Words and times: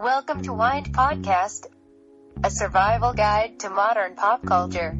Welcome 0.00 0.40
to 0.44 0.54
Wind 0.54 0.94
Podcast, 0.94 1.66
a 2.42 2.50
survival 2.50 3.12
guide 3.12 3.60
to 3.60 3.68
modern 3.68 4.14
pop 4.14 4.40
culture. 4.46 4.96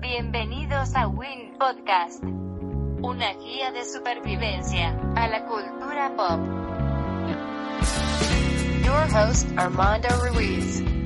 Bienvenidos 0.00 0.94
a 0.94 1.08
Win 1.08 1.58
Podcast, 1.58 2.22
una 2.22 3.34
guía 3.34 3.72
de 3.72 3.84
supervivencia 3.84 4.94
a 5.16 5.26
la 5.26 5.44
cultura 5.46 6.14
pop. 6.14 6.38
Your 8.84 9.06
host, 9.08 9.48
Armando 9.56 10.08
Ruiz. 10.22 11.03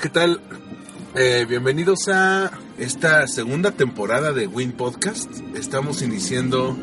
¿Qué 0.00 0.08
tal? 0.10 0.40
Eh, 1.16 1.44
bienvenidos 1.48 2.08
a 2.08 2.52
esta 2.78 3.26
segunda 3.26 3.72
temporada 3.72 4.32
de 4.32 4.46
Win 4.46 4.70
Podcast. 4.72 5.28
Estamos 5.56 6.02
iniciando 6.02 6.76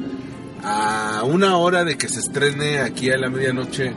a 0.61 1.23
una 1.23 1.55
hora 1.55 1.85
de 1.85 1.97
que 1.97 2.09
se 2.09 2.19
estrene 2.19 2.79
aquí 2.79 3.11
a 3.11 3.17
la 3.17 3.29
medianoche 3.29 3.93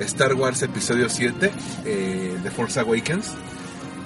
Star 0.00 0.34
Wars 0.34 0.60
Episodio 0.62 1.08
7 1.08 1.50
eh, 1.86 2.36
de 2.42 2.50
Force 2.50 2.78
Awakens. 2.80 3.32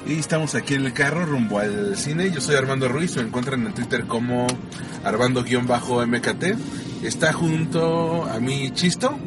Y 0.06 0.20
estamos 0.20 0.54
aquí 0.54 0.74
en 0.74 0.86
el 0.86 0.92
carro 0.92 1.26
rumbo 1.26 1.58
al 1.58 1.96
cine. 1.96 2.30
Yo 2.30 2.40
soy 2.40 2.54
Armando 2.54 2.88
Ruiz, 2.88 3.16
me 3.16 3.22
encuentran 3.22 3.66
en 3.66 3.74
Twitter 3.74 4.06
como 4.06 4.46
Armando-MKT. 5.02 6.44
Está 7.02 7.32
junto 7.32 8.24
a 8.26 8.38
mi 8.38 8.70
Chisto. 8.70 9.18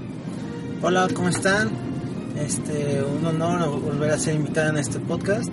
Hola, 0.82 1.10
¿cómo 1.14 1.28
están? 1.28 1.72
Este, 2.46 3.02
un 3.04 3.26
honor 3.26 3.80
volver 3.82 4.12
a 4.12 4.20
ser 4.20 4.36
invitado 4.36 4.70
en 4.70 4.78
este 4.78 5.00
podcast 5.00 5.50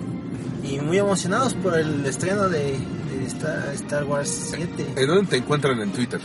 y 0.63 0.79
muy 0.79 0.97
emocionados 0.97 1.53
por 1.55 1.77
el 1.77 2.05
estreno 2.05 2.47
de, 2.49 2.73
de 3.09 3.25
Star, 3.27 3.69
Star 3.73 4.03
Wars 4.05 4.29
7. 4.51 4.93
¿En 4.95 5.07
dónde 5.07 5.25
te 5.31 5.37
encuentran 5.37 5.79
en 5.79 5.91
Twitter? 5.91 6.21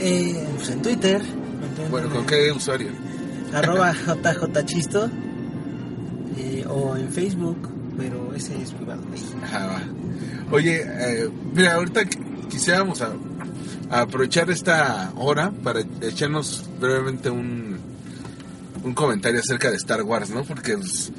Eh, 0.00 0.46
pues 0.56 0.70
en 0.70 0.82
Twitter. 0.82 1.20
Bueno, 1.90 2.08
¿con 2.10 2.24
qué 2.26 2.52
usuario? 2.52 2.88
Arroba 3.52 3.92
JJChisto 4.22 5.10
eh, 6.38 6.64
o 6.68 6.96
en 6.96 7.08
Facebook, 7.10 7.68
pero 7.98 8.32
ese 8.34 8.60
es 8.62 8.72
privado. 8.72 9.02
Ajá. 9.44 9.82
Oye, 10.50 10.82
eh, 10.84 11.28
mira, 11.54 11.74
ahorita 11.74 12.02
qu- 12.04 12.48
quisiéramos 12.48 13.00
a- 13.02 13.12
a 13.90 14.02
aprovechar 14.02 14.48
esta 14.50 15.12
hora 15.16 15.50
para 15.62 15.80
echarnos 16.00 16.64
brevemente 16.80 17.28
un, 17.30 17.78
un 18.84 18.94
comentario 18.94 19.40
acerca 19.40 19.70
de 19.70 19.76
Star 19.76 20.02
Wars, 20.02 20.30
¿no? 20.30 20.44
Porque 20.44 20.76
pues, 20.76 21.12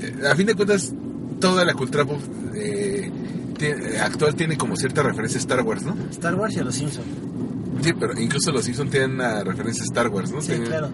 eh, 0.00 0.14
a 0.30 0.34
fin 0.34 0.46
de 0.46 0.54
cuentas 0.54 0.92
toda 1.40 1.64
la 1.64 1.74
cultura 1.74 2.04
pop, 2.04 2.20
eh, 2.54 3.10
tie- 3.58 3.98
actual 4.00 4.34
tiene 4.34 4.56
como 4.56 4.76
cierta 4.76 5.02
referencia 5.02 5.38
a 5.38 5.40
Star 5.40 5.62
Wars, 5.62 5.82
¿no? 5.82 5.96
Star 6.10 6.34
Wars 6.34 6.54
y 6.56 6.60
a 6.60 6.64
los 6.64 6.74
Simpsons. 6.74 7.06
Sí, 7.82 7.92
pero 7.92 8.18
incluso 8.18 8.52
los 8.52 8.64
Simpsons 8.64 8.90
tienen 8.90 9.12
una 9.12 9.44
referencia 9.44 9.82
a 9.82 9.86
Star 9.86 10.08
Wars, 10.08 10.30
¿no? 10.32 10.40
Sí, 10.40 10.48
Tienen- 10.48 10.66
claro. 10.68 10.88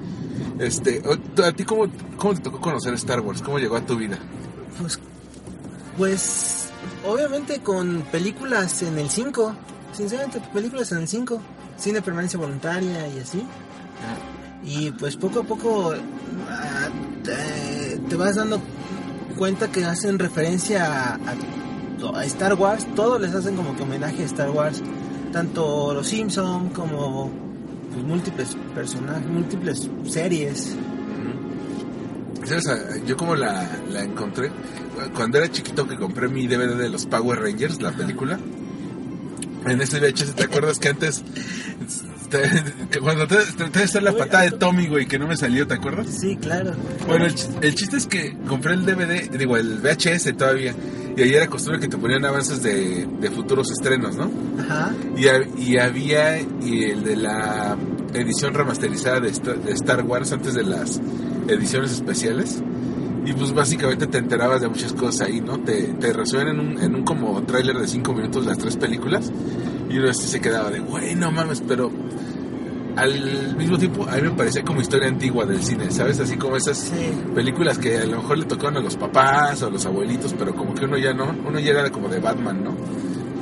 Este, 0.58 1.02
¿a 1.44 1.52
ti 1.52 1.64
cómo, 1.64 1.86
cómo 2.16 2.34
te 2.34 2.40
tocó 2.40 2.60
conocer 2.60 2.94
Star 2.94 3.20
Wars? 3.20 3.40
¿Cómo 3.42 3.58
llegó 3.58 3.76
a 3.76 3.86
tu 3.86 3.96
vida? 3.96 4.18
Pues, 4.80 4.98
pues, 5.96 6.68
obviamente 7.06 7.60
con 7.60 8.02
películas 8.12 8.82
en 8.82 8.98
el 8.98 9.10
5. 9.10 9.54
Sinceramente, 9.92 10.40
películas 10.52 10.90
en 10.92 10.98
el 10.98 11.08
5. 11.08 11.40
Cine 11.78 12.00
permanencia 12.02 12.38
voluntaria 12.38 13.08
y 13.08 13.18
así. 13.20 13.42
Y 14.64 14.90
pues 14.92 15.16
poco 15.16 15.40
a 15.40 15.42
poco 15.42 15.92
ah, 16.48 16.88
te, 17.24 17.98
te 18.08 18.16
vas 18.16 18.36
dando 18.36 18.60
cuenta 19.36 19.70
que 19.70 19.84
hacen 19.84 20.18
referencia 20.18 21.14
a, 21.14 21.18
Star 22.24 22.54
Wars. 22.54 22.86
Todos 22.96 23.20
les 23.20 23.34
hacen 23.34 23.56
como 23.56 23.76
que 23.76 23.82
homenaje 23.82 24.22
a 24.22 24.26
Star 24.26 24.50
Wars. 24.50 24.82
Tanto 25.32 25.94
los 25.94 26.06
Simpson 26.06 26.70
como 26.70 27.30
pues, 27.92 28.04
múltiples 28.04 28.56
personajes, 28.74 29.26
múltiples 29.28 29.90
series. 30.04 30.76
¿Sabes? 32.44 32.66
Ah, 32.66 32.96
Yo 33.06 33.16
como 33.16 33.36
la, 33.36 33.68
la 33.90 34.02
encontré 34.02 34.50
cuando 35.14 35.38
era 35.38 35.50
chiquito 35.50 35.86
que 35.86 35.96
compré 35.96 36.28
mi 36.28 36.46
DVD 36.46 36.76
de 36.76 36.88
los 36.88 37.06
Power 37.06 37.40
Rangers, 37.40 37.80
la 37.82 37.92
película. 37.92 38.38
En 39.66 39.80
ese 39.80 40.00
VHS, 40.00 40.34
¿te 40.34 40.44
acuerdas 40.44 40.78
que 40.78 40.88
antes 40.88 41.22
te- 42.38 42.98
cuando 43.00 43.26
te, 43.26 43.36
te, 43.36 43.64
te 43.70 43.82
está 43.82 44.00
la 44.00 44.12
patada 44.12 44.44
de 44.44 44.52
Tommy, 44.52 44.86
güey, 44.88 45.06
que 45.06 45.18
no 45.18 45.26
me 45.26 45.36
salió, 45.36 45.66
¿te 45.66 45.74
acuerdas? 45.74 46.06
Sí, 46.08 46.36
claro. 46.36 46.72
Bueno, 47.06 47.26
el, 47.26 47.34
el 47.62 47.74
chiste 47.74 47.96
es 47.96 48.06
que 48.06 48.36
compré 48.48 48.74
el 48.74 48.84
DVD, 48.84 49.30
digo, 49.38 49.56
el 49.56 49.78
VHS 49.80 50.36
todavía, 50.36 50.74
y 51.16 51.22
ahí 51.22 51.34
era 51.34 51.46
costumbre 51.48 51.80
que 51.80 51.88
te 51.88 51.98
ponían 51.98 52.24
avances 52.24 52.62
de, 52.62 53.06
de 53.20 53.30
futuros 53.30 53.70
estrenos, 53.70 54.16
¿no? 54.16 54.30
Ajá. 54.60 54.92
Y, 55.16 55.26
y 55.72 55.76
había 55.78 56.40
y 56.40 56.84
el 56.84 57.04
de 57.04 57.16
la 57.16 57.76
edición 58.14 58.54
remasterizada 58.54 59.20
de 59.20 59.28
Star, 59.30 59.58
de 59.62 59.72
Star 59.72 60.02
Wars 60.04 60.32
antes 60.32 60.54
de 60.54 60.62
las 60.64 61.00
ediciones 61.48 61.92
especiales. 61.92 62.62
Y 63.24 63.34
pues 63.34 63.52
básicamente 63.52 64.08
te 64.08 64.18
enterabas 64.18 64.60
de 64.62 64.68
muchas 64.68 64.92
cosas 64.94 65.28
ahí, 65.28 65.40
¿no? 65.40 65.60
Te, 65.60 65.82
te 66.00 66.12
resuenan 66.12 66.58
en 66.58 66.60
un, 66.60 66.82
en 66.82 66.94
un 66.96 67.04
como 67.04 67.40
tráiler 67.44 67.78
de 67.78 67.86
5 67.86 68.12
minutos 68.14 68.44
las 68.44 68.58
tres 68.58 68.76
películas. 68.76 69.30
Y 69.88 69.98
uno 69.98 70.10
así 70.10 70.26
se 70.26 70.40
quedaba 70.40 70.70
de, 70.70 70.80
güey, 70.80 71.14
no 71.14 71.30
mames, 71.30 71.62
pero 71.68 71.88
al 72.96 73.56
mismo 73.56 73.78
tiempo 73.78 74.06
a 74.08 74.16
mí 74.16 74.22
me 74.22 74.30
parecía 74.30 74.62
como 74.62 74.80
historia 74.80 75.08
antigua 75.08 75.46
del 75.46 75.62
cine, 75.62 75.90
¿sabes? 75.90 76.20
Así 76.20 76.36
como 76.36 76.56
esas 76.56 76.78
Sí. 76.78 77.12
películas 77.34 77.78
que 77.78 77.98
a 77.98 78.04
lo 78.06 78.18
mejor 78.18 78.38
le 78.38 78.44
tocaban 78.44 78.76
a 78.76 78.80
los 78.80 78.96
papás 78.96 79.62
o 79.62 79.66
a 79.66 79.70
los 79.70 79.84
abuelitos, 79.86 80.34
pero 80.38 80.54
como 80.54 80.74
que 80.74 80.84
uno 80.84 80.98
ya 80.98 81.12
no, 81.14 81.34
uno 81.46 81.58
ya 81.58 81.70
era 81.70 81.90
como 81.90 82.08
de 82.08 82.20
Batman, 82.20 82.62
¿no? 82.64 82.74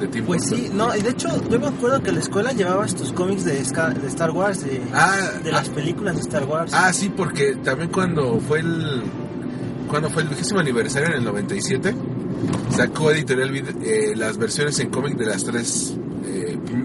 De 0.01 0.07
Tim 0.09 0.25
Pues 0.25 0.43
sí, 0.49 0.71
no, 0.73 0.95
y 0.97 1.03
de 1.03 1.11
hecho 1.11 1.29
yo 1.51 1.61
me 1.61 1.67
acuerdo 1.67 2.03
que 2.03 2.09
en 2.09 2.15
la 2.15 2.21
escuela 2.23 2.53
llevabas 2.53 2.95
tus 2.95 3.13
cómics 3.13 3.45
de, 3.45 3.59
Star 3.59 4.31
Wars, 4.31 4.65
de, 4.65 4.81
Ah, 4.95 5.15
de 5.43 5.51
ah, 5.51 5.53
las 5.53 5.69
películas 5.69 6.15
de 6.17 6.23
Star 6.23 6.45
Wars. 6.45 6.73
Ah, 6.75 6.93
sí, 6.93 7.11
porque 7.15 7.57
también 7.63 7.91
cuando 7.91 8.41
fue 8.41 8.61
el 8.61 9.03
cuando 9.89 10.09
fue 10.09 10.23
el 10.23 10.29
vigésimo 10.29 10.61
aniversario 10.61 11.09
en 11.09 11.15
el 11.15 11.25
97 11.25 11.95
sacó 12.75 13.11
Editorial 13.11 13.55
eh, 13.83 14.13
las 14.15 14.39
versiones 14.39 14.79
en 14.79 14.89
cómic 14.89 15.17
de 15.17 15.27
las 15.27 15.45
tres 15.45 15.95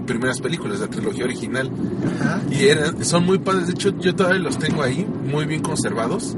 primeras 0.05 0.41
películas, 0.41 0.79
la 0.79 0.87
trilogía 0.87 1.25
original 1.25 1.71
Ajá. 2.19 2.41
y 2.51 2.65
eran, 2.65 3.03
son 3.03 3.25
muy 3.25 3.39
padres. 3.39 3.67
De 3.67 3.73
hecho, 3.73 3.97
yo 3.99 4.15
todavía 4.15 4.39
los 4.39 4.57
tengo 4.57 4.83
ahí, 4.83 5.05
muy 5.05 5.45
bien 5.45 5.61
conservados. 5.61 6.35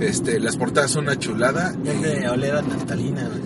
Este, 0.00 0.40
las 0.40 0.56
portadas 0.56 0.90
son 0.90 1.04
una 1.04 1.18
chulada. 1.18 1.74
Y, 1.82 2.02
de 2.02 2.28
oler 2.28 2.56
a 2.56 2.62
naftalina. 2.62 3.28
güey. 3.28 3.40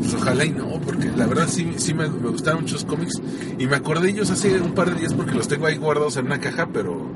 pues, 0.00 0.14
ojalá 0.14 0.44
y 0.44 0.50
no, 0.50 0.80
porque 0.80 1.10
la 1.16 1.26
verdad 1.26 1.48
sí, 1.48 1.72
sí 1.76 1.94
me, 1.94 2.08
me 2.08 2.28
gustaron 2.28 2.62
muchos 2.62 2.84
cómics 2.84 3.20
y 3.58 3.66
me 3.66 3.76
acordé 3.76 4.06
de 4.06 4.10
ellos 4.10 4.30
hace 4.30 4.60
un 4.60 4.74
par 4.74 4.92
de 4.92 5.00
días 5.00 5.14
porque 5.14 5.34
los 5.34 5.48
tengo 5.48 5.66
ahí 5.66 5.76
guardados 5.76 6.16
en 6.16 6.26
una 6.26 6.40
caja, 6.40 6.68
pero 6.72 7.10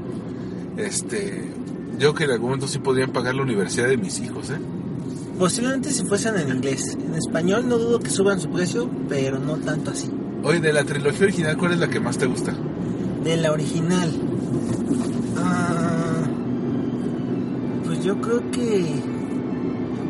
este, 0.77 1.45
yo 1.99 1.99
creo 1.99 2.15
que 2.15 2.25
en 2.25 2.31
algún 2.31 2.51
momento 2.51 2.69
sí 2.69 2.79
podrían 2.79 3.11
pagar 3.11 3.35
la 3.35 3.43
universidad 3.43 3.89
de 3.89 3.97
mis 3.97 4.21
hijos, 4.21 4.51
¿eh? 4.51 4.59
Posiblemente 5.39 5.91
si 5.93 6.05
fuesen 6.05 6.37
en 6.37 6.49
inglés. 6.49 6.97
En 7.01 7.15
español 7.15 7.69
no 7.69 7.79
dudo 7.79 8.01
que 8.01 8.11
suban 8.11 8.41
su 8.41 8.51
precio, 8.51 8.91
pero 9.09 9.39
no 9.39 9.57
tanto 9.57 9.93
así. 9.93 10.11
Oye, 10.45 10.61
de 10.61 10.73
la 10.73 10.85
trilogía 10.85 11.25
original, 11.27 11.57
¿cuál 11.57 11.73
es 11.73 11.79
la 11.79 11.89
que 11.89 12.01
más 12.01 12.17
te 12.19 12.27
gusta? 12.27 12.53
De 13.25 13.37
la 13.37 13.53
original. 13.53 14.11
Ah, 15.37 16.23
pues 17.85 18.03
yo 18.05 18.21
creo 18.21 18.51
que... 18.51 18.95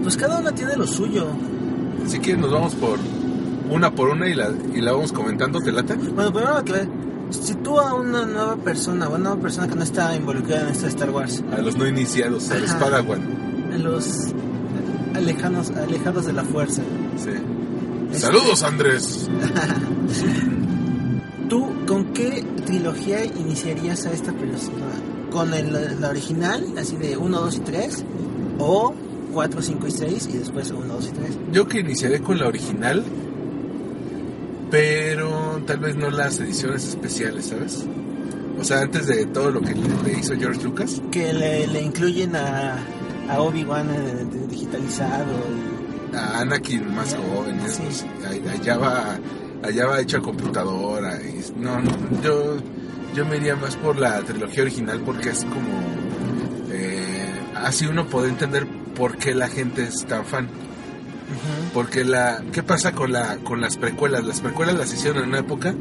Pues 0.02 0.16
cada 0.16 0.38
una 0.38 0.52
tiene 0.52 0.76
lo 0.76 0.86
suyo. 0.86 1.26
Si 2.06 2.18
quieres 2.18 2.40
nos 2.40 2.52
vamos 2.52 2.74
por 2.76 2.98
una 3.70 3.90
por 3.90 4.08
una 4.10 4.26
y 4.28 4.34
la, 4.34 4.50
y 4.74 4.80
la 4.80 4.92
vamos 4.92 5.12
comentando, 5.12 5.60
¿te 5.60 5.72
late? 5.72 5.94
Bueno, 5.94 6.32
primero 6.32 6.54
aclarar. 6.56 6.88
Si 7.30 7.54
tú 7.56 7.78
a 7.78 7.92
una 7.94 8.24
nueva 8.24 8.56
persona, 8.56 9.08
una 9.08 9.18
nueva 9.18 9.36
persona 9.36 9.68
que 9.68 9.74
no 9.74 9.82
está 9.82 10.16
involucrada 10.16 10.62
en 10.62 10.68
esta 10.68 10.86
Star 10.88 11.10
Wars, 11.10 11.44
A 11.52 11.60
los 11.60 11.76
no 11.76 11.86
iniciados, 11.86 12.50
a 12.50 12.54
los. 12.58 12.70
Padawan. 12.72 13.20
a 13.74 13.76
los 13.76 14.28
alejanos, 15.14 15.70
alejados 15.72 16.24
de 16.24 16.32
la 16.32 16.44
fuerza, 16.44 16.80
Sí. 17.18 17.30
Saludos, 18.12 18.62
Andrés. 18.62 19.28
¿tú 21.48 21.66
con 21.86 22.12
qué 22.12 22.44
trilogía 22.66 23.24
iniciarías 23.24 24.06
a 24.06 24.12
esta 24.12 24.32
persona? 24.32 24.86
¿Con 25.30 25.54
el, 25.54 26.00
la 26.00 26.08
original, 26.08 26.64
así 26.78 26.96
de 26.96 27.16
1, 27.16 27.40
2 27.40 27.56
y 27.56 27.60
3? 27.60 28.04
¿O 28.58 28.94
4, 29.32 29.62
5 29.62 29.86
y 29.86 29.90
6 29.90 30.28
y 30.32 30.38
después 30.38 30.70
1, 30.70 30.94
2 30.94 31.06
y 31.06 31.10
3? 31.10 31.38
Yo 31.52 31.66
que 31.66 31.80
iniciaré 31.80 32.20
con 32.20 32.38
la 32.38 32.46
original, 32.46 33.04
pero 34.70 35.62
tal 35.66 35.78
vez 35.78 35.96
no 35.96 36.10
las 36.10 36.38
ediciones 36.40 36.86
especiales, 36.86 37.46
¿sabes? 37.46 37.86
O 38.58 38.64
sea, 38.64 38.80
antes 38.80 39.06
de 39.06 39.26
todo 39.26 39.50
lo 39.50 39.60
que 39.60 39.74
le, 39.74 39.88
le 40.04 40.18
hizo 40.18 40.34
George 40.34 40.62
Lucas. 40.62 41.00
Que 41.12 41.32
le, 41.32 41.66
le 41.66 41.82
incluyen 41.82 42.34
a, 42.36 42.78
a 43.28 43.40
Obi-Wan 43.40 43.88
eh, 43.90 44.26
digitalizado. 44.48 45.32
A 46.16 46.40
Anakin 46.40 46.94
más 46.94 47.14
joven, 47.14 47.60
Sí. 47.68 48.04
a- 48.24 48.52
allá 48.52 48.76
va, 48.78 49.18
allá 49.62 49.86
va 49.86 50.00
hecho 50.00 50.18
a 50.18 50.22
computadora. 50.22 51.18
Y, 51.22 51.44
no, 51.60 51.80
no, 51.80 51.90
yo, 52.22 52.56
yo 53.14 53.26
me 53.26 53.36
iría 53.36 53.56
más 53.56 53.76
por 53.76 53.98
la 53.98 54.20
trilogía 54.20 54.62
original 54.62 55.00
porque 55.04 55.30
es 55.30 55.44
como, 55.44 55.78
eh, 56.70 57.30
así 57.56 57.86
uno 57.86 58.06
puede 58.06 58.28
entender 58.28 58.66
por 58.96 59.16
qué 59.18 59.34
la 59.34 59.48
gente 59.48 59.82
es 59.82 60.04
tan 60.06 60.24
fan. 60.24 60.48
Porque 61.74 62.04
la, 62.04 62.42
¿qué 62.52 62.62
pasa 62.62 62.92
con 62.92 63.12
la, 63.12 63.36
con 63.44 63.60
las 63.60 63.76
precuelas? 63.76 64.24
Las 64.24 64.40
precuelas 64.40 64.76
las 64.76 64.92
hicieron 64.94 65.22
en 65.24 65.28
una 65.28 65.38
época 65.40 65.74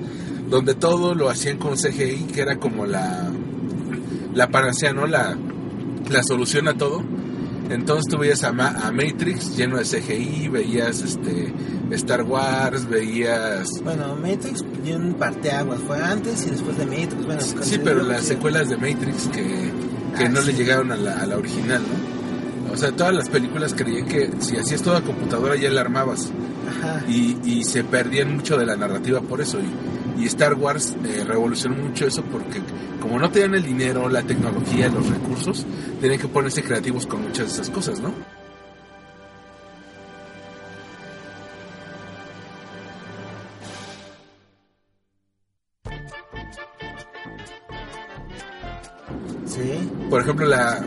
donde 0.50 0.76
todo 0.76 1.16
lo 1.16 1.30
hacían 1.30 1.58
con 1.58 1.76
CGI, 1.78 2.28
que 2.34 2.42
era 2.42 2.58
como 2.58 2.86
la, 2.86 3.30
la 4.34 4.50
panacea, 4.50 4.92
¿no? 4.94 5.08
La, 5.08 5.38
la 6.10 6.24
solución 6.24 6.68
a 6.68 6.74
todo. 6.78 7.02
Entonces 7.70 8.06
tú 8.10 8.18
veías 8.18 8.44
a, 8.44 8.52
Ma- 8.54 8.76
a 8.84 8.92
Matrix 8.92 9.58
lleno 9.58 9.78
de 9.78 9.84
CGI, 9.84 10.48
veías 10.48 11.02
este 11.02 11.54
Star 11.92 12.24
Wars, 12.24 12.88
veías... 12.90 13.68
Bueno, 13.84 14.16
Matrix 14.16 14.64
dio 14.84 14.96
un 14.98 15.14
parteaguas. 15.16 15.80
Fue 15.82 16.02
antes 16.02 16.46
y 16.48 16.52
después 16.52 16.78
de 16.78 16.86
Matrix. 16.86 17.26
Bueno, 17.26 17.42
Sí, 17.42 17.80
pero 17.84 18.04
las 18.04 18.24
secuelas 18.24 18.70
de 18.70 18.78
Matrix 18.78 19.28
que, 19.34 19.72
que 20.18 20.26
Ah, 20.26 20.30
no 20.30 20.42
le 20.42 20.54
llegaron 20.54 20.92
a 20.92 20.96
la, 20.96 21.14
a 21.20 21.26
la 21.26 21.38
original, 21.38 21.82
¿no? 21.82 22.74
O 22.74 22.78
sea, 22.78 22.92
todas 22.92 23.14
las 23.14 23.30
películas 23.30 23.74
creían 23.76 24.06
que 24.08 24.30
si 24.40 24.58
hacías 24.58 24.82
toda 24.82 25.02
computadora 25.02 25.56
ya 25.56 25.70
la 25.70 25.82
armabas. 25.82 26.30
Ajá. 26.70 27.02
y, 27.08 27.38
y 27.46 27.64
se 27.64 27.84
perdían 27.86 28.36
mucho 28.36 28.58
de 28.58 28.66
la 28.66 28.76
narrativa 28.76 29.22
por 29.22 29.40
eso 29.40 29.58
y, 29.60 29.64
y 30.18 30.26
Star 30.26 30.56
Wars 30.56 30.96
eh, 31.06 31.24
revolucionó 31.26 31.76
mucho 31.76 32.08
eso 32.08 32.24
porque 32.24 32.62
como 33.00 33.20
no 33.20 33.30
tenían 33.30 33.56
el 33.56 33.64
dinero, 33.64 34.10
la 34.10 34.24
tecnología, 34.24 34.90
los 34.90 35.08
recursos, 35.08 35.66
tenían 36.02 36.20
que 36.20 36.28
ponerse 36.28 36.64
creativos 36.64 37.06
con 37.06 37.22
muchas 37.22 37.48
de 37.48 37.54
esas 37.54 37.70
cosas, 37.70 38.00
¿no? 38.00 38.14
Sí. 49.46 49.90
Por 50.10 50.22
ejemplo, 50.22 50.46
la 50.46 50.86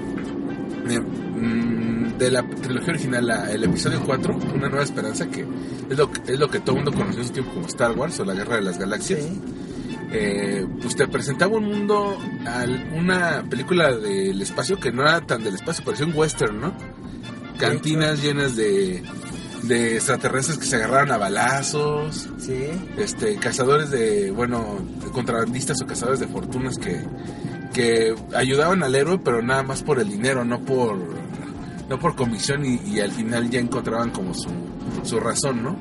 de 2.21 2.31
la 2.31 2.43
trilogía 2.47 2.91
original, 2.93 3.27
la- 3.27 3.51
el 3.51 3.65
episodio 3.65 4.01
4, 4.05 4.37
Una 4.55 4.69
Nueva 4.69 4.85
Esperanza, 4.85 5.27
que 5.29 5.45
es 5.91 5.99
lo, 5.99 6.11
que- 6.13 6.33
es 6.35 6.39
lo 6.39 6.49
que 6.49 6.61
todo 6.61 6.77
el 6.77 6.85
mundo 6.85 6.97
conoció 6.97 7.23
en 7.23 7.27
su 7.27 7.33
tiempo 7.33 7.53
como 7.55 7.67
Star 7.67 7.93
Wars 7.93 8.21
o 8.21 8.25
la 8.25 8.35
Guerra 8.35 8.57
de 8.57 8.63
las 8.63 8.79
Galaxias. 8.79 9.21
Sí. 9.23 9.41
eh, 10.13 10.67
pues 10.83 10.97
te 10.97 11.07
presentaba 11.07 11.57
un 11.57 11.67
mundo, 11.67 12.19
al- 12.45 12.93
una 12.97 13.45
película 13.49 13.95
del 13.95 14.43
espacio 14.43 14.79
que 14.81 14.91
no 14.91 15.03
era 15.03 15.21
tan 15.21 15.45
del 15.45 15.55
espacio, 15.55 15.85
parecía 15.85 16.05
un 16.05 16.13
western, 16.17 16.61
¿no? 16.61 16.75
Cantinas 17.59 18.21
llenas 18.21 18.57
de, 18.57 19.05
de 19.63 19.95
extraterrestres 19.97 20.59
que 20.59 20.65
se 20.67 20.77
agarraron 20.77 21.13
a 21.13 21.17
balazos, 21.17 22.29
Sí. 22.39 22.65
este, 22.99 23.37
cazadores 23.37 23.91
de, 23.93 24.33
bueno, 24.33 24.79
contrabandistas 25.13 25.81
o 25.81 25.87
cazadores 25.87 26.19
de 26.19 26.27
fortunas 26.27 26.77
que, 26.77 27.03
que 27.73 28.13
ayudaban 28.35 28.83
al 28.83 28.97
héroe, 28.97 29.21
pero 29.23 29.43
nada 29.43 29.63
más 29.63 29.85
por 29.85 30.01
el 30.01 30.09
dinero, 30.09 30.45
no 30.45 30.59
por, 30.61 30.99
no 31.91 31.99
por 31.99 32.15
convicción 32.17 32.65
y, 32.65 33.01
al 33.01 33.11
final 33.11 33.51
ya 33.51 33.61
encontraban 33.61 34.11
como 34.11 34.33
su, 34.33 34.49
su 35.03 35.21
razón, 35.21 35.63
¿no? 35.63 35.77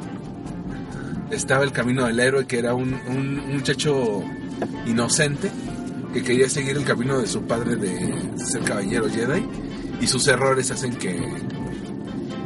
Estaba 1.32 1.64
el 1.64 1.72
camino 1.72 2.06
del 2.08 2.20
héroe, 2.20 2.46
que 2.48 2.58
era 2.60 2.74
un, 2.74 2.94
un- 3.08 3.40
un 3.40 3.54
muchacho 3.54 4.24
inocente 4.88 5.52
que 6.14 6.24
quería 6.24 6.50
seguir 6.50 6.76
el 6.76 6.84
camino 6.84 7.20
de 7.20 7.28
su 7.28 7.44
padre 7.44 7.76
de 7.76 8.36
ser 8.38 8.64
caballero 8.64 9.08
Jedi 9.08 9.46
y 10.02 10.08
sus 10.08 10.28
errores 10.28 10.72
hacen 10.72 10.96
que, 10.96 11.16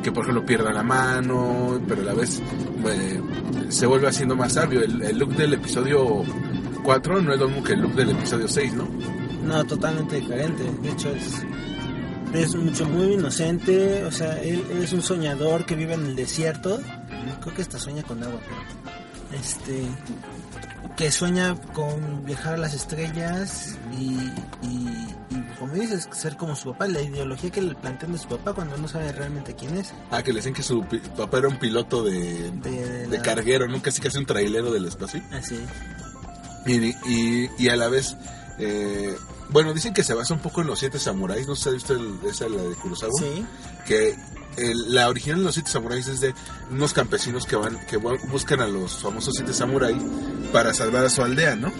que 0.03 0.11
por 0.11 0.23
ejemplo 0.23 0.45
pierda 0.45 0.73
la 0.73 0.83
mano, 0.83 1.79
pero 1.87 2.01
a 2.01 2.05
la 2.05 2.13
vez 2.13 2.41
eh, 2.85 3.21
se 3.69 3.85
vuelve 3.85 4.09
haciendo 4.09 4.35
más 4.35 4.53
sabio. 4.53 4.81
El, 4.83 5.01
el 5.01 5.17
look 5.17 5.33
del 5.37 5.53
episodio 5.53 6.23
4 6.83 7.21
no 7.21 7.33
es 7.33 7.39
lo 7.39 7.47
mismo 7.47 7.63
que 7.63 7.73
el 7.73 7.79
look 7.81 7.93
del 7.95 8.09
episodio 8.09 8.49
6, 8.49 8.73
¿no? 8.73 8.87
No, 9.45 9.63
totalmente 9.63 10.17
diferente. 10.17 10.63
De 10.81 10.89
hecho, 10.89 11.09
es, 11.15 11.45
es 12.33 12.55
mucho 12.55 12.85
muy 12.85 13.13
inocente. 13.13 14.03
O 14.05 14.11
sea, 14.11 14.41
él 14.41 14.63
es 14.81 14.93
un 14.93 15.01
soñador 15.01 15.65
que 15.65 15.75
vive 15.75 15.93
en 15.93 16.05
el 16.05 16.15
desierto. 16.15 16.79
Creo 17.41 17.55
que 17.55 17.61
hasta 17.61 17.79
sueña 17.79 18.03
con 18.03 18.23
agua, 18.23 18.39
pero. 18.43 19.39
Este. 19.39 19.83
Que 20.97 21.11
sueña 21.11 21.55
con 21.73 22.23
viajar 22.23 22.53
a 22.53 22.57
las 22.57 22.75
estrellas 22.75 23.75
y, 23.99 24.13
y, 24.61 25.07
y, 25.31 25.43
como 25.57 25.73
dices, 25.73 26.07
ser 26.11 26.37
como 26.37 26.55
su 26.55 26.71
papá. 26.71 26.87
La 26.87 27.01
ideología 27.01 27.49
que 27.49 27.61
le 27.63 27.73
plantean 27.73 28.11
de 28.11 28.19
su 28.19 28.27
papá 28.27 28.53
cuando 28.53 28.77
no 28.77 28.87
sabe 28.87 29.11
realmente 29.11 29.55
quién 29.55 29.75
es. 29.77 29.91
Ah, 30.11 30.21
que 30.21 30.31
le 30.31 30.37
decían 30.37 30.53
que 30.53 30.61
su 30.61 30.85
papá 31.17 31.39
era 31.39 31.47
un 31.47 31.57
piloto 31.57 32.03
de, 32.03 32.51
De, 32.51 33.07
de 33.07 33.17
la- 33.17 33.23
carguero, 33.23 33.67
¿no? 33.67 33.81
Casi 33.81 34.01
casi 34.01 34.19
un 34.19 34.27
trailero 34.27 34.71
del 34.71 34.85
espacio. 34.85 35.23
Así. 35.31 35.57
Y, 36.67 36.89
y, 37.11 37.49
y 37.57 37.69
a 37.69 37.75
la 37.75 37.87
vez, 37.89 38.15
eh, 38.59 39.15
bueno, 39.49 39.73
dicen 39.73 39.93
que 39.93 40.03
se 40.03 40.13
basa 40.13 40.33
un 40.33 40.39
poco 40.41 40.61
en 40.61 40.67
los 40.67 40.79
siete 40.79 40.99
samuráis, 40.99 41.47
no 41.47 41.55
sé 41.55 41.63
si 41.63 41.69
ha 41.69 41.71
visto 41.73 41.93
el- 41.93 42.17
esa 42.29 42.47
la 42.49 42.61
de 42.63 42.75
Kurosawa, 42.75 43.11
Sí. 43.19 43.45
que 43.85 44.15
el- 44.57 44.93
la 44.93 45.09
original 45.09 45.39
de 45.39 45.45
los 45.45 45.53
siete 45.55 45.69
samuráis 45.71 46.07
es 46.07 46.21
de 46.21 46.33
unos 46.71 46.93
campesinos 46.93 47.45
que 47.45 47.55
van, 47.55 47.79
que 47.87 47.99
bu- 47.99 48.19
buscan 48.29 48.61
a 48.61 48.67
los 48.67 48.97
famosos 48.99 49.33
siete 49.35 49.53
samuráis 49.53 49.97
para 50.51 50.73
salvar 50.73 51.05
a 51.05 51.09
su 51.09 51.21
aldea, 51.23 51.55
¿no? 51.55 51.71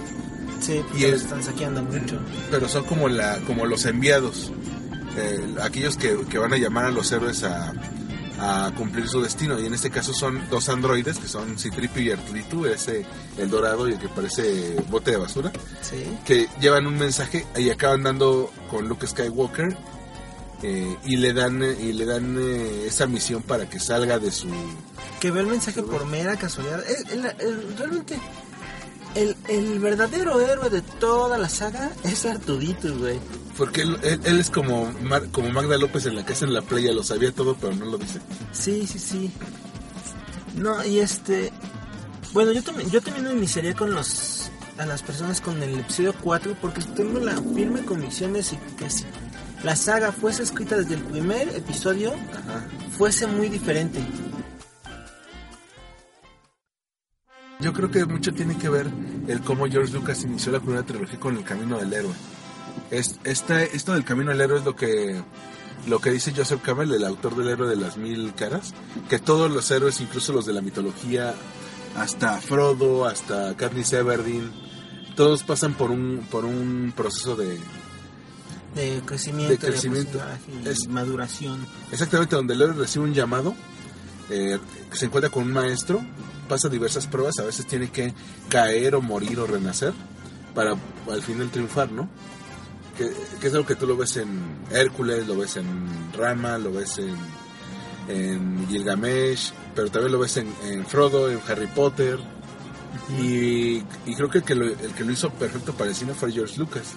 Sí, 0.62 0.82
Y 0.96 1.06
es- 1.06 1.24
están 1.24 1.44
saqueando 1.44 1.84
mucho. 1.84 2.20
Pero 2.50 2.70
son 2.70 2.84
como 2.86 3.10
la, 3.10 3.38
como 3.46 3.66
los 3.66 3.86
enviados, 3.86 4.52
eh, 5.18 5.56
aquellos 5.62 5.98
que, 5.98 6.18
que 6.30 6.38
van 6.40 6.54
a 6.54 6.58
llamar 6.58 6.86
a 6.86 6.92
los 6.92 7.12
héroes 7.12 7.44
a, 7.44 7.74
a 8.44 8.72
cumplir 8.76 9.08
su 9.08 9.22
destino. 9.22 9.60
Y 9.60 9.66
en 9.66 9.74
este 9.74 9.90
caso 9.90 10.14
son 10.14 10.50
dos 10.50 10.70
androides, 10.70 11.18
que 11.18 11.28
son 11.28 11.58
Citripio 11.58 12.02
y 12.04 12.12
Arturitu, 12.12 12.66
ese 12.66 13.06
el 13.38 13.50
dorado 13.50 13.88
y 13.88 13.94
el 13.94 14.00
que 14.00 14.10
parece 14.10 14.76
bote 14.90 15.12
de 15.12 15.18
basura. 15.18 15.52
Sí. 15.82 16.04
que 16.26 16.48
llevan 16.60 16.88
un 16.88 16.98
mensaje 16.98 17.46
y 17.58 17.70
acaban 17.70 18.04
dando 18.04 18.52
con 18.70 18.88
Luke 18.88 19.06
Skywalker 19.08 19.76
eh, 20.64 20.98
y 21.06 21.18
le 21.18 21.34
dan 21.34 21.62
eh, 21.62 21.76
y 21.82 21.94
le 21.94 22.06
dan 22.06 22.38
eh, 22.40 22.86
esa 22.88 23.06
misión 23.08 23.42
para 23.42 23.70
que 23.70 23.80
salga 23.80 24.18
de 24.20 24.32
su 24.32 24.48
que 25.20 25.30
ve 25.32 25.42
el 25.42 25.48
mensaje 25.48 25.84
por 25.84 26.06
mera 26.06 26.36
casualidad. 26.38 26.84
El- 27.12 27.26
el- 27.26 27.78
realmente, 27.78 28.18
el, 29.16 29.36
el 29.48 29.80
verdadero 29.80 30.40
héroe 30.42 30.70
de 30.70 30.82
toda 30.82 31.38
la 31.38 31.50
saga 31.50 31.92
es 32.04 32.26
Artudito, 32.26 32.96
güey. 32.98 33.20
porque 33.58 33.82
él, 33.82 33.98
él- 34.04 34.20
él 34.24 34.40
es 34.40 34.50
como 34.50 34.92
Mar- 35.04 35.28
como 35.32 35.50
Magda 35.50 35.78
López 35.78 36.06
en 36.06 36.16
la 36.16 36.26
casa 36.26 36.46
en 36.46 36.54
la 36.54 36.62
playa 36.62 36.92
lo 36.94 37.04
sabía 37.04 37.32
todo 37.32 37.56
pero 37.56 37.76
no 37.76 37.86
lo 37.86 37.98
dice 37.98 38.20
Sí, 38.52 38.86
sí, 38.88 39.00
sí. 39.00 39.32
No, 40.56 40.84
y 40.86 41.00
este... 41.00 41.52
Bueno, 42.34 42.52
yo 42.52 42.64
también, 42.64 42.90
yo 42.90 43.02
también 43.02 43.36
iniciaría 43.38 43.74
con 43.76 43.94
los 43.94 44.50
a 44.80 44.86
las 44.88 45.04
personas 45.04 45.40
con 45.40 45.62
el 45.62 45.80
episodio 45.80 46.16
4 46.22 46.56
porque 46.60 46.82
tengo 46.96 47.20
la 47.20 47.34
firme 47.56 47.84
convicción 47.86 48.34
de 48.34 48.40
que 48.78 48.90
si 48.90 49.06
la 49.64 49.76
saga 49.76 50.12
fuese 50.12 50.42
escrita 50.44 50.76
desde 50.78 50.96
el 50.96 51.02
primer 51.04 51.48
episodio, 51.50 52.12
Ajá. 52.12 52.66
fuese 52.98 53.28
muy 53.28 53.50
diferente. 53.50 54.00
Yo 57.64 57.74
creo 57.74 57.90
que 57.90 58.06
mucho 58.06 58.34
tiene 58.34 58.58
que 58.58 58.70
ver 58.70 58.88
el 59.28 59.42
cómo 59.42 59.68
George 59.68 59.94
Lucas 59.94 60.24
inició 60.24 60.52
la 60.52 60.60
primera 60.60 60.84
trilogía 60.86 61.20
con 61.20 61.36
el 61.38 61.44
camino 61.44 61.78
del 61.78 61.92
héroe 61.94 62.14
es, 62.92 63.20
esta, 63.24 63.64
esto 63.64 63.94
del 63.94 64.04
camino 64.04 64.32
del 64.32 64.42
héroe 64.42 64.60
es 64.60 64.66
lo 64.66 64.76
que 64.76 65.22
lo 65.88 66.00
que 66.00 66.12
dice 66.12 66.34
Joseph 66.36 66.62
Campbell, 66.64 66.94
el 66.94 67.04
autor 67.04 67.36
del 67.36 67.50
héroe 67.50 67.68
de 67.70 67.76
las 67.76 67.98
mil 67.98 68.34
caras, 68.36 68.74
que 69.10 69.20
todos 69.20 69.52
los 69.52 69.70
héroes, 69.70 70.00
incluso 70.00 70.32
los 70.32 70.46
de 70.46 70.54
la 70.54 70.62
mitología, 70.62 71.34
hasta 71.98 72.40
Frodo, 72.40 73.06
hasta 73.06 73.56
Katniss 73.58 73.92
Everdeen, 73.92 74.50
todos 75.18 75.44
pasan 75.44 75.74
por 75.74 75.92
un 75.92 76.26
por 76.32 76.46
un 76.46 76.94
proceso 76.96 77.36
de 77.36 77.60
De 78.76 79.02
crecimiento, 79.06 79.52
De 79.52 79.58
crecimiento. 79.58 80.22
Es- 80.66 80.88
maduración. 80.88 81.66
exactamente 81.92 82.36
donde 82.38 82.54
el 82.54 82.62
héroe 82.62 82.76
recibe 82.76 83.04
un 83.06 83.14
llamado, 83.14 83.54
eh, 84.30 84.58
se 84.94 85.06
encuentra 85.08 85.30
con 85.30 85.44
un 85.44 85.52
maestro, 85.54 86.02
pasa 86.54 86.70
diversas 86.70 87.08
pruebas, 87.08 87.40
a 87.40 87.44
veces 87.44 87.66
tiene 87.66 87.90
que 87.90 88.14
caer 88.48 88.94
o 88.94 89.02
morir 89.02 89.40
o 89.40 89.48
renacer 89.48 89.92
para 90.54 90.76
al 91.12 91.22
final 91.24 91.50
triunfar, 91.50 91.92
¿no? 91.92 92.08
Que, 92.96 93.12
que 93.42 93.48
es 93.48 93.54
algo 93.54 93.66
que 93.66 93.76
tú 93.76 93.88
lo 93.88 93.98
ves 93.98 94.18
en 94.18 94.30
Hércules, 94.70 95.26
lo 95.28 95.36
ves 95.36 95.58
en 95.58 95.66
Rama, 96.16 96.60
lo 96.60 96.72
ves 96.72 97.00
en, 97.00 97.16
en 98.08 98.68
Gilgamesh, 98.68 99.52
pero 99.74 99.90
también 99.90 100.12
lo 100.12 100.20
ves 100.20 100.38
en, 100.38 100.54
en 100.66 100.86
Frodo, 100.86 101.32
en 101.32 101.40
Harry 101.48 101.66
Potter. 101.66 102.20
Y, 103.20 103.78
y 104.06 104.16
creo 104.16 104.30
que 104.30 104.38
el 104.38 104.44
que, 104.44 104.54
lo, 104.54 104.66
el 104.66 104.94
que 104.96 105.04
lo 105.04 105.12
hizo 105.12 105.32
perfecto 105.32 105.74
para 105.74 105.90
el 105.90 105.96
cine 105.96 106.14
fue 106.14 106.32
George 106.32 106.60
Lucas. 106.60 106.94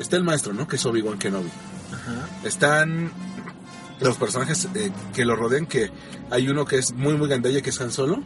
Está 0.00 0.16
el 0.16 0.24
maestro, 0.24 0.52
¿no? 0.52 0.66
Que 0.66 0.74
es 0.74 0.84
Obi-Wan 0.84 1.16
Kenobi. 1.16 1.50
Ajá. 1.92 2.28
Están 2.42 3.12
los 4.00 4.16
personajes 4.16 4.68
eh, 4.74 4.90
que 5.14 5.24
lo 5.24 5.36
rodean, 5.36 5.66
que 5.66 5.92
hay 6.32 6.48
uno 6.48 6.64
que 6.64 6.78
es 6.78 6.92
muy, 6.92 7.14
muy 7.14 7.28
gandalla, 7.28 7.62
que 7.62 7.70
es 7.70 7.80
Han 7.80 7.92
Solo. 7.92 8.24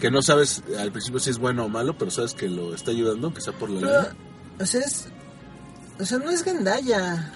Que 0.00 0.10
no 0.10 0.22
sabes 0.22 0.62
al 0.78 0.90
principio 0.92 1.20
si 1.20 1.30
es 1.30 1.38
bueno 1.38 1.64
o 1.64 1.68
malo, 1.68 1.96
pero 1.98 2.10
sabes 2.10 2.34
que 2.34 2.48
lo 2.48 2.74
está 2.74 2.90
ayudando, 2.90 3.32
que 3.32 3.38
está 3.40 3.52
por 3.52 3.68
la 3.70 3.80
Pero, 3.80 4.14
o 4.60 4.66
sea, 4.66 4.80
es, 4.80 5.06
o 5.98 6.04
sea, 6.04 6.18
no 6.18 6.30
es 6.30 6.42
gandalla. 6.44 7.32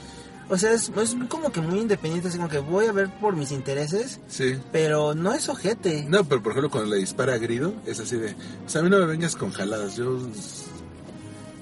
O 0.49 0.59
sea, 0.59 0.73
es, 0.73 0.91
es 0.95 1.17
como 1.29 1.51
que 1.53 1.61
muy 1.63 1.79
independiente, 1.81 2.29
así 2.29 2.37
como 2.37 2.51
que 2.51 2.59
voy 2.59 2.85
a 2.87 2.93
ver 2.93 3.09
por 3.19 3.35
mis 3.35 3.51
intereses, 3.51 4.21
Sí. 4.29 4.59
pero 4.73 5.15
no 5.15 5.33
es 5.33 5.49
ojete. 5.49 6.05
No, 6.07 6.25
pero 6.25 6.43
por 6.43 6.53
ejemplo 6.53 6.71
cuando 6.71 6.91
le 6.91 6.99
dispara 7.01 7.33
a 7.35 7.39
Grido, 7.39 7.73
es 7.87 7.99
así 8.01 8.17
de, 8.17 8.35
o 8.67 8.69
sea, 8.69 8.83
a 8.83 8.85
mí 8.85 8.91
no 8.91 8.99
me 8.99 9.07
vengas 9.07 9.37
con 9.37 9.53
jaladas, 9.53 9.97
yo... 9.97 10.19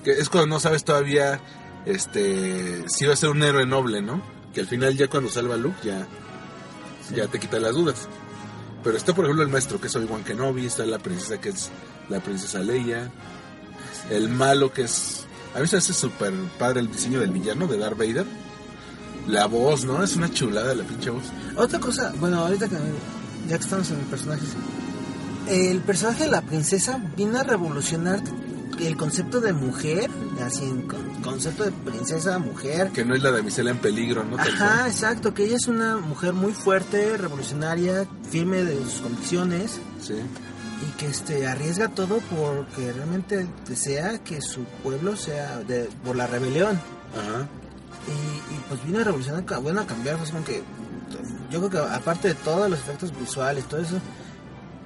Que 0.03 0.11
es 0.13 0.29
cuando 0.29 0.49
no 0.49 0.59
sabes 0.59 0.83
todavía, 0.83 1.41
este, 1.87 2.85
si 2.89 3.07
va 3.07 3.13
a 3.13 3.17
ser 3.17 3.29
un 3.31 3.43
héroe 3.45 3.65
noble, 3.67 4.03
¿no? 4.03 4.21
Que 4.53 4.61
al 4.63 4.67
final 4.67 4.97
ya 4.97 5.07
cuando 5.09 5.31
salva 5.31 5.55
a 5.55 5.59
Luke 5.59 5.77
ya, 5.85 6.07
ya 7.15 7.29
te 7.29 7.39
quita 7.39 7.61
las 7.61 7.75
dudas. 7.75 8.09
Pero 8.83 8.97
está 8.97 9.15
por 9.15 9.25
ejemplo 9.25 9.45
el 9.45 9.51
maestro 9.51 9.81
que 9.81 9.87
es 9.87 9.97
Obi-Wan 9.97 10.25
Kenobi, 10.25 10.67
está 10.67 10.85
la 10.85 10.99
princesa 10.99 11.41
que 11.41 11.51
es 11.51 11.71
la 12.09 12.21
princesa 12.21 12.59
Leia, 12.61 13.11
el 14.11 14.29
malo 14.29 14.73
que 14.73 14.83
es... 14.83 15.25
A 15.55 15.61
mí 15.61 15.67
se 15.67 15.77
hace 15.77 15.93
súper 15.93 16.33
padre 16.59 16.81
el 16.81 16.91
diseño 16.91 17.21
del 17.21 17.31
villano 17.31 17.67
de 17.67 17.79
Darth 17.79 17.99
Vader. 17.99 18.27
La 19.29 19.47
voz, 19.47 19.85
¿no? 19.85 20.03
Es 20.03 20.17
una 20.17 20.33
chulada 20.33 20.75
la 20.75 20.83
pinche 20.83 21.11
voz. 21.11 21.25
Otra 21.57 21.79
cosa, 21.79 22.13
bueno, 22.19 22.39
ahorita 22.39 22.69
que 22.69 22.77
ya 23.49 23.59
que 23.59 23.65
estamos 23.65 23.91
en 23.91 23.99
personajes, 24.07 24.49
el 25.49 25.81
personaje 25.81 26.25
de 26.25 26.31
la 26.31 26.43
princesa 26.43 27.01
vino 27.17 27.39
a 27.39 27.43
revolucionar 27.43 28.21
el 28.81 28.97
concepto 28.97 29.41
de 29.41 29.53
mujer, 29.53 30.11
así, 30.45 30.65
en 30.65 30.83
con- 30.83 31.23
concepto 31.23 31.65
de 31.65 31.73
princesa, 31.73 32.39
mujer. 32.39 32.91
Que 32.91 33.05
no 33.05 33.15
es 33.15 33.23
la 33.23 33.31
damisela 33.31 33.71
en 33.71 33.79
peligro, 33.79 34.25
¿no? 34.25 34.37
Ajá, 34.39 34.87
exacto, 34.89 35.35
que 35.35 35.45
ella 35.45 35.57
es 35.57 35.69
una 35.69 35.99
mujer 35.99 36.33
muy 36.33 36.53
fuerte, 36.53 37.17
revolucionaria, 37.17 38.07
firme 38.31 38.65
de 38.65 38.83
sus 38.85 39.01
convicciones 39.03 39.79
Sí. 40.01 40.15
y 40.15 40.91
que 40.99 41.07
este 41.07 41.47
arriesga 41.47 41.89
todo 41.89 42.19
porque 42.35 42.93
realmente 42.93 43.47
desea 43.69 44.19
que 44.19 44.41
su 44.41 44.65
pueblo 44.83 45.17
sea 45.17 45.59
de, 45.61 45.89
por 46.05 46.17
la 46.17 46.27
rebelión. 46.27 46.81
Ajá. 47.13 47.47
Y, 48.09 48.55
y, 48.55 48.59
pues 48.69 48.85
vino 48.85 48.99
a 48.99 49.05
revolucionar, 49.05 49.45
bueno, 49.63 49.83
a 49.83 49.87
cambiar, 49.87 50.17
pues 50.17 50.31
como 50.31 50.45
que 50.45 50.63
yo 51.51 51.59
creo 51.61 51.71
que 51.71 51.79
aparte 51.95 52.29
de 52.29 52.35
todos 52.35 52.69
los 52.69 52.81
efectos 52.81 53.13
visuales, 53.17 53.65
todo 53.69 53.81
eso, 53.81 53.97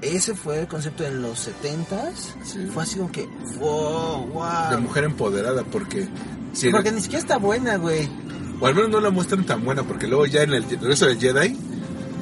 ese 0.02 0.34
fue 0.34 0.60
el 0.60 0.66
concepto 0.68 1.04
en 1.04 1.22
los 1.22 1.48
70s. 1.48 2.12
Sí. 2.44 2.66
Fue 2.72 2.82
así 2.82 2.96
como 2.96 3.10
que, 3.12 3.26
wow, 3.58 4.26
wow. 4.26 4.70
De 4.70 4.76
mujer 4.78 5.04
empoderada, 5.04 5.64
porque... 5.64 6.08
si 6.52 6.70
Porque 6.70 6.92
ni 6.92 7.00
siquiera 7.00 7.20
está 7.20 7.38
buena, 7.38 7.76
güey. 7.76 8.08
O 8.60 8.66
al 8.66 8.74
menos 8.74 8.90
no 8.90 9.00
la 9.00 9.10
muestran 9.10 9.44
tan 9.44 9.64
buena, 9.64 9.82
porque 9.82 10.06
luego 10.06 10.26
ya 10.26 10.42
en 10.42 10.54
el 10.54 10.64
regreso 10.64 11.06
del 11.06 11.18
Jedi, 11.18 11.56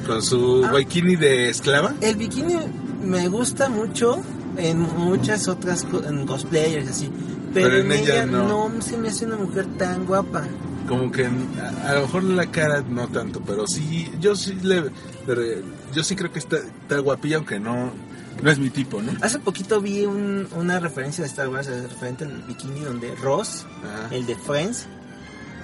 con 0.05 0.21
su 0.21 0.65
Ah. 0.65 0.73
bikini 0.75 1.15
de 1.15 1.49
esclava, 1.49 1.93
El 2.01 2.15
bikini 2.15 2.55
me 3.01 3.27
gusta 3.29 3.69
mucho 3.69 4.21
en 4.57 4.79
muchas 4.79 5.47
otras 5.47 5.85
en 6.07 6.25
cosplayers 6.25 6.89
así. 6.89 7.09
Pero, 7.53 7.69
Pero 7.69 7.81
en, 7.81 7.91
en 7.91 7.99
ella 7.99 8.13
ella 8.15 8.25
no. 8.25 8.69
no. 8.69 8.81
se 8.81 8.97
me 8.97 9.07
hace 9.09 9.25
una 9.25 9.37
mujer 9.37 9.65
tan 9.77 10.05
guapa. 10.05 10.43
como 10.89 11.09
que 11.11 11.23
en- 11.23 11.47
a, 11.83 11.89
a 11.89 11.93
lo 11.95 12.01
mejor 12.01 12.23
la 12.23 12.45
cara 12.51 12.81
no 12.87 13.07
tanto, 13.07 13.41
pero 13.45 13.65
sí, 13.67 14.11
yo 14.19 14.35
sí 14.35 14.55
le... 14.61 14.81
le- 15.27 15.63
yo 15.95 16.03
sí 16.03 16.15
creo 16.15 16.31
que 16.31 16.39
está, 16.39 16.57
está 16.57 16.99
guapilla, 16.99 17.37
aunque 17.37 17.59
no, 17.59 17.91
no 18.43 18.51
es 18.51 18.59
mi 18.59 18.69
tipo, 18.69 19.01
¿no? 19.01 19.13
Hace 19.21 19.39
poquito 19.39 19.81
vi 19.81 20.05
un- 20.05 20.47
una 20.55 20.79
referencia 20.79 21.23
de 21.23 21.29
Star 21.29 21.47
Wars 21.49 21.67
referente 21.67 22.25
al 22.25 22.41
bikini 22.43 22.81
donde 22.81 23.15
Ross, 23.15 23.65
el 24.11 24.25
de 24.27 24.35
Friends, 24.35 24.85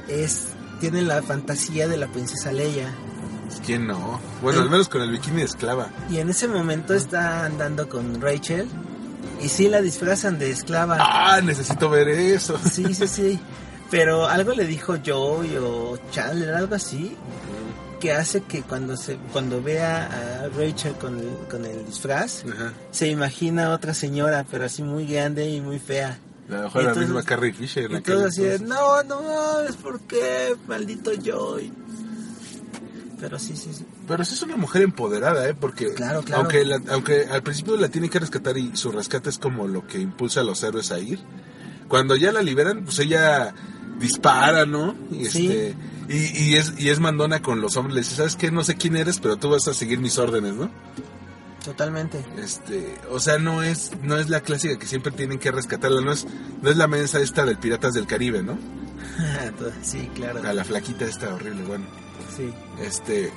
es 0.08 0.48
tiene 0.80 1.02
la 1.04 1.22
fantasía 1.22 1.88
de 1.88 1.98
la 1.98 2.08
princesa 2.08 2.52
Leia. 2.52 2.90
¿Quién 3.66 3.86
no? 3.86 4.20
Bueno, 4.42 4.62
al 4.62 4.70
menos 4.70 4.88
con 4.90 5.02
el 5.02 5.12
bikini 5.12 5.38
de 5.38 5.44
esclava. 5.44 5.90
Y 6.10 6.18
en 6.18 6.30
ese 6.30 6.48
momento 6.48 6.94
está 6.96 7.46
andando 7.46 7.88
con 7.90 8.20
Rachel 8.22 8.68
y 9.44 9.50
sí 9.50 9.68
la 9.68 9.82
disfrazan 9.82 10.40
de 10.40 10.50
esclava. 10.50 10.98
Ah, 11.00 11.42
necesito 11.44 11.90
ver 11.90 12.08
eso. 12.10 12.58
Sí, 12.72 12.94
sí, 12.96 13.08
sí. 13.08 13.40
Pero 13.92 14.26
algo 14.28 14.54
le 14.54 14.66
dijo 14.66 14.96
Joey 15.06 15.58
o 15.58 15.98
Chandler, 16.12 16.54
algo 16.56 16.76
así, 16.76 17.16
que 18.01 18.12
hace 18.12 18.41
que 18.41 18.63
cuando 18.63 18.98
se 18.98 19.15
cuando 19.31 19.62
vea 19.63 20.08
a 20.43 20.50
Rachel 20.50 20.93
con 20.96 21.17
el, 21.20 21.29
con 21.50 21.65
el 21.65 21.86
disfraz, 21.86 22.43
Ajá. 22.51 22.74
se 22.91 23.08
imagina 23.08 23.67
a 23.67 23.70
otra 23.75 23.93
señora, 23.93 24.46
pero 24.51 24.65
así 24.65 24.84
muy 24.84 25.05
grande 25.08 25.50
y 25.50 25.62
muy 25.62 25.79
fea. 25.79 26.20
A 26.50 26.53
lo 26.53 26.62
mejor 26.63 26.84
la 26.84 26.89
Entonces- 26.89 27.10
misma 27.13 27.24
Carrie 27.24 27.53
Fisher. 27.53 27.89
en 27.91 28.03
todo 28.03 28.25
así 28.25 28.43
entonces. 28.43 28.67
no, 28.67 29.03
no 29.03 29.22
mames, 29.22 29.75
¿por 29.77 30.01
qué? 30.01 30.55
Maldito 30.67 31.12
Joey. 31.24 31.72
Pero 33.20 33.38
sí, 33.38 33.55
sí, 33.55 33.70
sí. 33.74 33.86
Pero 34.08 34.25
sí 34.25 34.34
es 34.34 34.41
una 34.41 34.58
mujer 34.58 34.81
empoderada, 34.81 35.48
¿eh? 35.48 35.53
Porque 35.53 35.93
Claro, 35.93 36.24
claro. 36.24 36.41
Aunque, 36.41 36.65
la- 36.65 36.81
aunque 36.89 37.27
al 37.29 37.43
principio 37.43 37.77
la 37.77 37.88
tiene 37.89 38.10
que 38.10 38.17
rescatar 38.20 38.58
y 38.58 38.75
su 38.75 38.91
rescate 38.91 39.29
es 39.29 39.38
como 39.38 39.67
lo 39.67 39.86
que 39.86 40.00
impulsa 40.00 40.39
a 40.41 40.43
los 40.43 40.63
héroes 40.63 40.91
a 40.91 40.98
ir. 41.00 41.20
Cuando 41.88 42.15
ya 42.15 42.31
la 42.31 42.41
liberan, 42.41 42.84
pues 42.84 42.98
ella 43.00 43.53
dispara, 44.00 44.66
¿no? 44.66 44.96
Y, 45.12 45.26
Sí. 45.26 45.48
este, 45.48 45.76
y, 46.10 46.44
y 46.52 46.56
es, 46.56 46.74
y 46.78 46.90
es 46.90 47.00
mandona 47.00 47.42
con 47.42 47.62
los 47.62 47.78
hombres. 47.78 47.96
Le 47.96 48.02
dice, 48.02 48.16
¿sabes 48.16 48.36
qué? 48.36 48.52
No 48.52 48.64
sé 48.64 48.76
quién 48.76 48.96
eres, 48.98 49.20
pero 49.20 49.38
tú 49.38 49.50
vas 49.50 49.68
a 49.68 49.74
seguir 49.74 50.00
mis 50.00 50.18
órdenes, 50.18 50.54
¿no? 50.56 50.70
Totalmente. 51.64 52.26
Este, 52.38 52.96
o 53.12 53.20
sea, 53.20 53.38
no 53.38 53.62
es, 53.62 53.92
no 54.02 54.18
es 54.18 54.30
la 54.30 54.42
clásica 54.42 54.80
que 54.80 54.88
siempre 54.88 55.12
tienen 55.12 55.38
que 55.38 55.52
rescatarla, 55.52 56.02
no 56.02 56.12
es, 56.12 56.26
no 56.62 56.70
es 56.72 56.78
la 56.78 56.88
mensa 56.88 57.20
esta 57.22 57.46
del 57.46 57.58
Piratas 57.58 57.94
del 57.94 58.08
Caribe, 58.08 58.42
¿no? 58.42 58.58
sí, 59.84 60.10
claro. 60.16 60.42
A 60.48 60.54
la 60.54 60.64
flaquita 60.64 61.06
esta 61.06 61.34
horrible, 61.34 61.64
bueno. 61.64 61.86
Sí. 62.36 62.52
Este. 62.82 63.32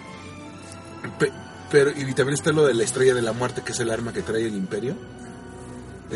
pe- 1.18 1.32
pero, 1.70 1.90
y 1.90 2.04
también 2.14 2.34
está 2.34 2.52
lo 2.52 2.64
de 2.66 2.72
la 2.74 2.84
estrella 2.84 3.14
de 3.14 3.22
la 3.22 3.32
muerte, 3.32 3.62
que 3.62 3.72
es 3.72 3.80
el 3.80 3.90
arma 3.90 4.12
que 4.12 4.22
trae 4.22 4.46
el 4.46 4.54
imperio. 4.54 4.96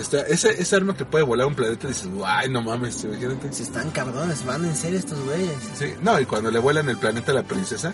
Está, 0.01 0.21
ese, 0.23 0.51
ese 0.61 0.77
arma 0.77 0.97
que 0.97 1.05
puede 1.05 1.25
volar 1.25 1.47
un 1.47 1.55
planeta, 1.55 1.89
dices, 1.89 2.07
guay, 2.09 2.49
no 2.49 2.63
mames, 2.63 3.03
imagínate. 3.05 3.53
Si 3.53 3.63
están 3.63 3.91
cabrones, 3.91 4.45
van 4.45 4.65
en 4.65 4.75
serio 4.77 4.99
estos 4.99 5.19
güeyes. 5.25 5.57
Sí, 5.79 5.95
no, 6.03 6.19
y 6.21 6.27
cuando 6.27 6.51
le 6.51 6.59
vuelan 6.59 6.89
el 6.89 6.97
planeta 6.99 7.33
a 7.33 7.35
la 7.37 7.43
princesa, 7.43 7.93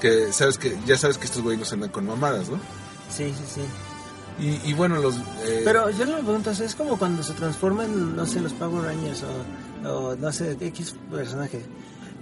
que 0.00 0.32
sabes 0.32 0.58
que, 0.58 0.76
ya 0.86 0.96
sabes 0.98 1.18
que 1.18 1.26
estos 1.26 1.42
güeyes 1.42 1.60
no 1.60 1.64
se 1.64 1.74
andan 1.74 1.90
con 1.90 2.06
mamadas, 2.06 2.48
¿no? 2.48 2.56
Sí, 3.10 3.32
sí, 3.36 3.44
sí. 3.54 3.60
Y, 4.38 4.70
y 4.70 4.72
bueno, 4.74 4.96
los. 4.98 5.16
eh, 5.44 5.60
Pero 5.64 5.90
yo 5.90 6.06
me 6.06 6.14
pregunto, 6.22 6.50
es 6.50 6.74
como 6.74 6.98
cuando 6.98 7.22
se 7.22 7.34
transforman, 7.34 8.16
no 8.16 8.26
sé, 8.26 8.40
los 8.40 8.52
Power 8.54 8.82
Rangers 8.84 9.22
o, 9.84 9.88
o, 9.88 10.16
no 10.16 10.32
sé, 10.32 10.56
X 10.58 10.94
personaje. 11.10 11.62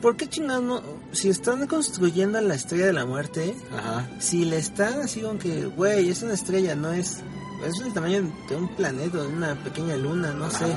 ¿Por 0.02 0.16
qué 0.16 0.28
chingados 0.28 0.62
no? 0.64 0.82
Si 1.12 1.28
están 1.28 1.66
construyendo 1.66 2.40
la 2.40 2.54
estrella 2.54 2.86
de 2.86 2.92
la 2.94 3.04
muerte, 3.06 3.54
Ajá. 3.76 4.08
si 4.18 4.44
le 4.46 4.56
están 4.58 5.00
así 5.02 5.20
como 5.20 5.38
que, 5.38 5.66
güey, 5.66 6.08
es 6.08 6.22
una 6.22 6.34
estrella, 6.34 6.74
no 6.74 6.92
es. 6.92 7.18
Es 7.66 7.80
el 7.80 7.92
tamaño 7.92 8.22
de 8.48 8.56
un 8.56 8.68
planeta, 8.68 9.18
de 9.18 9.26
una 9.26 9.54
pequeña 9.54 9.96
luna, 9.96 10.32
no 10.32 10.50
sé. 10.50 10.74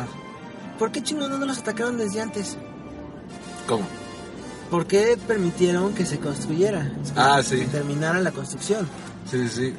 ¿Por 0.78 0.92
qué 0.92 1.02
chingados 1.02 1.40
no 1.40 1.46
los 1.46 1.60
atacaron 1.60 1.98
desde 1.98 2.22
antes? 2.22 2.58
¿Cómo? 3.68 3.86
¿Por 4.70 4.86
qué 4.86 5.18
permitieron 5.28 5.94
que 5.94 6.06
se 6.06 6.20
construyera? 6.20 6.92
Ah, 7.16 7.42
sí. 7.44 7.60
Que 7.60 7.66
terminara 7.66 8.20
la 8.20 8.32
construcción. 8.32 8.88
Sí, 9.30 9.48
sí, 9.48 9.56
sí. 9.56 9.74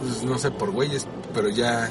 Pues 0.00 0.22
no 0.22 0.38
sé, 0.38 0.50
por 0.50 0.70
güeyes, 0.70 1.06
pero 1.34 1.48
ya. 1.48 1.90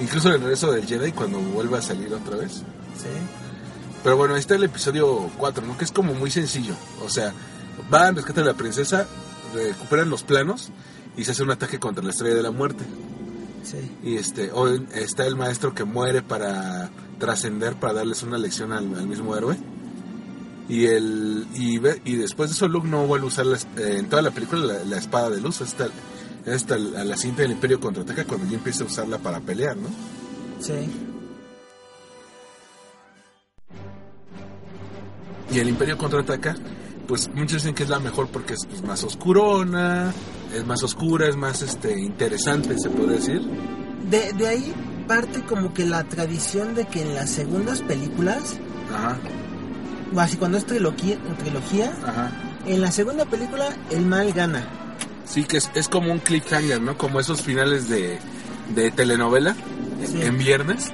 Incluso 0.00 0.28
el 0.28 0.40
regreso 0.40 0.72
del 0.72 0.86
Jedi 0.86 1.12
cuando 1.12 1.38
vuelve 1.38 1.78
a 1.78 1.82
salir 1.82 2.12
otra 2.12 2.36
vez. 2.36 2.56
Sí. 2.96 3.08
Pero 4.02 4.16
bueno, 4.16 4.34
ahí 4.34 4.40
está 4.40 4.54
el 4.54 4.64
episodio 4.64 5.30
4, 5.38 5.66
¿no? 5.66 5.76
Que 5.76 5.84
es 5.84 5.92
como 5.92 6.14
muy 6.14 6.30
sencillo. 6.30 6.74
O 7.04 7.08
sea, 7.08 7.32
van, 7.90 8.14
rescatan 8.14 8.44
a 8.44 8.48
la 8.48 8.54
princesa, 8.54 9.06
recuperan 9.54 10.10
los 10.10 10.22
planos 10.22 10.70
y 11.16 11.24
se 11.24 11.32
hace 11.32 11.42
un 11.42 11.50
ataque 11.50 11.78
contra 11.78 12.04
la 12.04 12.10
estrella 12.10 12.34
de 12.34 12.42
la 12.42 12.50
muerte. 12.50 12.84
Sí. 13.70 13.78
Y 14.02 14.16
este, 14.16 14.50
o 14.52 14.66
está 14.68 15.26
el 15.26 15.36
maestro 15.36 15.74
que 15.74 15.84
muere 15.84 16.22
para 16.22 16.90
trascender, 17.18 17.74
para 17.74 17.92
darles 17.92 18.22
una 18.22 18.38
lección 18.38 18.72
al, 18.72 18.94
al 18.94 19.06
mismo 19.06 19.36
héroe. 19.36 19.56
Y 20.70 20.86
el 20.86 21.46
y, 21.54 21.78
ve- 21.78 22.00
y 22.04 22.16
después 22.16 22.50
de 22.50 22.54
eso 22.56 22.68
Luke 22.68 22.88
no 22.88 23.06
vuelve 23.06 23.24
a 23.24 23.28
usar 23.28 23.46
la 23.46 23.56
eh, 23.56 23.96
en 23.98 24.08
toda 24.08 24.22
la 24.22 24.30
película 24.30 24.62
la, 24.62 24.84
la 24.84 24.98
espada 24.98 25.30
de 25.30 25.40
luz 25.40 25.60
hasta, 25.60 25.88
hasta 26.46 26.74
a 26.76 26.78
la 26.78 27.16
cinta 27.16 27.42
del 27.42 27.52
Imperio 27.52 27.80
contraataca 27.80 28.24
cuando 28.24 28.46
ya 28.48 28.56
empieza 28.56 28.84
a 28.84 28.86
usarla 28.86 29.18
para 29.18 29.40
pelear, 29.40 29.76
¿no? 29.76 29.88
Sí. 30.60 30.74
Y 35.50 35.58
el 35.58 35.68
Imperio 35.70 35.96
contraataca, 35.96 36.56
pues 37.06 37.28
muchos 37.34 37.62
dicen 37.62 37.74
que 37.74 37.84
es 37.84 37.88
la 37.88 37.98
mejor 38.00 38.28
porque 38.28 38.52
es 38.54 38.66
pues, 38.66 38.82
más 38.82 39.02
oscurona, 39.04 40.12
es 40.54 40.66
más 40.66 40.82
oscura, 40.82 41.28
es 41.28 41.36
más 41.36 41.62
este 41.62 41.98
interesante, 42.00 42.78
se 42.78 42.90
puede 42.90 43.14
decir. 43.16 43.40
De, 44.10 44.32
de 44.32 44.48
ahí 44.48 44.72
parte 45.06 45.42
como 45.42 45.72
que 45.74 45.86
la 45.86 46.04
tradición 46.04 46.74
de 46.74 46.86
que 46.86 47.02
en 47.02 47.14
las 47.14 47.30
segundas 47.30 47.80
películas, 47.82 48.56
Ajá, 48.94 49.18
o 50.14 50.20
así 50.20 50.36
cuando 50.36 50.58
es 50.58 50.64
trilogía, 50.66 51.18
trilogía, 51.38 51.92
ajá. 52.06 52.30
en 52.66 52.80
la 52.80 52.90
segunda 52.90 53.24
película 53.26 53.68
el 53.90 54.06
mal 54.06 54.32
gana. 54.32 54.66
Sí, 55.26 55.44
que 55.44 55.58
es, 55.58 55.70
es 55.74 55.88
como 55.88 56.10
un 56.12 56.18
cliffhanger, 56.20 56.80
¿no? 56.80 56.96
Como 56.96 57.20
esos 57.20 57.42
finales 57.42 57.88
de, 57.88 58.18
de 58.74 58.90
telenovela 58.90 59.54
Sí. 60.06 60.22
en 60.22 60.38
viernes. 60.38 60.90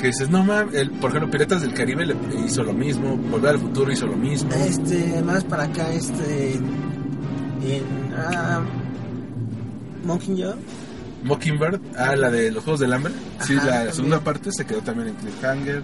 Que 0.00 0.08
dices, 0.08 0.28
no 0.28 0.44
mames, 0.44 0.90
por 1.00 1.10
ejemplo, 1.10 1.30
Piratas 1.30 1.62
del 1.62 1.72
Caribe 1.72 2.04
le 2.04 2.14
hizo 2.44 2.62
lo 2.62 2.72
mismo, 2.74 3.16
Volver 3.16 3.50
al 3.50 3.58
Futuro 3.58 3.90
hizo 3.90 4.06
lo 4.06 4.16
mismo. 4.16 4.50
Este, 4.52 5.22
más 5.22 5.44
para 5.44 5.64
acá, 5.64 5.90
este, 5.92 6.54
en 6.54 8.12
ah, 8.16 8.60
Mockingjay, 10.04 10.54
Mockingbird, 11.24 11.80
ah, 11.96 12.14
la 12.16 12.30
de 12.30 12.50
los 12.52 12.62
Juegos 12.64 12.80
del 12.80 12.92
Hambre. 12.92 13.12
Sí, 13.40 13.54
Ajá, 13.56 13.64
la 13.66 13.72
también. 13.72 13.94
segunda 13.94 14.20
parte 14.20 14.52
se 14.52 14.64
quedó 14.66 14.80
también 14.80 15.08
en 15.08 15.14
cliffhanger. 15.14 15.76
eh, 15.78 15.82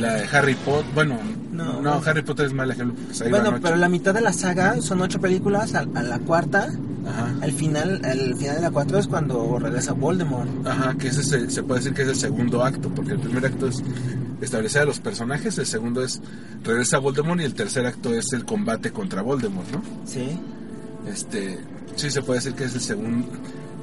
la 0.00 0.14
de 0.14 0.28
Harry 0.36 0.54
Potter, 0.54 0.86
bueno, 0.94 1.18
No, 1.52 1.64
no, 1.64 1.72
bueno. 1.74 2.02
Harry 2.04 2.22
Potter 2.22 2.46
es 2.46 2.52
mal 2.52 2.70
ejemplo, 2.70 2.94
Bueno, 3.30 3.58
pero 3.62 3.76
la 3.76 3.88
mitad 3.88 4.12
de 4.14 4.20
la 4.20 4.32
saga 4.32 4.80
son 4.82 5.00
ocho 5.00 5.20
películas, 5.20 5.74
a, 5.74 5.80
a 5.80 6.02
la 6.02 6.18
cuarta, 6.18 6.68
Ajá. 7.06 7.34
al 7.40 7.52
final, 7.52 8.00
al 8.04 8.34
final 8.36 8.56
de 8.56 8.60
la 8.62 8.70
cuatro 8.70 8.98
es 8.98 9.06
cuando 9.06 9.58
regresa 9.58 9.92
Voldemort. 9.92 10.48
Ajá, 10.66 10.94
que 10.98 11.08
ese 11.08 11.22
se, 11.22 11.48
se 11.50 11.62
puede 11.62 11.80
decir 11.80 11.94
que 11.94 12.02
es 12.02 12.08
el 12.08 12.16
segundo 12.16 12.62
acto, 12.64 12.88
porque 12.90 13.12
el 13.12 13.18
primer 13.20 13.46
acto 13.46 13.66
es 13.68 13.82
establecer 14.42 14.82
a 14.82 14.84
los 14.86 14.98
personajes, 15.00 15.56
el 15.58 15.66
segundo 15.66 16.02
es 16.04 16.20
regresa 16.64 16.98
Voldemort 16.98 17.40
y 17.40 17.44
el 17.44 17.54
tercer 17.54 17.86
acto 17.86 18.12
es 18.14 18.32
el 18.32 18.44
combate 18.44 18.90
contra 18.90 19.22
Voldemort, 19.22 19.70
¿no? 19.72 19.82
Sí. 20.04 20.38
Este, 21.06 21.58
sí 21.96 22.10
se 22.10 22.22
puede 22.22 22.40
decir 22.40 22.54
que 22.54 22.64
es 22.64 22.74
el 22.74 22.80
segundo 22.80 23.28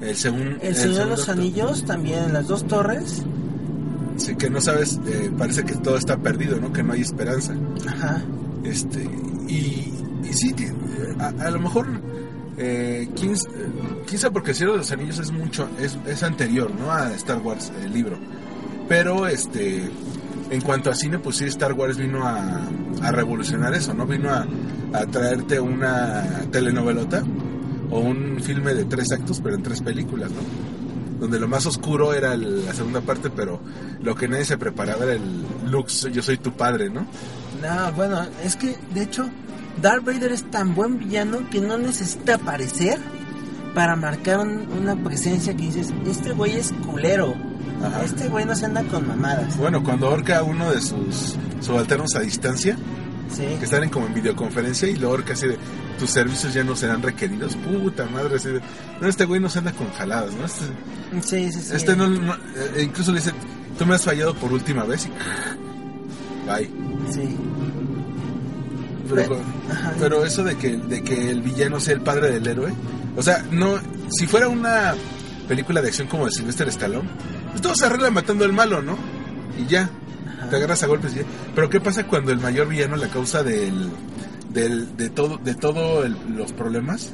el 0.02 0.16
segundo 0.16 0.58
El 0.62 0.76
Señor 0.76 1.04
de 1.06 1.06
los 1.08 1.30
Anillos 1.30 1.86
también 1.86 2.32
las 2.34 2.48
dos 2.48 2.66
torres. 2.68 3.22
Sí, 4.18 4.36
que 4.36 4.50
no 4.50 4.60
sabes, 4.60 5.00
eh, 5.08 5.32
parece 5.38 5.64
que 5.64 5.76
todo 5.76 5.98
está 5.98 6.18
perdido, 6.18 6.60
¿no? 6.60 6.72
Que 6.74 6.84
no 6.84 6.94
hay 6.94 7.02
esperanza. 7.02 7.54
Ajá. 7.88 8.22
Este, 8.64 9.02
y, 9.48 9.94
y 10.24 10.34
sí, 10.34 10.54
a, 11.20 11.28
a 11.28 11.52
lo 11.52 11.60
mejor, 11.60 11.88
eh, 12.58 13.08
quizá 14.06 14.30
porque 14.32 14.52
el 14.52 14.58
Señor 14.58 14.74
de 14.74 14.78
los 14.80 14.92
Anillos 14.92 15.20
es 15.20 15.32
mucho, 15.32 15.70
es, 15.80 15.98
es 16.06 16.24
anterior, 16.24 16.72
¿no? 16.78 16.92
A 16.92 17.14
Star 17.14 17.40
Wars, 17.40 17.72
el 17.84 17.94
libro. 17.94 18.18
Pero, 18.90 19.28
este, 19.28 19.90
en 20.50 20.62
cuanto 20.62 20.90
a 20.90 20.96
cine, 20.96 21.20
pues 21.20 21.38
sí, 21.38 21.46
Star 21.46 21.74
Wars 21.74 21.98
vino 21.98 22.26
a, 22.28 22.62
a 23.02 23.12
revolucionar 23.12 23.74
eso, 23.74 23.94
¿no? 23.94 24.06
Vino 24.06 24.30
a, 24.32 24.46
a 24.94 25.06
traerte 25.08 25.60
una 25.60 26.24
telenovelota 26.52 27.24
o 27.92 28.00
un 28.00 28.40
filme 28.42 28.74
de 28.74 28.86
tres 28.86 29.12
actos, 29.12 29.40
pero 29.42 29.56
en 29.56 29.64
tres 29.64 29.82
películas, 29.82 30.32
¿no? 30.32 30.40
Donde 31.20 31.40
lo 31.40 31.48
más 31.48 31.66
oscuro 31.66 32.14
era 32.14 32.34
el- 32.34 32.66
la 32.66 32.74
segunda 32.74 33.02
parte, 33.02 33.30
pero 33.30 33.60
lo 34.02 34.16
que 34.16 34.28
nadie 34.28 34.46
se 34.46 34.58
preparaba 34.58 35.04
era 35.04 35.14
el 35.14 35.44
Lux, 35.70 36.08
yo 36.12 36.22
soy 36.22 36.38
tu 36.38 36.54
padre, 36.54 36.90
¿no? 36.90 37.02
No, 37.62 37.92
bueno, 37.96 38.26
es 38.44 38.56
que 38.56 38.78
de 38.94 39.04
hecho 39.04 39.30
Darth 39.82 40.06
Vader 40.06 40.32
es 40.32 40.44
tan 40.50 40.76
buen 40.76 40.98
villano 41.00 41.40
que 41.50 41.60
no 41.60 41.78
necesita 41.78 42.36
aparecer 42.36 43.00
para 43.76 43.96
marcar 43.96 44.40
un- 44.40 44.68
una 44.80 44.96
presencia 44.96 45.54
que 45.56 45.64
dices, 45.64 45.90
este 46.08 46.32
güey 46.34 46.56
es 46.58 46.72
culero. 46.86 47.36
Ajá. 47.84 48.04
Este 48.04 48.28
güey 48.28 48.46
no 48.46 48.56
se 48.56 48.66
anda 48.66 48.84
con 48.84 49.08
mamadas. 49.08 49.56
Bueno, 49.58 49.84
cuando 49.84 50.08
ahorca 50.08 50.40
a 50.40 50.44
uno 50.44 50.70
de 50.72 50.82
sus 50.82 51.38
subalternos 51.62 52.14
a 52.16 52.20
distancia, 52.22 52.76
Sí. 53.32 53.44
que 53.58 53.64
están 53.66 53.84
en 53.84 53.90
como 53.90 54.08
en 54.08 54.14
videoconferencia 54.16 54.88
y 54.90 54.96
lo 54.98 55.10
ahorca 55.10 55.34
así 55.34 55.48
de 55.48 55.58
tus 56.00 56.10
servicios 56.12 56.54
ya 56.54 56.64
no 56.64 56.76
serán 56.76 57.02
requeridos, 57.02 57.56
puta 57.58 58.06
madre, 58.06 58.38
no, 59.02 59.08
este 59.08 59.26
güey 59.26 59.40
no 59.42 59.50
se 59.50 59.60
anda 59.60 59.72
con 59.74 59.90
jaladas, 59.92 60.34
¿no? 60.34 60.46
Este, 60.46 60.66
Sí, 61.22 61.52
sí, 61.52 61.62
sí. 61.62 61.76
este 61.76 61.96
no, 61.96 62.08
no- 62.08 62.34
eh, 62.34 62.84
incluso 62.84 63.12
le 63.12 63.20
dice, 63.20 63.32
tú 63.78 63.86
me 63.86 63.96
has 63.96 64.04
fallado 64.04 64.34
por 64.36 64.52
última 64.54 64.84
vez 64.86 65.06
y 65.08 65.10
bye. 66.48 66.70
Sí. 67.12 67.36
Pero, 69.14 69.42
pero 70.00 70.26
eso 70.26 70.44
de 70.44 70.56
que, 70.56 70.78
de 70.78 71.02
que 71.04 71.30
el 71.32 71.42
villano 71.42 71.80
sea 71.80 71.96
el 71.96 72.02
padre 72.02 72.32
del 72.32 72.46
héroe, 72.46 72.72
o 73.16 73.24
sea, 73.24 73.44
no, 73.52 73.80
si 74.12 74.28
fuera 74.28 74.48
una 74.48 74.94
película 75.48 75.82
de 75.82 75.88
acción 75.88 76.08
como 76.08 76.26
de 76.26 76.32
Sylvester 76.32 76.68
Stallone, 76.68 77.10
pues 77.50 77.62
todo 77.62 77.74
se 77.76 77.88
arregla 77.88 78.12
matando 78.12 78.46
al 78.46 78.54
malo, 78.54 78.84
¿no? 78.84 78.98
Y 79.58 79.66
ya, 79.66 79.90
te 80.52 80.56
agarras 80.58 80.84
a 80.84 80.88
golpes 80.88 81.14
y 81.14 81.18
ya. 81.18 81.24
Pero 81.56 81.70
¿qué 81.72 81.82
pasa 81.82 82.06
cuando 82.06 82.32
el 82.32 82.40
mayor 82.40 82.68
villano, 82.68 82.96
la 82.98 83.08
causa 83.08 83.42
del, 83.42 83.90
del 84.50 84.96
de 84.98 85.10
todo, 85.10 85.38
de 85.38 85.56
todo 85.56 86.04
el- 86.04 86.18
los 86.36 86.52
problemas, 86.54 87.12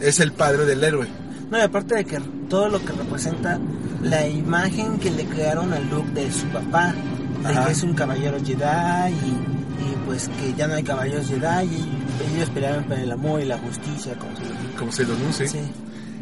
es 0.00 0.20
el 0.20 0.32
padre 0.32 0.64
del 0.64 0.82
héroe? 0.84 1.08
No, 1.50 1.58
y 1.58 1.62
aparte 1.62 1.94
de 1.96 2.04
que 2.04 2.20
todo 2.48 2.68
lo 2.68 2.78
que 2.84 2.92
representa 2.92 3.58
la 4.02 4.26
imagen 4.28 4.98
que 4.98 5.10
le 5.10 5.24
crearon 5.24 5.72
al 5.72 5.88
look 5.90 6.06
de 6.12 6.30
su 6.32 6.46
papá, 6.46 6.94
de 7.42 7.48
Ajá. 7.48 7.66
que 7.66 7.72
es 7.72 7.82
un 7.82 7.94
caballero 7.94 8.38
Jedi 8.44 9.12
y, 9.12 9.28
y 9.28 9.96
pues 10.06 10.28
que 10.28 10.54
ya 10.54 10.66
no 10.68 10.74
hay 10.74 10.82
caballeros 10.82 11.26
Jedi 11.28 11.64
y 11.66 12.34
ellos 12.36 12.50
peleaban 12.50 12.84
por 12.84 12.98
el 12.98 13.10
amor 13.10 13.40
y 13.40 13.44
la 13.46 13.58
justicia, 13.58 14.14
como 14.18 14.36
se 14.36 14.44
lo 14.44 14.78
Como 14.78 14.92
se 14.92 15.04
lo 15.04 15.14
anuncia. 15.14 15.48
Sí. 15.48 15.58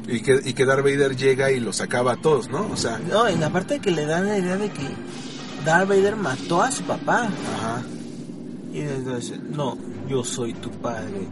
Y 0.09 0.21
que, 0.21 0.41
y 0.45 0.53
que 0.53 0.65
Darth 0.65 0.85
Vader 0.85 1.17
llega 1.17 1.51
y 1.51 1.59
los 1.59 1.81
acaba 1.81 2.13
a 2.13 2.17
todos, 2.17 2.49
¿no? 2.49 2.69
O 2.73 2.77
sea, 2.77 2.99
No, 3.11 3.27
en 3.27 3.41
la 3.41 3.51
parte 3.51 3.75
de 3.75 3.81
que 3.81 3.91
le 3.91 4.07
dan 4.07 4.27
la 4.29 4.39
idea 4.39 4.57
de 4.57 4.69
que 4.71 4.85
Darth 5.65 5.89
Vader 5.89 6.15
mató 6.15 6.63
a 6.63 6.71
su 6.71 6.85
papá. 6.85 7.25
ajá. 7.25 7.83
Y 8.81 9.55
no, 9.57 9.77
yo 10.09 10.23
soy 10.25 10.53
tu 10.55 10.71
padre. 10.71 11.27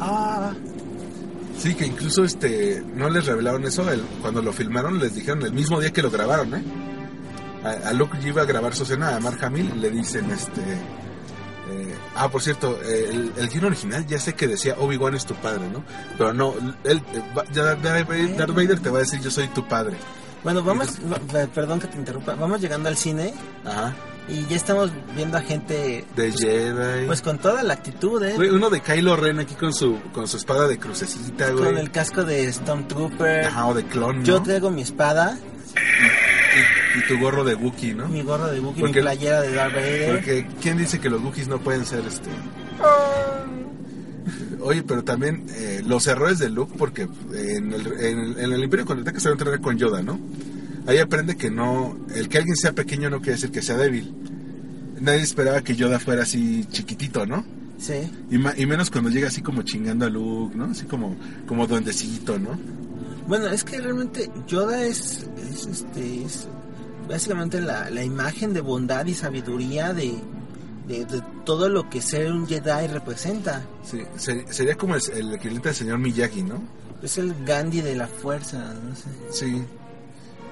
Ah, 0.00 0.52
Sí, 1.56 1.72
que 1.76 1.86
incluso 1.86 2.24
este 2.24 2.82
no 2.96 3.08
les 3.08 3.26
revelaron 3.26 3.64
eso 3.64 3.88
el- 3.90 4.00
cuando 4.20 4.42
lo 4.42 4.52
filmaron, 4.52 4.98
les 4.98 5.14
dijeron 5.14 5.40
el 5.42 5.52
mismo 5.52 5.80
día 5.80 5.92
que 5.92 6.02
lo 6.02 6.10
grabaron, 6.10 6.52
¿eh? 6.52 6.62
A, 7.62 7.90
a 7.90 7.92
Luke 7.92 8.18
iba 8.24 8.42
a 8.42 8.44
grabar 8.44 8.74
su 8.74 8.82
escena 8.82 9.14
a 9.14 9.20
Mark 9.20 9.38
Hamill 9.44 9.70
y 9.76 9.78
le 9.78 9.90
dicen 9.90 10.28
este 10.32 10.60
eh, 10.60 11.94
ah, 12.16 12.28
por 12.28 12.42
cierto, 12.42 12.76
eh, 12.84 13.08
el, 13.10 13.32
el 13.36 13.48
guion 13.48 13.66
original 13.66 14.04
ya 14.06 14.18
sé 14.18 14.34
que 14.34 14.48
decía 14.48 14.74
Obi-Wan 14.78 15.14
es 15.14 15.24
tu 15.26 15.34
padre, 15.34 15.68
¿no? 15.72 15.84
Pero 16.18 16.32
no, 16.34 16.54
él, 16.82 17.00
eh, 17.14 17.22
va- 17.38 17.44
ya 17.52 17.62
Darth 17.76 17.82
Vader 18.08 18.36
Darth 18.36 18.54
Vader 18.54 18.80
te 18.80 18.90
va 18.90 18.96
a 18.98 19.00
decir 19.02 19.20
yo 19.20 19.30
soy 19.30 19.46
tu 19.48 19.66
padre. 19.68 19.96
Bueno, 20.42 20.62
vamos, 20.62 20.98
va- 21.10 21.46
perdón 21.46 21.78
que 21.80 21.86
te 21.86 21.96
interrumpa, 21.96 22.34
vamos 22.34 22.60
llegando 22.60 22.88
al 22.88 22.96
cine 22.96 23.32
Ajá. 23.64 23.94
Y 24.28 24.46
ya 24.46 24.56
estamos 24.56 24.90
viendo 25.14 25.36
a 25.36 25.40
gente 25.42 26.04
De 26.16 26.32
Jedi. 26.32 27.06
pues 27.06 27.20
con 27.22 27.38
toda 27.38 27.62
la 27.62 27.74
actitud, 27.74 28.22
¿eh? 28.22 28.32
Güey, 28.36 28.50
uno 28.50 28.70
de 28.70 28.80
Kylo 28.80 29.16
Ren 29.16 29.38
aquí 29.38 29.54
con 29.54 29.72
su 29.72 29.98
con 30.12 30.26
su 30.28 30.36
espada 30.36 30.66
de 30.66 30.78
crucecita, 30.78 31.50
güey. 31.50 31.64
Con 31.64 31.78
el 31.78 31.90
casco 31.90 32.24
de 32.24 32.50
Stormtrooper. 32.52 33.46
Ajá, 33.46 33.66
o 33.66 33.74
de 33.74 33.84
clon, 33.84 34.18
¿no? 34.20 34.24
Yo 34.24 34.42
traigo 34.42 34.70
mi 34.70 34.82
espada, 34.82 35.38
y, 35.74 36.98
y 36.98 37.06
tu 37.08 37.18
gorro 37.18 37.44
de 37.44 37.54
Wookiee, 37.54 37.94
¿no? 37.94 38.08
mi 38.08 38.22
gorro 38.22 38.46
de 38.48 38.60
Wookiee, 38.60 38.84
mi 38.84 38.92
playera 38.92 39.42
de 39.42 39.52
Darth 39.52 39.74
Vader. 39.74 40.10
Porque 40.12 40.46
¿quién 40.62 40.78
dice 40.78 41.00
que 41.00 41.10
los 41.10 41.20
Wookiees 41.22 41.48
no 41.48 41.58
pueden 41.58 41.84
ser 41.84 42.04
este? 42.06 42.30
Oye, 44.60 44.82
pero 44.82 45.04
también 45.04 45.44
eh, 45.50 45.82
los 45.84 46.06
errores 46.06 46.38
de 46.38 46.48
Luke, 46.48 46.74
porque 46.78 47.02
en 47.02 47.72
el, 47.72 47.86
en 48.00 48.18
el, 48.18 48.38
en 48.38 48.52
el 48.52 48.64
Imperio 48.64 48.86
Contraataca 48.86 49.20
se 49.20 49.28
va 49.28 49.32
a 49.32 49.34
entrenar 49.34 49.60
con 49.60 49.76
Yoda, 49.76 50.02
¿no? 50.02 50.18
Ahí 50.86 50.98
aprende 50.98 51.36
que 51.36 51.50
no, 51.50 51.96
el 52.14 52.28
que 52.28 52.38
alguien 52.38 52.56
sea 52.56 52.72
pequeño 52.72 53.08
no 53.10 53.18
quiere 53.18 53.32
decir 53.32 53.50
que 53.50 53.62
sea 53.62 53.76
débil. 53.76 54.14
Nadie 55.00 55.22
esperaba 55.22 55.62
que 55.62 55.74
Yoda 55.76 55.98
fuera 55.98 56.22
así 56.22 56.66
chiquitito, 56.70 57.26
¿no? 57.26 57.44
Sí. 57.78 58.10
Y, 58.30 58.38
ma- 58.38 58.54
y 58.56 58.66
menos 58.66 58.90
cuando 58.90 59.10
llega 59.10 59.28
así 59.28 59.42
como 59.42 59.62
chingando 59.62 60.06
a 60.06 60.10
Luke, 60.10 60.54
¿no? 60.56 60.66
Así 60.66 60.84
como, 60.86 61.16
como 61.46 61.66
duendecito, 61.66 62.38
¿no? 62.38 62.58
Bueno, 63.26 63.46
es 63.48 63.64
que 63.64 63.80
realmente 63.80 64.30
Yoda 64.46 64.84
es, 64.84 65.26
es, 65.50 65.66
este, 65.66 66.22
es 66.24 66.46
básicamente 67.08 67.60
la, 67.60 67.90
la 67.90 68.04
imagen 68.04 68.52
de 68.52 68.60
bondad 68.60 69.04
y 69.06 69.14
sabiduría 69.14 69.92
de, 69.94 70.14
de, 70.86 71.04
de 71.06 71.22
todo 71.44 71.68
lo 71.68 71.88
que 71.90 72.00
ser 72.02 72.30
un 72.32 72.46
Jedi 72.46 72.86
representa. 72.86 73.62
Sí, 73.84 74.02
se- 74.16 74.46
sería 74.52 74.76
como 74.76 74.94
el, 74.96 75.02
el 75.14 75.34
equivalente 75.34 75.70
del 75.70 75.76
señor 75.76 75.98
Miyagi, 75.98 76.42
¿no? 76.42 76.62
Es 77.02 77.18
el 77.18 77.34
Gandhi 77.44 77.80
de 77.80 77.96
la 77.96 78.06
fuerza, 78.06 78.58
no 78.58 78.94
sé. 78.94 79.08
Sí. 79.30 79.62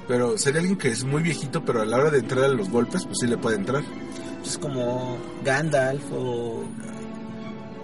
Pero 0.09 0.37
sería 0.37 0.61
alguien 0.61 0.79
que 0.79 0.89
es 0.89 1.05
muy 1.05 1.23
viejito, 1.23 1.65
pero 1.65 1.83
a 1.83 1.87
la 1.87 1.97
hora 1.97 2.11
de 2.11 2.19
entrar 2.19 2.45
a 2.45 2.49
los 2.49 2.69
golpes, 2.69 3.05
pues 3.05 3.19
sí 3.21 3.27
le 3.27 3.37
puede 3.37 3.57
entrar. 3.57 3.83
Es 4.45 4.59
como 4.59 5.17
Gandalf 5.45 6.03
o... 6.13 6.65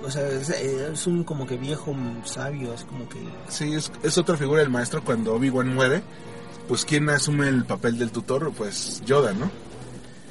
O 0.02 0.10
sea, 0.10 0.26
es, 0.28 0.48
es 0.48 1.06
un 1.06 1.22
como 1.22 1.46
que 1.46 1.56
viejo 1.56 1.94
sabio, 2.24 2.72
es 2.72 2.84
como 2.84 3.08
que... 3.08 3.18
Sí, 3.48 3.74
es, 3.74 3.92
es 4.02 4.16
otra 4.16 4.36
figura 4.36 4.60
del 4.60 4.70
maestro 4.70 5.04
cuando 5.04 5.34
Obi-Wan 5.34 5.74
muere. 5.74 6.02
Pues 6.66 6.84
¿quién 6.84 7.08
asume 7.10 7.48
el 7.48 7.64
papel 7.64 7.98
del 7.98 8.10
tutor? 8.10 8.52
Pues 8.56 9.02
Yoda, 9.04 9.32
¿no? 9.32 9.50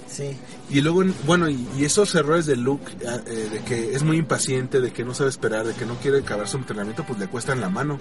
Sí. 0.07 0.37
Y 0.69 0.81
luego, 0.81 1.03
bueno, 1.25 1.49
y, 1.49 1.67
y 1.77 1.85
esos 1.85 2.13
errores 2.15 2.45
de 2.45 2.55
Luke, 2.55 2.91
eh, 3.01 3.21
eh, 3.27 3.49
de 3.51 3.59
que 3.59 3.93
es 3.93 4.03
muy 4.03 4.17
impaciente, 4.17 4.81
de 4.81 4.91
que 4.91 5.03
no 5.03 5.13
sabe 5.13 5.29
esperar, 5.29 5.65
de 5.65 5.73
que 5.73 5.85
no 5.85 5.95
quiere 5.95 6.19
acabar 6.19 6.47
su 6.47 6.57
entrenamiento, 6.57 7.03
pues 7.05 7.19
le 7.19 7.27
cuesta 7.27 7.53
en 7.53 7.61
la 7.61 7.69
mano. 7.69 7.99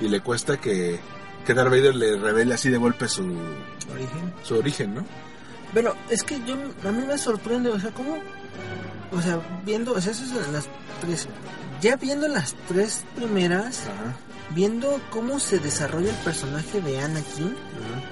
Y 0.00 0.08
le 0.08 0.20
cuesta 0.20 0.58
que, 0.58 1.00
que 1.44 1.54
Darth 1.54 1.70
Vader 1.70 1.94
le 1.94 2.16
revele 2.16 2.54
así 2.54 2.70
de 2.70 2.78
golpe 2.78 3.08
su, 3.08 3.22
Origen. 3.92 4.32
su 4.42 4.56
origen, 4.56 4.94
¿no? 4.94 5.04
Pero 5.72 5.94
es 6.08 6.22
que 6.22 6.40
yo, 6.44 6.54
a 6.88 6.92
mí 6.92 7.04
me 7.06 7.18
sorprende, 7.18 7.70
o 7.70 7.78
sea, 7.80 7.90
¿cómo? 7.90 8.16
O 9.12 9.20
sea, 9.20 9.40
viendo, 9.64 9.92
o 9.92 10.00
sea, 10.00 10.12
eso 10.12 10.24
es 10.24 10.48
las 10.48 10.66
tres, 11.00 11.28
ya 11.80 11.96
viendo 11.96 12.26
las 12.28 12.54
tres 12.68 13.04
primeras, 13.16 13.80
Ajá. 13.86 14.14
viendo 14.54 15.00
cómo 15.10 15.38
se 15.40 15.58
desarrolla 15.58 16.10
el 16.10 16.16
personaje 16.16 16.80
de 16.80 17.00
Anakin, 17.00 17.48
ajá. 17.48 18.08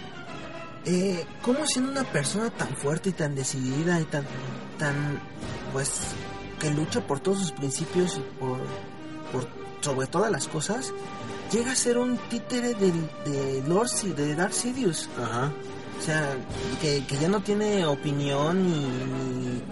eh, 0.85 1.25
cómo 1.43 1.67
siendo 1.67 1.91
una 1.93 2.05
persona 2.05 2.51
tan 2.51 2.69
fuerte 2.77 3.11
y 3.11 3.13
tan 3.13 3.35
decidida 3.35 4.01
y 4.01 4.05
tan, 4.05 4.25
tan, 4.79 5.21
pues, 5.73 5.93
que 6.61 6.71
lucha 6.71 7.01
por 7.07 7.21
todos 7.21 7.39
sus 7.39 7.53
principios 7.53 8.17
y 8.19 8.21
por, 8.41 8.59
por 9.33 9.47
sobre 9.81 10.07
todas 10.07 10.31
las 10.31 10.47
cosas, 10.47 10.93
llega 11.53 11.73
a 11.73 11.77
ser 11.77 11.99
un 11.99 12.17
títere 12.29 12.75
del, 12.75 13.09
de 13.25 13.63
Lord 13.69 13.91
de 14.17 14.35
Darth 14.35 14.53
Sidious. 14.53 15.09
Ajá. 15.23 15.53
O 15.99 16.05
sea, 16.05 16.37
que, 16.81 17.05
que 17.07 17.17
ya 17.19 17.29
no 17.29 17.41
tiene 17.43 17.87
opinión 17.87 18.63
ni, 18.67 18.81
ni, 18.81 19.63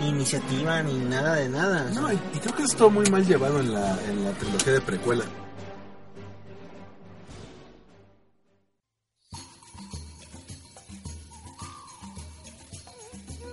ni 0.00 0.08
iniciativa 0.10 0.82
ni 0.82 0.94
nada 0.98 1.34
de 1.34 1.48
nada. 1.48 1.90
No, 1.92 2.12
y, 2.12 2.16
y 2.34 2.38
creo 2.38 2.54
que 2.54 2.62
estuvo 2.62 2.90
muy 2.90 3.06
mal 3.10 3.26
llevado 3.26 3.58
en 3.60 3.72
la, 3.74 3.98
en 4.08 4.24
la 4.24 4.30
trilogía 4.32 4.74
de 4.74 4.80
precuela. 4.80 5.24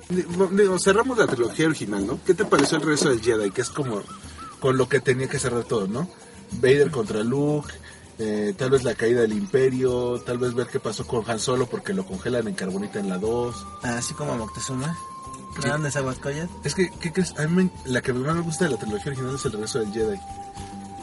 di- 0.10 0.26
digo, 0.52 0.80
cerramos 0.80 1.18
la 1.18 1.28
trilogía 1.28 1.68
original, 1.68 2.06
¿no? 2.06 2.20
¿Qué 2.26 2.34
te 2.34 2.46
pareció 2.46 2.78
el 2.78 2.84
regreso 2.84 3.10
del 3.10 3.22
Jedi? 3.22 3.52
Que 3.52 3.62
es 3.62 3.70
como 3.70 4.02
con 4.60 4.78
lo 4.78 4.90
que 4.90 5.00
tenía 5.00 5.28
que 5.28 5.40
cerrar 5.40 5.64
todo, 5.64 5.88
¿no? 5.88 6.10
Vader 6.54 6.92
contra 6.92 7.24
Luke, 7.24 7.72
eh, 8.18 8.54
tal 8.58 8.72
vez 8.72 8.84
la 8.84 8.96
caída 8.96 9.22
del 9.22 9.34
Imperio, 9.34 10.20
tal 10.26 10.38
vez 10.38 10.54
ver 10.54 10.68
qué 10.68 10.80
pasó 10.80 11.06
con 11.08 11.24
Han 11.30 11.40
Solo 11.40 11.66
porque 11.68 11.94
lo 11.94 12.06
congelan 12.06 12.48
en 12.48 12.56
carbonita 12.56 13.00
en 13.00 13.10
la 13.10 13.18
2. 13.18 13.56
Así 13.84 14.14
como 14.14 14.36
Moctezuma. 14.36 14.96
Grandes 15.62 15.96
Aguascoyas. 15.96 16.50
Es 16.64 16.76
que, 16.76 16.90
¿qué 17.00 17.12
crees? 17.12 17.38
A 17.40 17.48
mí 17.48 17.64
me- 17.64 17.92
la 17.92 18.02
que 18.02 18.14
más 18.14 18.36
me 18.36 18.42
gusta 18.42 18.66
de 18.66 18.72
la 18.72 18.78
trilogía 18.78 19.08
original 19.12 19.36
es 19.36 19.46
el 19.46 19.52
regreso 19.54 19.80
del 19.80 19.92
Jedi. 19.92 20.18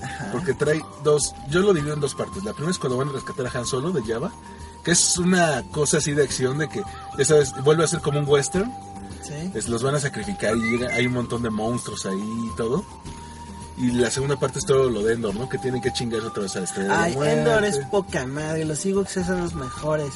Ajá. 0.03 0.29
Porque 0.33 0.55
trae 0.55 0.81
dos, 1.03 1.35
yo 1.51 1.61
lo 1.61 1.73
divido 1.75 1.95
en 1.95 2.01
dos 2.01 2.15
partes. 2.15 2.45
La 2.45 2.53
primera 2.53 2.71
es 2.71 2.79
cuando 2.79 2.97
van 2.99 3.09
a 3.09 3.13
rescatar 3.13 3.47
a 3.47 3.59
Han 3.59 3.67
Solo 3.67 3.91
de 3.93 4.03
Java, 4.03 4.31
que 4.85 4.93
es 4.93 5.19
una 5.19 5.63
cosa 5.73 5.99
así 5.99 6.13
de 6.13 6.23
acción 6.23 6.59
de 6.59 6.69
que, 6.69 6.83
sabes, 7.25 7.53
vuelve 7.65 7.85
a 7.85 7.87
ser 7.89 8.01
como 8.01 8.19
un 8.21 8.29
western. 8.29 8.73
Sí. 9.23 9.51
Es- 9.55 9.69
los 9.69 9.83
van 9.83 9.95
a 9.97 10.01
sacrificar 10.01 10.57
y 10.57 10.61
llega- 10.61 10.95
hay 10.95 11.07
un 11.07 11.15
montón 11.15 11.43
de 11.43 11.51
monstruos 11.51 12.07
ahí 12.07 12.49
y 12.53 12.57
todo. 12.57 12.85
Y 13.79 13.91
la 13.93 14.11
segunda 14.11 14.37
parte 14.37 14.59
es 14.59 14.65
todo 14.65 14.89
lo 14.89 15.03
de 15.03 15.15
Endor, 15.15 15.35
¿no? 15.35 15.49
Que 15.49 15.59
tienen 15.59 15.83
que 15.83 15.93
chingarse 15.93 16.29
otra 16.29 16.45
vez 16.45 16.57
a 16.57 16.61
la 16.61 16.65
estrella 16.65 16.89
de 16.89 17.15
la 17.15 17.23
Ay. 17.23 17.39
Endor 17.39 17.65
es 17.65 17.79
poca 17.91 18.27
madre. 18.27 18.65
Los 18.65 18.85
Ewoks 18.87 19.13
son 19.13 19.41
los 19.41 19.55
mejores. 19.55 20.15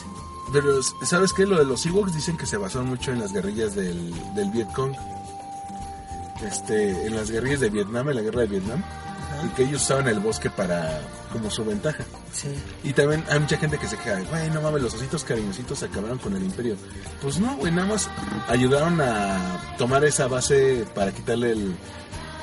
Pero, 0.53 0.83
¿sabes 1.05 1.33
qué? 1.33 1.47
Lo 1.47 1.59
de 1.59 1.65
los 1.65 1.85
Ewoks 1.85 2.15
dicen 2.15 2.37
que 2.37 2.47
se 2.47 2.57
basó 2.57 2.83
mucho 2.83 3.13
en 3.13 3.21
las 3.21 3.33
guerrillas 3.33 3.75
del, 3.75 4.13
del 4.35 4.51
Vietcong. 4.51 4.95
Este, 6.45 7.07
en 7.07 7.15
las 7.15 7.31
guerrillas 7.31 7.61
de 7.61 7.69
Vietnam, 7.69 8.09
en 8.09 8.17
la 8.17 8.23
guerra 8.23 8.41
de 8.41 8.47
Vietnam. 8.47 8.83
Ajá. 8.83 9.47
Y 9.47 9.49
que 9.51 9.63
ellos 9.65 9.83
usaban 9.83 10.09
el 10.09 10.21
bosque 10.21 10.49
para, 10.49 11.03
como 11.31 11.51
su 11.51 11.63
ventaja. 11.63 12.03
Sí. 12.33 12.49
Y 12.83 12.95
también 12.95 13.23
hay 13.29 13.41
mucha 13.41 13.59
gente 13.59 13.77
que 13.77 13.87
se 13.87 13.97
queja, 13.99 14.21
güey, 14.31 14.49
no 14.51 14.63
mames, 14.63 14.83
los 14.83 14.95
ositos 14.95 15.23
cariñositos 15.25 15.83
acabaron 15.83 16.17
con 16.19 16.35
el 16.35 16.43
imperio. 16.43 16.77
Pues 17.21 17.39
no, 17.39 17.57
güey, 17.57 17.73
nada 17.73 17.89
más 17.89 18.09
ayudaron 18.49 19.01
a 19.01 19.77
tomar 19.77 20.05
esa 20.05 20.29
base 20.29 20.87
para 20.95 21.13
quitarle 21.13 21.53
el, 21.53 21.75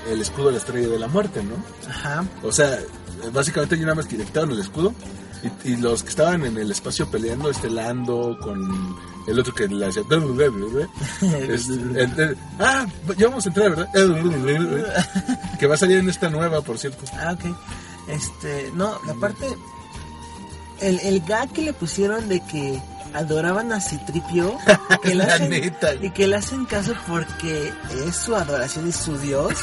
el 0.09 0.21
escudo 0.21 0.49
a 0.49 0.51
la 0.53 0.57
estrella 0.57 0.87
de 0.87 0.99
la 0.99 1.07
muerte, 1.07 1.43
¿no? 1.43 1.55
Ajá. 1.89 2.25
O 2.43 2.51
sea, 2.51 2.79
básicamente 3.31 3.75
ellos 3.75 3.85
nada 3.85 3.95
más 3.95 4.05
quitaron 4.07 4.51
el 4.51 4.59
escudo 4.59 4.93
y, 5.63 5.69
y 5.71 5.75
los 5.77 6.03
que 6.03 6.09
estaban 6.09 6.45
en 6.45 6.57
el 6.57 6.71
espacio 6.71 7.09
peleando, 7.09 7.49
estelando 7.49 8.37
con 8.41 8.95
el 9.27 9.39
otro 9.39 9.53
que 9.53 9.67
le 9.67 9.85
hacía... 9.85 10.03
es- 11.49 11.67
el- 11.67 11.97
el- 11.97 12.37
ah, 12.59 12.85
ya 13.17 13.27
vamos 13.27 13.45
a 13.45 13.49
entrar, 13.49 13.69
¿verdad? 13.71 13.87
que 15.59 15.67
va 15.67 15.75
a 15.75 15.77
salir 15.77 15.97
en 15.97 16.09
esta 16.09 16.29
nueva, 16.29 16.61
por 16.61 16.77
cierto. 16.77 17.03
Ah, 17.13 17.33
ok. 17.37 17.55
Este, 18.07 18.71
no, 18.73 18.99
la 19.05 19.13
parte. 19.15 19.45
El, 20.79 20.99
el 20.99 21.21
gag 21.21 21.51
que 21.51 21.61
le 21.63 21.73
pusieron 21.73 22.29
de 22.29 22.39
que 22.41 22.81
adoraban 23.13 23.73
a 23.73 23.81
Citripio. 23.81 24.57
Que 25.01 25.13
La 25.15 25.25
hacen, 25.25 25.49
neta. 25.51 25.93
Y 25.95 26.09
que 26.11 26.27
le 26.27 26.35
hacen 26.37 26.65
caso 26.65 26.93
porque 27.07 27.71
es 28.07 28.15
su 28.15 28.35
adoración 28.35 28.87
y 28.87 28.91
su 28.91 29.17
dios. 29.17 29.53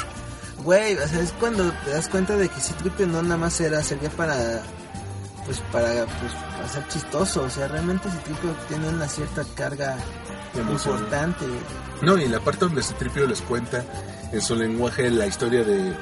Güey, 0.65 0.97
o 0.97 1.07
sea, 1.07 1.21
es 1.21 1.33
cuando 1.33 1.71
te 1.85 1.91
das 1.91 2.09
cuenta 2.09 2.37
de 2.37 2.49
que 2.49 2.61
Citripio 2.61 3.07
no 3.07 3.23
nada 3.23 3.37
más 3.37 3.61
era, 3.61 3.83
servía 3.83 4.11
para. 4.11 4.63
Pues 5.45 5.61
para, 5.71 6.07
pues, 6.07 6.33
para 6.57 6.69
ser 6.71 6.89
chistoso. 6.89 7.43
O 7.43 7.51
sea, 7.51 7.69
realmente 7.69 8.11
Citripio 8.11 8.51
tiene 8.69 8.89
una 8.89 9.07
cierta 9.07 9.45
carga 9.55 9.97
importante. 10.55 11.45
No, 12.01 12.17
y 12.17 12.29
la 12.29 12.41
parte 12.41 12.65
donde 12.65 12.83
Citripio 12.83 13.27
les 13.27 13.43
cuenta 13.43 13.85
en 14.33 14.41
su 14.41 14.55
lenguaje 14.57 15.11
la 15.11 15.27
historia 15.27 15.63
de, 15.65 15.93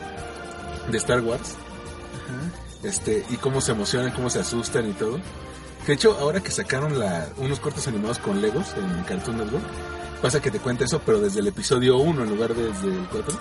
de 0.90 0.98
Star 0.98 1.20
Wars, 1.22 1.50
Ajá. 1.50 2.88
este, 2.88 3.24
y 3.30 3.36
cómo 3.36 3.60
se 3.60 3.72
emocionan, 3.72 4.12
cómo 4.12 4.30
se 4.30 4.38
asustan 4.38 4.88
y 4.88 4.92
todo. 4.92 5.18
Que 5.80 5.88
de 5.88 5.92
hecho, 5.94 6.16
ahora 6.20 6.40
que 6.40 6.52
sacaron 6.52 6.98
la, 6.98 7.28
unos 7.38 7.58
cortos 7.58 7.88
animados 7.88 8.18
con 8.18 8.40
Legos 8.40 8.68
en 8.76 9.02
Cartoon 9.02 9.38
Network, 9.38 9.64
pasa 10.22 10.40
que 10.40 10.50
te 10.50 10.60
cuenta 10.60 10.84
eso, 10.84 11.02
pero 11.04 11.20
desde 11.20 11.40
el 11.40 11.48
episodio 11.48 11.98
1 11.98 12.22
en 12.22 12.30
lugar 12.30 12.54
de 12.54 12.68
desde 12.72 12.88
el 12.88 13.06
4. 13.10 13.38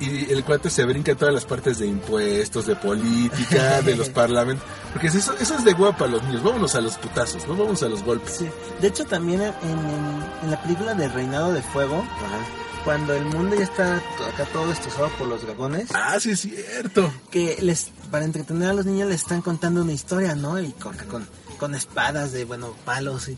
Y, 0.00 0.04
y 0.04 0.26
el 0.32 0.44
cuate 0.44 0.68
se 0.70 0.84
brinca 0.84 1.14
todas 1.14 1.32
las 1.32 1.44
partes 1.44 1.78
de 1.78 1.86
impuestos, 1.86 2.66
de 2.66 2.76
política, 2.76 3.80
de 3.82 3.96
los 3.96 4.08
parlamentos. 4.10 4.66
Porque 4.92 5.06
eso, 5.08 5.34
eso 5.40 5.54
es 5.56 5.64
de 5.64 5.72
guapa 5.72 6.06
los 6.06 6.22
niños. 6.24 6.42
Vámonos 6.42 6.74
a 6.74 6.80
los 6.80 6.96
putazos, 6.98 7.46
no 7.48 7.56
vamos 7.56 7.82
a 7.82 7.88
los 7.88 8.02
golpes. 8.02 8.34
Sí. 8.38 8.48
De 8.80 8.88
hecho, 8.88 9.04
también 9.06 9.40
en, 9.40 9.48
en- 9.62 10.24
en 10.44 10.50
la 10.50 10.60
película 10.62 10.94
de 10.94 11.08
Reinado 11.08 11.52
de 11.52 11.62
Fuego, 11.62 11.98
Ajá. 11.98 12.38
cuando 12.84 13.14
el 13.14 13.24
mundo 13.24 13.56
ya 13.56 13.64
está 13.64 13.96
acá 13.96 14.44
todo 14.52 14.68
destrozado 14.68 15.08
por 15.18 15.28
los 15.28 15.42
dragones, 15.42 15.88
Ah, 15.94 16.18
sí 16.20 16.30
es 16.30 16.40
cierto. 16.40 17.12
que 17.30 17.56
les 17.60 17.90
para 18.10 18.24
entretener 18.24 18.70
a 18.70 18.72
los 18.72 18.86
niños 18.86 19.08
les 19.08 19.20
están 19.22 19.42
contando 19.42 19.82
una 19.82 19.92
historia, 19.92 20.34
¿no? 20.34 20.58
Y 20.60 20.72
con, 20.72 20.96
con, 20.96 21.26
con 21.58 21.74
espadas 21.74 22.32
de, 22.32 22.44
bueno, 22.44 22.74
palos 22.84 23.28
y... 23.28 23.36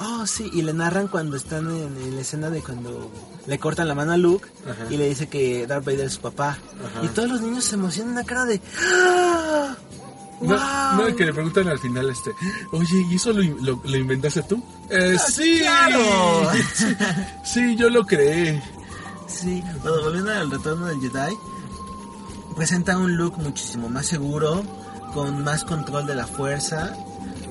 Oh, 0.00 0.26
sí, 0.26 0.50
y 0.52 0.62
le 0.62 0.72
narran 0.72 1.06
cuando 1.08 1.36
están 1.36 1.66
en, 1.70 1.96
en 1.96 2.14
la 2.16 2.20
escena 2.22 2.50
de 2.50 2.60
cuando 2.62 3.10
le 3.46 3.58
cortan 3.58 3.86
la 3.88 3.94
mano 3.94 4.12
a 4.12 4.16
Luke 4.16 4.48
Ajá. 4.68 4.86
y 4.90 4.96
le 4.96 5.08
dice 5.08 5.28
que 5.28 5.66
Darth 5.66 5.84
Vader 5.84 6.06
es 6.06 6.14
su 6.14 6.20
papá. 6.20 6.58
Ajá. 6.84 7.04
Y 7.04 7.08
todos 7.08 7.28
los 7.30 7.40
niños 7.40 7.64
se 7.64 7.74
emocionan 7.76 8.12
una 8.12 8.24
cara 8.24 8.44
de... 8.46 8.60
¡Ah! 8.90 9.76
No, 10.40 10.48
¡Wow! 10.56 11.08
no, 11.10 11.16
que 11.16 11.24
le 11.24 11.32
preguntan 11.32 11.68
al 11.68 11.78
final, 11.78 12.10
este, 12.10 12.32
oye, 12.72 13.06
¿y 13.10 13.14
eso 13.14 13.32
lo, 13.32 13.42
in- 13.42 13.64
lo- 13.64 13.80
lo 13.84 13.96
inventaste 13.96 14.42
tú? 14.42 14.60
Eh, 14.90 15.16
Ah, 15.16 15.22
sí, 15.30 15.58
claro. 15.60 16.50
sí, 16.74 16.96
sí, 17.44 17.76
yo 17.76 17.88
lo 17.90 18.04
creé. 18.04 18.60
Sí, 19.28 19.62
bueno, 19.82 20.02
volviendo 20.02 20.32
al 20.32 20.50
retorno 20.50 20.86
del 20.86 21.00
Jedi, 21.00 21.34
presenta 22.56 22.98
un 22.98 23.16
look 23.16 23.38
muchísimo 23.38 23.88
más 23.88 24.06
seguro, 24.06 24.64
con 25.14 25.44
más 25.44 25.62
control 25.64 26.06
de 26.06 26.14
la 26.16 26.26
fuerza, 26.26 26.96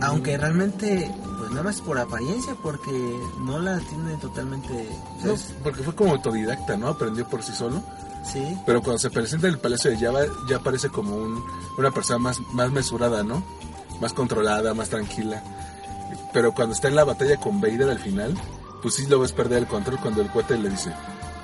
aunque 0.01 0.37
realmente, 0.37 1.13
pues 1.37 1.49
nada 1.51 1.63
más 1.63 1.81
por 1.81 1.97
apariencia, 1.99 2.55
porque 2.61 3.19
no 3.39 3.59
la 3.59 3.79
tiene 3.79 4.15
totalmente... 4.17 4.89
No, 5.23 5.33
es- 5.33 5.53
porque 5.63 5.83
fue 5.83 5.95
como 5.95 6.11
autodidacta, 6.13 6.77
¿no? 6.77 6.87
Aprendió 6.89 7.27
por 7.27 7.43
sí 7.43 7.51
solo. 7.53 7.81
sí, 8.25 8.57
Pero 8.65 8.81
cuando 8.81 8.99
se 8.99 9.09
presenta 9.09 9.47
en 9.47 9.53
el 9.53 9.59
Palacio 9.59 9.91
de 9.91 9.97
Java, 9.97 10.21
ya 10.49 10.59
parece 10.59 10.89
como 10.89 11.15
un, 11.15 11.43
una 11.77 11.91
persona 11.91 12.19
más, 12.19 12.39
más 12.53 12.71
mesurada, 12.71 13.23
¿no? 13.23 13.43
Más 13.99 14.13
controlada, 14.13 14.73
más 14.73 14.89
tranquila. 14.89 15.43
Pero 16.33 16.53
cuando 16.53 16.73
está 16.75 16.87
en 16.87 16.95
la 16.95 17.03
batalla 17.03 17.37
con 17.37 17.59
Vader 17.61 17.89
al 17.89 17.99
final, 17.99 18.33
pues 18.81 18.95
sí 18.95 19.05
lo 19.07 19.19
ves 19.19 19.31
perder 19.33 19.59
el 19.59 19.67
control 19.67 19.99
cuando 19.99 20.21
el 20.21 20.29
cuate 20.29 20.57
le 20.57 20.69
dice, 20.69 20.91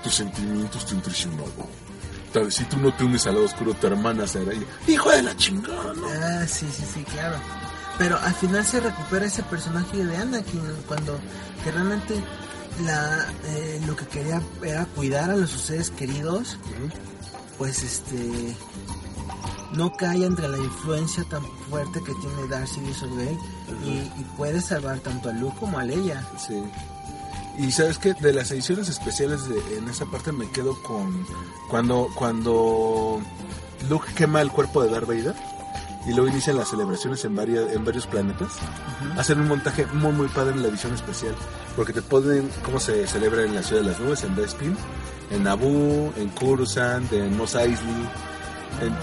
tus 0.03 0.15
sentimientos 0.15 0.85
te 0.85 0.95
han 0.95 1.01
traicionado. 1.01 1.45
Si 2.49 2.63
tú 2.65 2.77
no 2.77 2.93
te 2.93 3.03
unes 3.03 3.25
al 3.25 3.33
lado 3.33 3.45
oscuro, 3.45 3.73
tu 3.73 3.87
hermana 3.87 4.27
será 4.27 4.51
ella. 4.53 4.65
¡Hijo 4.87 5.09
de 5.09 5.23
la 5.23 5.35
chingada! 5.37 5.93
¿no?". 5.93 6.07
ah, 6.07 6.45
sí, 6.47 6.67
sí, 6.71 6.83
sí, 6.93 7.03
claro. 7.03 7.35
Pero 7.97 8.17
al 8.19 8.33
final 8.35 8.65
se 8.65 8.79
recupera 8.79 9.25
ese 9.25 9.43
personaje 9.43 10.05
de 10.05 10.17
Anakin, 10.17 10.61
cuando 10.87 11.19
que 11.63 11.71
realmente 11.71 12.15
la, 12.85 13.27
eh, 13.45 13.81
lo 13.87 13.95
que 13.95 14.05
quería 14.05 14.41
era 14.61 14.85
cuidar 14.85 15.31
a 15.31 15.35
los 15.35 15.49
seres 15.49 15.89
queridos 15.89 16.57
pues 17.57 17.83
este 17.83 18.55
no 19.73 19.91
cae 19.93 20.23
entre 20.23 20.47
la 20.47 20.57
influencia 20.57 21.23
tan 21.25 21.43
fuerte 21.69 22.01
que 22.01 22.13
tiene 22.13 22.47
Darcy 22.49 22.79
y, 23.83 23.89
y 23.89 24.25
puede 24.37 24.61
salvar 24.61 24.99
tanto 24.99 25.29
a 25.29 25.33
Luke 25.33 25.57
como 25.59 25.77
a 25.77 25.83
Leia. 25.83 26.25
Sí. 26.37 26.63
Y 27.57 27.71
sabes 27.71 27.97
que 27.97 28.13
de 28.13 28.33
las 28.33 28.49
ediciones 28.51 28.87
especiales 28.87 29.47
de, 29.49 29.77
en 29.77 29.89
esa 29.89 30.05
parte 30.05 30.31
me 30.31 30.49
quedo 30.51 30.81
con 30.83 31.25
cuando 31.69 32.07
cuando 32.15 33.19
Luke 33.89 34.07
quema 34.15 34.41
el 34.41 34.51
cuerpo 34.51 34.83
de 34.83 34.89
Darth 34.89 35.07
Vader 35.07 35.35
y 36.07 36.13
luego 36.13 36.27
inician 36.29 36.55
las 36.57 36.69
celebraciones 36.69 37.23
en 37.25 37.35
varias 37.35 37.71
en 37.73 37.83
varios 37.83 38.07
planetas. 38.07 38.53
Hacen 39.17 39.39
un 39.41 39.47
montaje 39.47 39.85
muy 39.87 40.11
muy 40.13 40.27
padre 40.29 40.51
en 40.53 40.61
la 40.63 40.69
edición 40.69 40.93
especial 40.93 41.35
porque 41.75 41.93
te 41.93 42.01
ponen 42.01 42.49
cómo 42.63 42.79
se 42.79 43.05
celebra 43.07 43.43
en 43.43 43.53
la 43.55 43.61
ciudad 43.63 43.81
de 43.83 43.89
las 43.89 43.99
nubes 43.99 44.23
en 44.23 44.35
Bespin, 44.35 44.75
en 45.31 45.43
Naboo, 45.43 46.13
en 46.17 46.29
Coruscant, 46.29 47.11
en 47.13 47.35
Mos 47.37 47.55
Eisley. 47.55 48.07
En- 48.81 48.93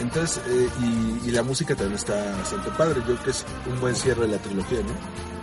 entonces, 0.00 0.40
eh, 0.48 0.68
y, 0.80 1.28
y 1.28 1.30
la 1.30 1.42
música 1.42 1.74
también 1.74 1.96
está 1.96 2.14
bastante 2.38 2.70
padre. 2.70 2.96
Yo 3.00 3.04
creo 3.14 3.22
que 3.22 3.30
es 3.30 3.44
un 3.72 3.80
buen 3.80 3.94
cierre 3.94 4.22
de 4.22 4.28
la 4.28 4.38
trilogía, 4.38 4.78
¿no? 4.80 4.88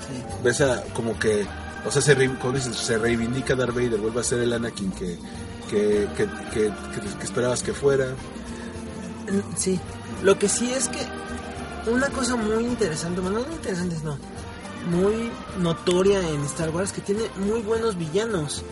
Sí. 0.07 0.23
ves 0.43 0.61
a, 0.61 0.83
como 0.93 1.17
que 1.19 1.45
o 1.85 1.91
sea 1.91 2.01
se, 2.01 2.15
re- 2.15 2.37
como 2.39 2.53
dices, 2.53 2.75
se 2.75 2.97
reivindica 2.97 3.55
Darth 3.55 3.73
Vader 3.73 3.97
vuelve 3.99 4.19
a 4.19 4.23
ser 4.23 4.39
el 4.41 4.51
Anakin 4.53 4.91
que 4.91 5.17
que, 5.69 6.07
que, 6.53 6.71
esperabas 7.23 7.63
que 7.63 7.71
fuera 7.73 8.07
Sí, 9.55 9.79
lo 10.23 10.37
que 10.37 10.47
sí 10.49 10.71
es 10.71 10.87
que 10.87 10.99
una 11.89 12.09
cosa 12.09 12.35
muy 12.35 12.63
interesante, 12.65 13.21
bueno, 13.21 13.39
no 13.39 13.53
interesante, 13.53 13.95
no, 14.03 14.17
muy 14.89 15.31
notoria 15.59 16.19
en 16.27 16.41
Star 16.45 16.69
Wars 16.69 16.91
que 16.91 17.01
tiene 17.01 17.23
muy 17.37 17.61
buenos 17.61 17.97
villanos, 17.97 18.63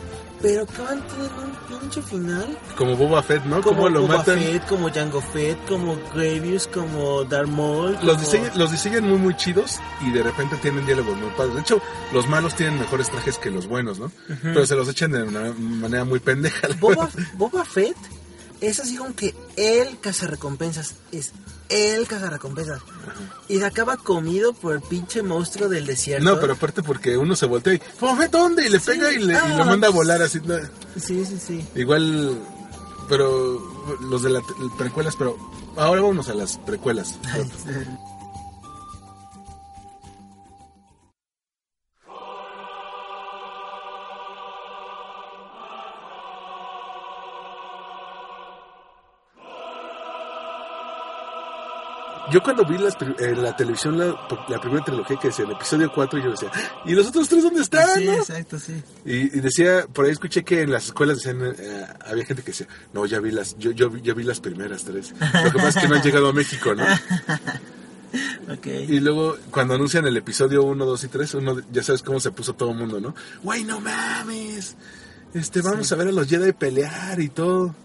pero 0.42 0.64
acaban 0.64 1.04
teniendo 1.08 1.42
un 1.42 1.80
pinche 1.80 2.02
final. 2.02 2.58
Como 2.76 2.96
Boba 2.96 3.22
Fett 3.22 3.44
no 3.46 3.62
como 3.62 3.78
como 3.78 3.90
lo 3.90 4.02
Boba 4.02 4.18
matan. 4.18 4.40
Fett, 4.40 4.68
como 4.68 4.92
Jango 4.92 5.22
Fett, 5.22 5.58
como 5.68 5.98
Grievous, 6.14 6.68
como 6.68 7.24
Darth 7.26 7.50
Maul, 7.50 7.98
los 8.04 8.20
diseñan, 8.20 8.58
los 8.58 8.72
diseñan 8.72 9.08
muy 9.08 9.18
muy 9.18 9.36
chidos 9.36 9.80
y 10.02 10.12
de 10.12 10.24
repente 10.24 10.56
tienen 10.58 10.86
diálogos 10.86 11.18
muy 11.18 11.30
padres. 11.32 11.56
De 11.56 11.62
hecho 11.62 11.82
los 12.14 12.28
malos 12.28 12.56
tienen 12.56 12.80
mejores 12.80 13.10
trajes 13.10 13.38
que 13.38 13.52
los 13.52 13.68
buenos 13.68 14.00
no 14.00 14.12
pero 14.42 14.66
se 14.66 14.76
los 14.76 14.88
echan 14.88 15.12
de 15.12 15.24
una 15.24 15.52
manera 15.54 16.06
muy 16.06 16.20
pendeja. 16.20 16.68
Boba. 16.80 17.10
Boba 17.34 17.66
Fett 17.66 17.98
es 18.62 18.80
así 18.80 18.96
como 18.98 19.16
que 19.16 19.36
el 19.56 20.00
cazarrecompensas 20.00 20.96
es 21.12 21.32
el 21.70 22.08
cazarrecompensas 22.08 22.82
y 23.48 23.58
se 23.60 23.66
acaba 23.66 23.96
comido 23.98 24.54
por 24.54 24.74
el 24.76 24.82
pinche 24.82 25.22
monstruo 25.22 25.70
del 25.70 25.86
desierto. 25.86 26.24
No, 26.28 26.40
pero 26.40 26.54
aparte 26.54 26.82
porque 26.82 27.16
uno 27.18 27.36
se 27.36 27.46
voltea 27.46 27.76
y, 27.76 27.82
"Fue 27.98 28.28
dónde? 28.28 28.66
Y 28.66 28.70
le 28.70 28.80
Sí. 28.80 28.86
pega 28.88 29.12
y, 29.14 29.20
le, 29.20 29.34
y 29.34 29.58
lo 29.58 29.66
manda 29.66 29.88
a 29.88 29.92
volar 29.92 30.22
así. 30.22 30.40
¿no? 30.44 30.56
Sí, 31.00 31.24
sí, 31.26 31.38
sí. 31.40 31.66
Igual, 31.76 32.40
pero 33.08 33.62
los 34.02 34.24
de 34.24 34.32
las 34.32 34.44
precuelas, 34.78 35.16
pero 35.16 35.38
ahora 35.78 36.02
vamos 36.02 36.28
a 36.30 36.34
las 36.34 36.58
precuelas. 36.58 37.20
Yo 52.32 52.42
cuando 52.44 52.66
vi 52.66 52.78
las, 52.78 52.96
en 53.20 53.42
la 53.42 53.56
televisión 53.56 53.98
la, 53.98 54.16
la 54.48 54.60
primera 54.62 54.84
trilogía 54.84 55.18
que 55.20 55.28
decía 55.30 55.46
el 55.46 55.52
episodio 55.52 55.92
4, 55.94 56.20
yo 56.20 56.32
decía, 56.32 56.52
¿y 56.86 56.94
los 56.94 57.08
otros 57.08 57.28
tres 57.30 57.44
dónde 57.44 57.62
están? 57.62 57.88
Sí, 57.96 58.06
no?" 58.06 58.14
exacto, 58.14 58.60
sí. 58.60 58.82
Y, 59.06 59.16
y 59.38 59.42
decía, 59.42 59.86
por 59.92 60.06
ahí 60.06 60.12
escuché 60.12 60.44
que 60.44 60.62
en 60.62 60.72
las 60.72 60.86
escuelas 60.86 61.18
decían, 61.18 61.42
eh, 61.58 61.86
había 62.06 62.26
gente 62.26 62.44
que 62.44 62.52
decía, 62.52 62.68
no, 62.94 63.06
ya 63.06 63.20
vi 63.20 63.32
las, 63.32 63.58
yo, 63.58 63.72
yo, 63.72 63.90
vi- 63.90 64.02
ya 64.02 64.14
vi 64.14 64.24
las 64.24 64.40
primeras 64.40 64.84
tres. 64.84 65.14
Lo 65.44 65.52
que 65.52 65.58
pasa 65.58 65.70
es 65.70 65.76
que 65.78 65.88
no 65.88 65.96
han 65.96 66.04
llegado 66.04 66.30
a 66.30 66.34
México, 66.34 66.74
¿no? 66.76 66.84
Ok. 68.52 68.66
Y 68.66 69.00
luego 69.00 69.38
cuando 69.52 69.76
anuncian 69.76 70.06
el 70.08 70.18
episodio 70.18 70.64
1, 70.64 70.84
2 70.84 71.04
y 71.04 71.08
3, 71.10 71.34
uno, 71.36 71.58
ya 71.72 71.84
sabes 71.84 72.02
cómo 72.02 72.20
se 72.20 72.32
puso 72.32 72.54
todo 72.54 72.72
el 72.72 72.78
mundo, 72.78 73.00
¿no? 73.00 73.14
Güey, 73.44 73.64
no 73.64 73.80
mames. 73.80 74.76
Este, 75.36 75.62
vamos 75.62 75.92
a 75.92 75.96
ver 75.96 76.08
a 76.08 76.12
los 76.12 76.28
Jedi 76.28 76.52
pelear 76.54 77.20
y 77.22 77.30
todo. 77.30 77.76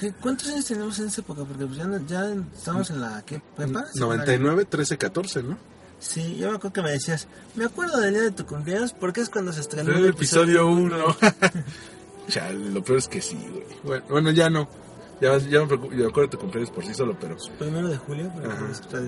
¿Qué- 0.00 0.12
¿Cuántos 0.12 0.48
años 0.48 0.64
tenemos 0.64 0.98
en 0.98 1.06
esa 1.08 1.20
época? 1.20 1.44
Porque 1.44 1.66
pues 1.66 1.78
ya, 1.78 1.86
ya 2.08 2.34
estamos 2.56 2.90
en 2.90 3.00
la... 3.02 3.22
¿Qué? 3.26 3.40
¿Prepa? 3.56 3.84
99, 3.94 4.64
13, 4.64 4.96
14, 4.98 5.42
¿no? 5.42 5.58
Sí, 5.98 6.36
yo 6.38 6.48
me 6.50 6.56
acuerdo 6.56 6.72
que 6.72 6.82
me 6.82 6.90
decías, 6.92 7.28
me 7.54 7.66
acuerdo 7.66 8.00
del 8.00 8.14
día 8.14 8.22
de 8.22 8.30
tu 8.30 8.46
cumpleaños 8.46 8.94
porque 8.94 9.20
es 9.20 9.28
cuando 9.28 9.52
se 9.52 9.60
estrenó 9.60 9.92
El 9.94 10.06
episodio 10.06 10.66
1. 10.66 10.96
Chale, 12.28 12.70
lo 12.70 12.82
peor 12.82 12.98
es 12.98 13.08
que 13.08 13.20
sí, 13.20 13.36
güey. 13.52 13.64
Bueno, 13.84 14.04
bueno, 14.08 14.30
ya 14.30 14.48
no. 14.48 14.68
Ya, 15.20 15.36
ya 15.36 15.60
me, 15.60 15.66
preocupo, 15.66 15.92
yo 15.92 16.08
acuerdo 16.08 16.28
de 16.30 16.36
tu 16.36 16.38
cumpleaños 16.38 16.70
por 16.72 16.82
sí 16.86 16.94
solo, 16.94 17.14
pero... 17.20 17.36
Primero 17.58 17.88
de 17.88 17.98
julio, 17.98 18.32
pero 18.34 18.50
escuchar, 18.70 19.02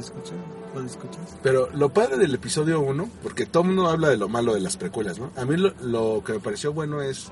puedes 0.75 0.91
escuchar. 0.91 1.23
Pero 1.43 1.71
lo 1.73 1.89
padre 1.89 2.19
del 2.19 2.35
episodio 2.35 2.81
1, 2.81 3.09
porque 3.23 3.47
todo 3.47 3.65
mundo 3.65 3.89
habla 3.89 4.11
de 4.11 4.19
lo 4.19 4.29
malo 4.29 4.53
de 4.53 4.61
las 4.61 4.77
precuelas, 4.77 5.19
¿no? 5.19 5.33
A 5.37 5.47
mí 5.47 5.57
lo, 5.57 5.73
lo 5.81 6.23
que 6.23 6.35
me 6.35 6.41
pareció 6.41 6.75
bueno 6.75 7.01
es 7.01 7.29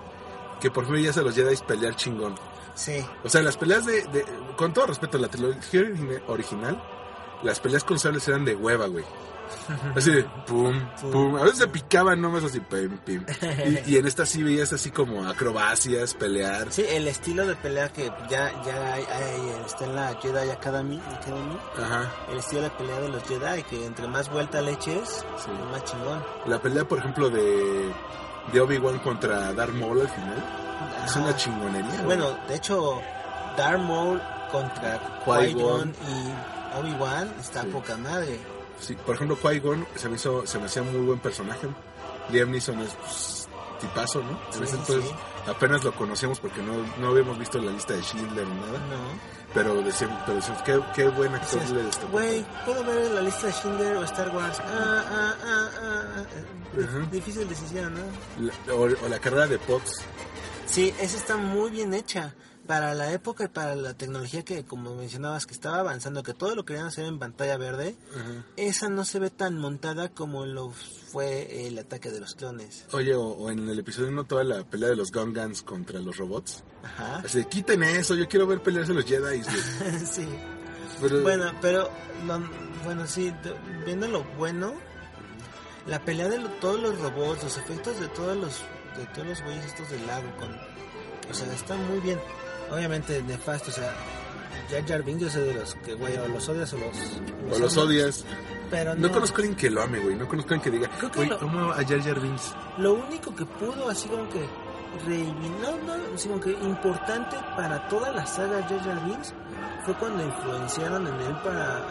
que 0.62 0.70
por 0.70 0.86
fin 0.86 1.04
ya 1.04 1.12
se 1.12 1.20
los 1.20 1.34
Jedi 1.34 1.54
pelear 1.68 1.94
chingón. 1.96 2.34
Sí, 2.74 3.04
O 3.24 3.28
sea, 3.28 3.42
las 3.42 3.56
peleas 3.56 3.84
de, 3.86 4.02
de- 4.06 4.24
Con 4.56 4.72
todo 4.72 4.86
respeto, 4.86 5.18
la 5.18 5.28
trilogía 5.28 5.80
origina- 5.80 6.22
original, 6.28 6.82
las 7.42 7.60
peleas 7.60 7.84
con 7.84 7.98
sables 7.98 8.26
eran 8.28 8.44
de 8.44 8.54
hueva, 8.54 8.86
güey. 8.86 9.04
Así 9.96 10.12
de 10.12 10.22
pum, 10.46 10.80
pum. 11.10 11.36
A 11.36 11.42
veces 11.42 11.58
se 11.58 11.66
picaban 11.66 12.20
nomás 12.20 12.44
así, 12.44 12.60
pim, 12.60 12.98
pim. 12.98 13.24
Y, 13.86 13.90
y 13.94 13.96
en 13.96 14.06
esta 14.06 14.24
sí 14.24 14.44
veías 14.44 14.72
así 14.72 14.92
como 14.92 15.26
acrobacias, 15.28 16.14
pelear. 16.14 16.70
sí, 16.70 16.84
el 16.88 17.08
estilo 17.08 17.44
de 17.44 17.56
pelea 17.56 17.88
que 17.92 18.12
ya, 18.30 18.52
ya 18.64 18.94
hay, 18.94 19.02
hay- 19.02 19.62
está 19.66 19.86
en 19.86 19.96
la 19.96 20.14
Jedi 20.22 20.50
Academy, 20.50 21.02
Academy, 21.18 21.58
Ajá. 21.76 22.12
el 22.30 22.38
estilo 22.38 22.62
de 22.62 22.70
pelea 22.70 23.00
de 23.00 23.08
los 23.08 23.24
Jedi, 23.24 23.62
que 23.64 23.84
entre 23.84 24.06
más 24.06 24.30
vuelta 24.30 24.62
le 24.62 24.70
eches, 24.72 25.24
Sí. 25.36 25.50
más 25.72 25.82
chingón. 25.82 26.22
La 26.46 26.60
pelea, 26.62 26.84
por 26.84 26.98
ejemplo, 27.00 27.28
de, 27.28 27.92
de 28.52 28.60
Obi-Wan 28.60 29.00
contra 29.00 29.52
Darth 29.52 29.74
Maul 29.74 30.02
al 30.02 30.08
final. 30.10 30.44
Es 31.04 31.16
una 31.16 31.36
chingonería. 31.36 31.90
güey. 31.92 32.04
Bueno, 32.04 32.36
de 32.48 32.54
hecho, 32.56 33.00
Darth 33.56 33.80
Maul 33.80 34.20
contra 34.50 35.00
Qui-Gon. 35.24 35.94
Y 36.08 36.78
Obi-Wan 36.78 37.34
está 37.40 37.62
Sí. 37.62 37.68
poca 37.68 37.96
madre. 37.96 38.38
Sí, 38.80 38.94
por 38.94 39.14
ejemplo, 39.14 39.36
Qui-Gon 39.40 39.86
se 39.96 40.08
me, 40.08 40.16
hizo, 40.16 40.46
se 40.46 40.58
me 40.58 40.66
hacía 40.66 40.82
muy 40.82 41.00
buen 41.00 41.18
personaje. 41.18 41.68
Liam 42.30 42.50
Neeson 42.50 42.80
es 42.80 42.94
pues, 42.94 43.48
tipazo, 43.80 44.22
¿no? 44.22 44.30
En 44.58 44.66
Sí, 44.66 44.74
entonces 44.76 45.04
sí. 45.04 45.14
apenas 45.50 45.82
lo 45.84 45.92
conocíamos 45.92 46.38
porque 46.40 46.62
no, 46.62 46.74
no 46.98 47.08
habíamos 47.08 47.38
visto 47.38 47.58
la 47.58 47.72
lista 47.72 47.94
de 47.94 48.02
Schindler 48.02 48.46
ni 48.46 48.54
nada. 48.60 48.78
No. 48.78 49.40
Pero 49.52 49.82
decíamos, 49.82 50.22
pero 50.24 50.36
decíamos 50.36 50.62
qué, 50.62 50.80
qué 50.94 51.08
buen 51.08 51.34
actor 51.34 51.60
le 51.70 51.82
destacó. 51.82 52.12
Güey, 52.12 52.46
¿puedo 52.64 52.84
ver 52.84 53.10
la 53.10 53.20
lista 53.20 53.48
de 53.48 53.52
Schindler 53.52 53.96
o 53.96 54.04
Star 54.04 54.28
Wars? 54.34 54.60
Ah, 54.60 55.02
ah, 55.10 55.34
ah, 55.44 55.68
ah. 55.82 56.02
ah. 56.18 56.24
Dif- 56.76 56.88
Ajá. 56.88 56.98
Difícil 57.10 57.48
decisión, 57.48 57.92
¿no? 57.94 58.00
La- 58.66 58.74
o, 58.74 58.82
o 58.84 59.08
la 59.08 59.18
carrera 59.18 59.48
de 59.48 59.58
Potts. 59.58 60.04
Sí, 60.70 60.94
esa 61.00 61.16
está 61.16 61.36
muy 61.36 61.70
bien 61.70 61.94
hecha. 61.94 62.34
Para 62.66 62.94
la 62.94 63.10
época 63.12 63.44
y 63.44 63.48
para 63.48 63.74
la 63.74 63.94
tecnología 63.94 64.44
que, 64.44 64.64
como 64.64 64.94
mencionabas, 64.94 65.44
que 65.44 65.54
estaba 65.54 65.80
avanzando, 65.80 66.22
que 66.22 66.34
todo 66.34 66.54
lo 66.54 66.64
querían 66.64 66.86
hacer 66.86 67.04
en 67.06 67.18
pantalla 67.18 67.56
verde, 67.56 67.96
esa 68.56 68.88
no 68.88 69.04
se 69.04 69.18
ve 69.18 69.28
tan 69.30 69.58
montada 69.58 70.10
como 70.10 70.46
lo 70.46 70.70
fue 70.70 71.66
el 71.66 71.76
ataque 71.80 72.12
de 72.12 72.20
los 72.20 72.36
clones. 72.36 72.84
Oye, 72.92 73.12
o, 73.16 73.22
o 73.22 73.50
en 73.50 73.68
el 73.68 73.80
episodio 73.80 74.10
1 74.10 74.22
toda 74.24 74.44
la 74.44 74.62
pelea 74.62 74.90
de 74.90 74.94
los 74.94 75.10
Gungans 75.10 75.62
contra 75.62 75.98
los 75.98 76.16
robots. 76.16 76.62
Ajá. 76.84 77.16
Así 77.24 77.38
de, 77.38 77.48
quiten 77.48 77.82
eso, 77.82 78.14
yo 78.14 78.28
quiero 78.28 78.46
ver 78.46 78.62
pelearse 78.62 78.94
los 78.94 79.04
Jedi. 79.04 79.20
güey". 79.42 80.06
sí. 80.06 80.28
Pero, 81.00 81.22
Bueno, 81.22 81.52
pero 81.60 81.90
lo- 82.24 82.48
bueno, 82.84 83.04
sí, 83.08 83.32
viendo 83.84 84.06
lo 84.06 84.22
bueno, 84.38 84.74
la 85.88 86.04
pelea 86.04 86.28
de 86.28 86.38
lo- 86.38 86.50
todos 86.60 86.78
los 86.78 86.96
robots, 87.00 87.42
los 87.42 87.56
efectos 87.56 87.98
de 87.98 88.06
todos 88.08 88.36
los 88.36 88.60
de 89.00 89.06
todos 89.14 89.26
los 89.28 89.42
güeyes 89.42 89.64
estos 89.64 89.90
del 89.90 90.06
lago 90.06 90.30
con 90.38 90.50
o 91.30 91.34
sea, 91.34 91.52
está 91.52 91.76
muy 91.76 92.00
bien. 92.00 92.18
Obviamente 92.70 93.22
nefasto, 93.22 93.70
o 93.70 93.74
sea, 93.74 93.92
Jar 94.70 94.86
Jar 94.86 95.02
Binks 95.02 95.22
yo 95.22 95.30
sé 95.30 95.40
de 95.40 95.54
los 95.54 95.74
que 95.76 95.94
güey 95.94 96.16
o 96.18 96.28
los 96.28 96.48
odias 96.48 96.72
o 96.72 96.78
los 96.78 97.56
o 97.56 97.58
los 97.58 97.76
odias. 97.76 98.24
Pero 98.70 98.94
no, 98.94 99.08
No 99.08 99.12
conozco 99.12 99.36
a 99.36 99.38
alguien 99.40 99.56
que 99.56 99.70
lo 99.70 99.82
ame, 99.82 99.98
güey. 99.98 100.14
No 100.14 100.28
conozco 100.28 100.54
a 100.54 100.56
alguien 100.56 100.72
que 100.72 100.78
diga, 100.86 101.10
güey, 101.14 101.28
lo- 101.28 101.40
amo 101.40 101.72
a 101.72 101.76
Jar 101.84 102.00
Jar 102.02 102.20
Binks. 102.20 102.54
Lo 102.78 102.94
único 102.94 103.34
que 103.34 103.44
pudo 103.44 103.88
así 103.88 104.08
como 104.08 104.28
que 104.28 104.40
no, 105.06 106.18
sino 106.18 106.40
que 106.40 106.52
importante 106.52 107.36
para 107.56 107.86
toda 107.88 108.12
la 108.12 108.26
saga 108.26 108.62
Jar 108.68 109.04
Binks 109.04 109.34
fue 109.84 109.94
cuando 109.94 110.22
influenciaron 110.24 111.06
en 111.06 111.14
él 111.14 111.34
para, 111.44 111.86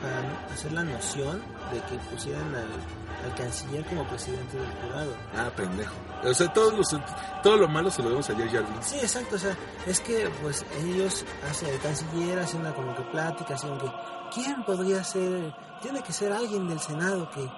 para 0.00 0.52
hacer 0.52 0.72
la 0.72 0.84
noción 0.84 1.42
de 1.72 1.80
que 1.82 1.96
pusieran 2.10 2.54
al, 2.54 2.68
al 3.24 3.34
canciller 3.36 3.84
como 3.86 4.04
presidente 4.04 4.56
del 4.56 4.72
jurado. 4.82 5.12
Ah, 5.36 5.50
pendejo. 5.54 5.94
O 6.24 6.34
sea, 6.34 6.52
todos 6.52 6.74
los, 6.74 6.88
todo 7.42 7.56
lo 7.56 7.68
malo 7.68 7.90
se 7.90 8.02
lo 8.02 8.08
debemos 8.08 8.30
a 8.30 8.34
Jar 8.34 8.66
Binks. 8.66 8.86
Sí, 8.86 8.96
exacto, 8.96 9.36
o 9.36 9.38
sea, 9.38 9.56
es 9.86 10.00
que 10.00 10.30
pues 10.42 10.64
ellos 10.84 11.24
hacen 11.50 11.68
el 11.68 11.80
canciller, 11.80 12.38
hacen 12.38 12.60
una 12.60 12.74
como 12.74 12.94
que 12.94 13.02
plática, 13.02 13.56
como 13.56 13.78
que 13.78 13.92
¿quién 14.34 14.64
podría 14.64 15.04
ser? 15.04 15.54
Tiene 15.82 16.02
que 16.02 16.12
ser 16.12 16.32
alguien 16.32 16.68
del 16.68 16.80
Senado 16.80 17.28
que 17.30 17.48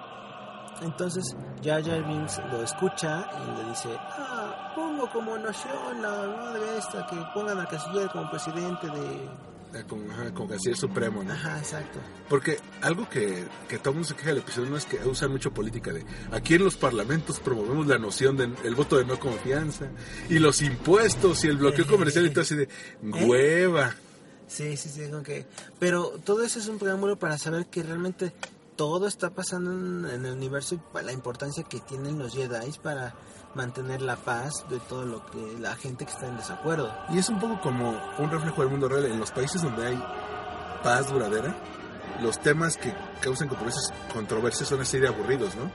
entonces 0.81 1.35
Jar 1.63 1.83
Jar 1.83 2.03
Binks 2.05 2.39
lo 2.51 2.63
escucha 2.63 3.25
y 3.43 3.57
le 3.57 3.69
dice, 3.69 3.89
ah, 3.99 4.38
pongo 4.75 5.09
como 5.11 5.37
noción 5.37 6.01
la 6.01 6.09
madre 6.09 6.77
esta 6.77 7.05
que 7.07 7.15
pongan 7.33 7.59
al 7.59 7.67
canciller 7.67 8.09
como 8.09 8.29
presidente 8.29 8.87
de... 8.87 9.79
Eh, 9.79 9.83
Con, 9.87 10.09
ajá, 10.09 10.33
con 10.33 10.47
canciller 10.47 10.77
supremo, 10.77 11.23
¿no? 11.23 11.31
Ajá, 11.31 11.59
exacto. 11.59 11.99
Porque 12.27 12.57
algo 12.81 13.07
que, 13.07 13.47
que 13.67 13.77
todo 13.77 13.91
el 13.91 13.95
mundo 13.97 14.09
se 14.09 14.15
queja 14.15 14.29
del 14.29 14.39
episodio 14.39 14.69
no 14.69 14.77
es 14.77 14.85
que 14.85 14.97
usan 15.07 15.31
mucho 15.31 15.53
política 15.53 15.91
de 15.93 16.03
aquí 16.31 16.55
en 16.55 16.63
los 16.63 16.75
parlamentos 16.75 17.39
promovemos 17.39 17.85
la 17.85 17.99
noción 17.99 18.35
del 18.35 18.55
el 18.63 18.73
voto 18.73 18.97
de 18.97 19.05
no 19.05 19.19
confianza 19.19 19.85
y 20.27 20.39
los 20.39 20.61
impuestos 20.63 21.43
y 21.43 21.47
el 21.49 21.57
bloqueo 21.57 21.85
comercial 21.85 22.25
y 22.25 22.31
todo 22.31 22.41
así 22.41 22.55
de 22.55 22.67
hueva. 23.03 23.95
Sí, 24.47 24.75
sí, 24.77 24.89
sí, 24.89 25.03
que... 25.23 25.45
Pero 25.77 26.13
todo 26.23 26.41
eso 26.43 26.57
es 26.57 26.67
un 26.67 26.79
preámbulo 26.79 27.19
para 27.19 27.37
saber 27.37 27.67
que 27.67 27.83
realmente 27.83 28.33
todo 28.75 29.07
está 29.07 29.29
pasando 29.29 29.71
en, 29.71 30.05
en 30.11 30.25
el 30.25 30.31
universo 30.33 30.73
y 30.75 31.03
la 31.03 31.11
importancia 31.11 31.63
que 31.63 31.79
tienen 31.81 32.17
los 32.17 32.33
Jedi 32.33 32.71
para 32.81 33.13
mantener 33.55 34.01
la 34.01 34.15
paz 34.15 34.65
de 34.69 34.79
todo 34.79 35.05
lo 35.05 35.25
que 35.25 35.57
la 35.59 35.75
gente 35.75 36.05
que 36.05 36.11
está 36.11 36.27
en 36.27 36.37
desacuerdo. 36.37 36.93
Y 37.09 37.17
es 37.17 37.29
un 37.29 37.39
poco 37.39 37.59
como 37.61 37.99
un 38.17 38.29
reflejo 38.31 38.61
del 38.61 38.71
mundo 38.71 38.87
real. 38.87 39.05
En 39.05 39.19
los 39.19 39.31
países 39.31 39.61
donde 39.61 39.87
hay 39.87 40.03
paz 40.83 41.09
duradera, 41.11 41.55
los 42.21 42.39
temas 42.39 42.77
que 42.77 42.93
causan 43.21 43.47
controversias, 43.47 43.93
controversias 44.13 44.67
son 44.69 44.81
así 44.81 44.99
de 44.99 45.07
aburridos, 45.07 45.55
¿no? 45.55 45.71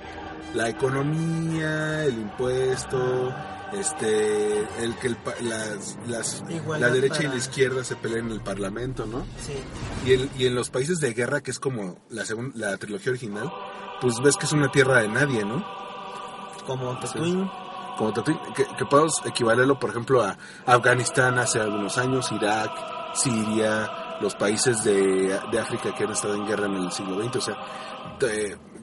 La 0.55 0.69
economía, 0.69 2.05
el 2.05 2.15
impuesto, 2.15 3.35
este, 3.73 4.61
el 4.85 4.95
que 5.01 5.09
el 5.09 5.17
las, 5.43 5.99
las- 6.07 6.45
la 6.79 6.89
derecha 6.91 7.23
y 7.25 7.27
la 7.29 7.37
izquierda 7.37 7.83
se 7.83 7.97
peleen 7.97 8.27
en 8.27 8.33
el 8.33 8.41
parlamento, 8.41 9.05
¿no? 9.07 9.25
Sí, 9.41 9.55
Y, 10.07 10.13
el- 10.13 10.31
y 10.39 10.47
en 10.47 10.55
los 10.55 10.71
países 10.71 11.01
de 11.01 11.13
guerra, 11.13 11.41
que 11.41 11.51
es 11.51 11.59
como 11.59 11.97
la, 12.11 12.23
segun- 12.25 12.53
la 12.55 12.77
trilogía 12.77 13.11
original, 13.11 13.53
pues 14.01 14.15
ves 14.23 14.37
que 14.37 14.47
es 14.47 14.53
una 14.53 14.71
tierra 14.71 15.01
de 15.01 15.09
nadie, 15.09 15.45
¿no? 15.45 15.65
como 16.67 16.99
Tatooine. 16.99 17.51
Como 17.97 18.13
que, 18.13 18.23
que 18.77 18.85
podemos 18.87 19.21
equivalerlo, 19.25 19.79
por 19.79 19.91
ejemplo, 19.91 20.23
a 20.23 20.37
Afganistán 20.67 21.39
hace 21.39 21.61
algunos 21.61 21.97
años, 21.99 22.31
Irak, 22.33 22.71
Siria, 23.15 23.91
los 24.21 24.35
países 24.35 24.83
de, 24.85 25.39
de 25.51 25.59
África 25.61 25.95
que 25.97 26.05
han 26.05 26.13
estado 26.13 26.35
en 26.35 26.47
guerra 26.47 26.67
en 26.67 26.75
el 26.75 26.93
siglo 26.93 27.23
XX. 27.23 27.37
O 27.37 27.41
sea, 27.41 27.57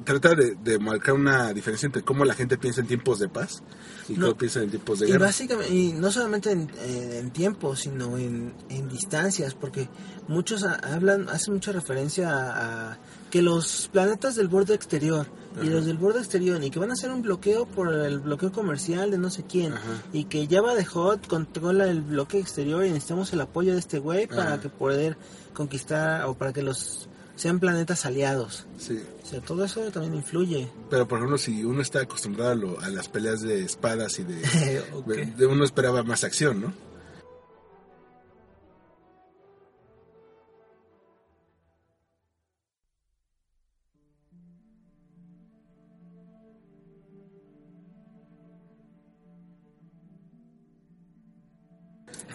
trata 0.04 0.36
de, 0.36 0.56
de 0.56 0.80
marcar 0.80 1.14
una 1.16 1.54
diferencia 1.54 1.86
entre 1.86 2.02
cómo 2.04 2.26
la 2.26 2.34
gente 2.34 2.58
piensa 2.58 2.82
en 2.82 2.88
tiempos 2.88 3.20
de 3.20 3.30
paz 3.30 3.62
y 4.10 4.14
No. 4.14 4.28
cómo 4.28 4.38
piensa 4.38 4.62
en 4.62 4.70
tiempos 4.70 5.00
de 5.00 5.08
Y 5.08 5.12
guerra. 5.12 5.28
básicamente, 5.28 5.74
y 5.74 5.94
no 5.94 6.12
solamente 6.12 6.52
en, 6.52 6.70
en- 6.86 7.12
en 7.14 7.32
tiempo, 7.32 7.76
sino 7.76 8.18
en, 8.18 8.54
en 8.70 8.90
distancias, 8.90 9.54
porque 9.54 9.90
muchos 10.28 10.64
ha- 10.64 10.80
hablan, 10.94 11.30
hacen 11.30 11.54
mucha 11.54 11.72
referencia 11.72 12.30
a, 12.32 12.92
a 12.94 12.98
que 13.30 13.42
los 13.42 13.90
planetas 13.92 14.36
del 14.36 14.48
borde 14.48 14.74
exterior 14.74 15.28
y 15.62 15.68
los 15.68 15.86
del 15.86 15.98
borde 15.98 16.20
exterior, 16.20 16.64
y 16.64 16.70
que 16.70 16.80
van 16.80 16.90
a 16.92 16.94
hacer 16.94 17.12
un 17.12 17.22
bloqueo 17.22 17.66
por 17.66 17.94
el 17.94 18.20
bloqueo 18.20 18.52
comercial 18.52 19.12
de 19.12 19.18
no 19.18 19.30
sé 19.30 19.44
quién, 19.44 19.74
Ajá. 19.74 20.02
y 20.14 20.26
que 20.26 20.48
Java 20.48 20.76
de 20.76 20.86
Hot 20.86 21.28
controla 21.28 21.86
el 21.86 22.02
bloque 22.02 22.40
exterior 22.40 22.86
y 22.86 22.90
necesitamos 22.90 23.32
el 23.34 23.42
apoyo 23.42 23.74
de 23.74 23.80
este 23.80 24.00
güey 24.00 24.28
para 24.28 24.60
que 24.60 24.70
poder 24.70 25.18
conquistar 25.54 26.26
o 26.26 26.34
para 26.36 26.54
que 26.54 26.62
los 26.62 27.08
sean 27.36 27.60
planetas 27.60 28.06
aliados. 28.06 28.66
Sí. 28.78 29.00
O 29.24 29.26
sea, 29.26 29.42
todo 29.42 29.66
eso 29.66 29.82
también 29.92 30.14
influye. 30.16 30.70
Pero 30.90 31.08
por 31.08 31.18
ejemplo, 31.18 31.38
si 31.38 31.64
uno 31.64 31.82
está 31.82 32.02
acostumbrado 32.02 32.52
a, 32.52 32.56
lo- 32.56 32.80
a 32.82 32.90
las 32.90 33.08
peleas 33.10 33.42
de 33.42 33.64
espadas 33.64 34.20
y 34.20 34.24
de- 34.24 35.46
uno 35.48 35.64
esperaba 35.64 36.04
más 36.04 36.24
acción, 36.24 36.62
¿no? 36.62 36.74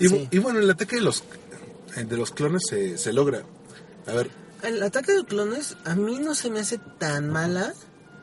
Y, 0.06 0.08
bu- 0.08 0.20
Sí. 0.22 0.28
y 0.30 0.38
bueno, 0.38 0.58
el 0.60 0.70
ataque 0.70 0.96
de 0.96 1.02
los 1.02 1.22
eh, 1.96 2.04
de 2.04 2.16
los 2.16 2.30
clones 2.32 2.62
se, 2.68 2.98
se 2.98 3.12
logra. 3.12 3.42
A 4.06 4.12
ver, 4.12 4.30
El 4.62 4.82
ataque 4.82 5.12
de 5.12 5.24
clones 5.24 5.76
a 5.84 5.94
mí 5.94 6.18
no 6.18 6.34
se 6.34 6.50
me 6.50 6.60
hace 6.60 6.78
tan 6.78 7.30
mala 7.30 7.72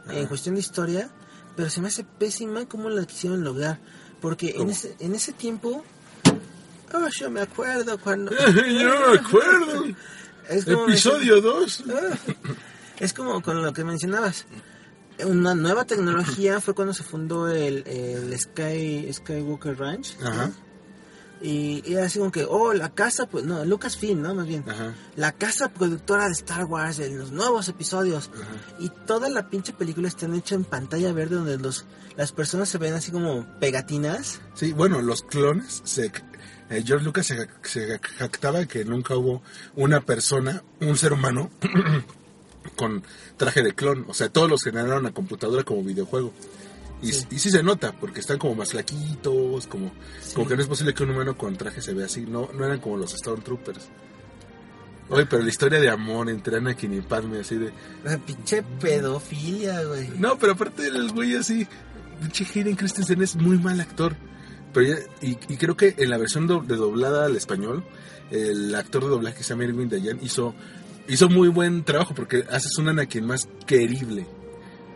en 0.10 0.20
Ajá. 0.20 0.28
cuestión 0.30 0.56
de 0.56 0.62
historia, 0.62 1.10
pero 1.56 1.70
se 1.70 1.82
me 1.82 1.88
hace 1.88 2.04
pésima 2.04 2.66
como 2.68 2.90
la 2.90 3.06
quisieron 3.06 3.44
lograr. 3.44 3.80
Porque 4.22 4.54
en 4.58 4.70
ese, 4.70 4.96
en 5.00 5.16
ese 5.16 5.34
tiempo... 5.34 5.84
Oh, 6.94 7.08
yo 7.20 7.30
me 7.32 7.42
acuerdo 7.42 7.98
cuando... 8.00 8.32
yo 8.38 9.12
me 9.12 9.18
acuerdo. 9.20 9.86
Es 10.50 10.66
como- 10.66 10.84
Episodio 10.88 11.42
2. 11.42 11.84
Es 13.00 13.14
como 13.14 13.42
con 13.42 13.62
lo 13.64 13.74
que 13.74 13.84
mencionabas. 13.84 14.46
Una 15.26 15.56
nueva 15.56 15.86
tecnología 15.86 16.60
fue 16.62 16.74
cuando 16.74 16.94
se 16.94 17.04
fundó 17.04 17.48
el, 17.48 17.86
el 17.88 18.38
Sky, 18.40 19.10
Skywalker 19.12 19.78
Ranch. 19.78 20.16
Ajá. 20.22 20.52
Y, 21.44 21.84
y 21.86 21.94
era 21.94 22.06
así 22.06 22.20
como 22.20 22.32
que, 22.32 22.46
oh, 22.46 22.74
la 22.74 22.90
casa, 22.90 23.28
pues, 23.28 23.44
no, 23.44 23.64
Lucasfilm, 23.66 24.22
¿no? 24.22 24.34
Más 24.34 24.48
bien. 24.48 24.64
Ajá. 24.68 24.96
La 25.16 25.34
casa 25.34 25.70
productora 25.70 26.26
de 26.28 26.32
Star 26.32 26.66
Wars, 26.66 27.00
en 27.00 27.20
los 27.20 27.32
nuevos 27.32 27.68
episodios. 27.68 28.32
Ajá. 28.34 28.76
Y 28.80 28.90
toda 29.06 29.30
la 29.30 29.50
pinche 29.50 29.74
película 29.74 30.08
está 30.08 30.26
hecha 30.34 30.56
en 30.56 30.64
pantalla 30.64 31.12
verde 31.12 31.36
donde 31.36 31.58
los 31.58 31.86
las 32.16 32.32
personas 32.32 32.70
se 32.70 32.78
ven 32.78 32.94
así 32.94 33.12
como 33.12 33.46
pegatinas. 33.60 34.40
Sí, 34.54 34.72
bueno, 34.74 35.02
los 35.02 35.24
clones, 35.24 35.82
se, 35.84 36.12
eh, 36.70 36.84
George 36.86 37.06
Lucas 37.06 37.26
se, 37.26 37.48
se 37.64 38.00
jactaba 38.00 38.66
que 38.66 38.86
nunca 38.86 39.16
hubo 39.16 39.42
una 39.76 40.02
persona, 40.02 40.64
un 40.80 40.98
ser 40.98 41.14
humano, 41.14 41.50
con 42.76 43.04
traje 43.38 43.64
de 43.64 43.74
clon. 43.74 44.06
O 44.08 44.14
sea, 44.14 44.30
todos 44.30 44.50
los 44.50 44.64
generaron 44.64 45.06
a 45.06 45.14
computadora 45.14 45.64
como 45.64 45.84
videojuego. 45.84 46.34
Y 47.04 47.12
Sí. 47.12 47.20
sí, 47.22 47.28
y 47.32 47.40
sí 47.40 47.52
se 47.52 47.62
nota, 47.62 47.92
porque 47.92 48.22
están 48.22 48.40
como 48.40 48.56
más 48.56 48.72
flaquitos, 48.72 49.68
como, 49.68 49.92
Sí. 50.22 50.34
como 50.34 50.48
que 50.48 50.56
no 50.56 50.62
es 50.62 50.68
posible 50.68 50.94
que 50.94 51.04
un 51.04 51.12
humano 51.12 51.38
con 51.38 51.56
traje 51.58 51.82
se 51.82 51.94
vea 51.94 52.06
así. 52.08 52.22
No, 52.22 52.50
no 52.58 52.66
eran 52.66 52.80
como 52.80 52.98
los 52.98 53.12
Stormtroopers. 53.12 53.90
Oye, 55.10 55.26
pero 55.26 55.44
la 55.44 55.50
historia 55.50 55.80
de 55.80 55.90
amor 55.90 56.30
entre 56.30 56.58
Anakin 56.58 56.94
y 56.94 57.02
Padme, 57.02 57.40
así 57.42 57.56
de... 57.58 57.72
La 58.06 58.18
pinche 58.18 58.64
pedofilia, 58.64 59.84
güey. 59.84 60.10
No, 60.18 60.40
pero 60.40 60.54
aparte 60.54 60.88
el 60.88 61.12
güey 61.12 61.36
así, 61.36 61.68
pinche 62.22 62.46
Hayden 62.56 62.76
Christensen 62.78 63.22
es 63.22 63.36
muy 63.36 63.58
mal 63.60 63.80
actor. 63.82 64.16
Pero 64.74 64.88
ya- 64.88 65.04
y, 65.22 65.32
y 65.54 65.58
creo 65.58 65.76
que 65.78 65.94
en 65.98 66.10
la 66.10 66.18
versión 66.18 66.48
do- 66.48 66.62
de 66.66 66.76
doblada 66.78 67.26
al 67.26 67.36
español, 67.36 67.84
el 68.32 68.74
actor 68.74 69.04
de 69.04 69.10
doblaje 69.10 69.44
Sam 69.44 69.62
Irwin 69.62 69.90
Dayan 69.90 70.20
hizo, 70.24 70.56
hizo 71.08 71.30
muy 71.30 71.50
buen 71.50 71.84
trabajo 71.84 72.16
porque 72.16 72.46
haces 72.50 72.76
un 72.80 72.88
Anakin 72.88 73.26
más 73.26 73.48
querible. 73.68 74.26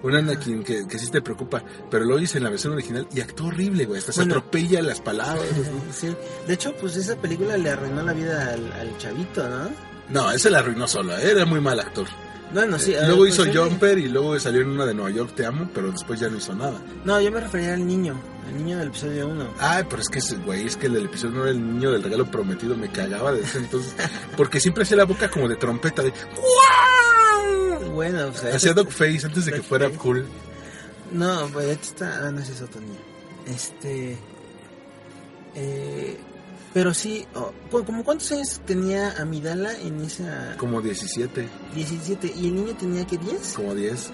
Un 0.03 0.15
Anakin 0.15 0.63
que, 0.63 0.87
que 0.87 0.99
sí 0.99 1.09
te 1.09 1.21
preocupa, 1.21 1.63
pero 1.89 2.05
lo 2.05 2.19
hice 2.19 2.37
en 2.37 2.43
la 2.43 2.49
versión 2.51 2.73
original 2.73 3.07
y 3.13 3.19
actuó 3.21 3.47
horrible, 3.47 3.85
güey. 3.85 3.99
Hasta 3.99 4.11
Bueno. 4.13 4.33
se 4.33 4.37
atropella 4.39 4.81
las 4.81 5.01
palabras. 5.01 5.45
¿no? 5.51 5.93
Sí. 5.93 6.15
De 6.47 6.53
hecho, 6.53 6.73
pues 6.79 6.95
esa 6.95 7.15
película 7.15 7.57
le 7.57 7.69
arruinó 7.71 8.03
la 8.03 8.13
vida 8.13 8.53
al, 8.53 8.71
al 8.73 8.97
chavito, 8.97 9.47
¿no? 9.49 9.69
No, 10.09 10.31
él 10.31 10.39
se 10.39 10.49
la 10.49 10.59
arruinó 10.59 10.87
solo, 10.87 11.17
era 11.17 11.45
muy 11.45 11.59
mal 11.59 11.79
actor. 11.79 12.07
Bueno, 12.53 12.79
sí. 12.79 12.93
Eh, 12.93 12.99
luego 13.07 13.23
ver, 13.23 13.33
hizo 13.33 13.43
pues, 13.43 13.57
Jumper 13.57 13.97
y 13.97 14.07
luego 14.07 14.39
salió 14.39 14.61
en 14.61 14.69
una 14.69 14.85
de 14.85 14.93
Nueva 14.93 15.09
York, 15.11 15.33
Te 15.35 15.45
Amo, 15.45 15.69
pero 15.73 15.91
después 15.91 16.17
ya 16.19 16.29
no 16.29 16.37
hizo 16.37 16.55
nada. 16.55 16.79
No, 17.03 17.19
yo 17.19 17.29
me 17.31 17.41
refería 17.41 17.73
al 17.73 17.85
niño. 17.85 18.15
Al 18.47 18.57
niño 18.57 18.77
del 18.77 18.87
episodio 18.87 19.27
1. 19.27 19.53
Ay, 19.59 19.83
pero 19.89 20.01
es 20.01 20.07
que 20.07 20.19
ese 20.19 20.37
güey, 20.37 20.65
es 20.65 20.77
que 20.77 20.85
el 20.85 20.93
del 20.93 21.05
episodio 21.07 21.33
no 21.35 21.41
era 21.41 21.51
el 21.51 21.59
niño 21.73 21.91
del 21.91 22.01
regalo 22.03 22.25
prometido, 22.31 22.77
me 22.77 22.89
cagaba 22.89 23.33
de 23.33 23.41
ese 23.41 23.57
entonces. 23.57 23.93
Porque 24.37 24.61
siempre 24.61 24.83
hacía 24.83 24.95
la 24.95 25.03
boca 25.03 25.29
como 25.29 25.49
de 25.49 25.57
trompeta, 25.57 26.01
de 26.01 26.11
¡Guau! 26.11 26.96
Bueno, 27.93 28.27
o 28.27 28.33
sea, 28.33 28.55
Hacía 28.55 28.73
Dogface 28.73 29.25
antes 29.25 29.45
de 29.45 29.51
que 29.53 29.61
fuera 29.61 29.85
Dogface. 29.85 30.01
cool. 30.03 30.25
No, 31.11 31.47
pues 31.53 31.67
este 31.67 31.87
está. 31.87 32.27
Ah, 32.27 32.31
no, 32.31 32.39
ese 32.41 32.53
es 32.53 32.61
otro 32.61 32.81
niño. 32.81 32.99
Este. 33.47 34.17
Eh, 35.55 36.17
pero 36.73 36.93
sí, 36.93 37.25
oh, 37.35 37.51
¿cu- 37.71 37.83
¿como 37.85 38.03
cuántos 38.03 38.31
años 38.31 38.61
tenía 38.65 39.11
Amidala 39.19 39.73
en 39.79 39.99
esa 40.01 40.55
Como 40.57 40.81
17, 40.81 41.47
17? 41.73 42.33
¿Y 42.35 42.47
el 42.47 42.55
niño 42.55 42.75
tenía 42.77 43.05
que 43.07 43.17
10? 43.17 43.53
como 43.55 43.73
10. 43.73 44.11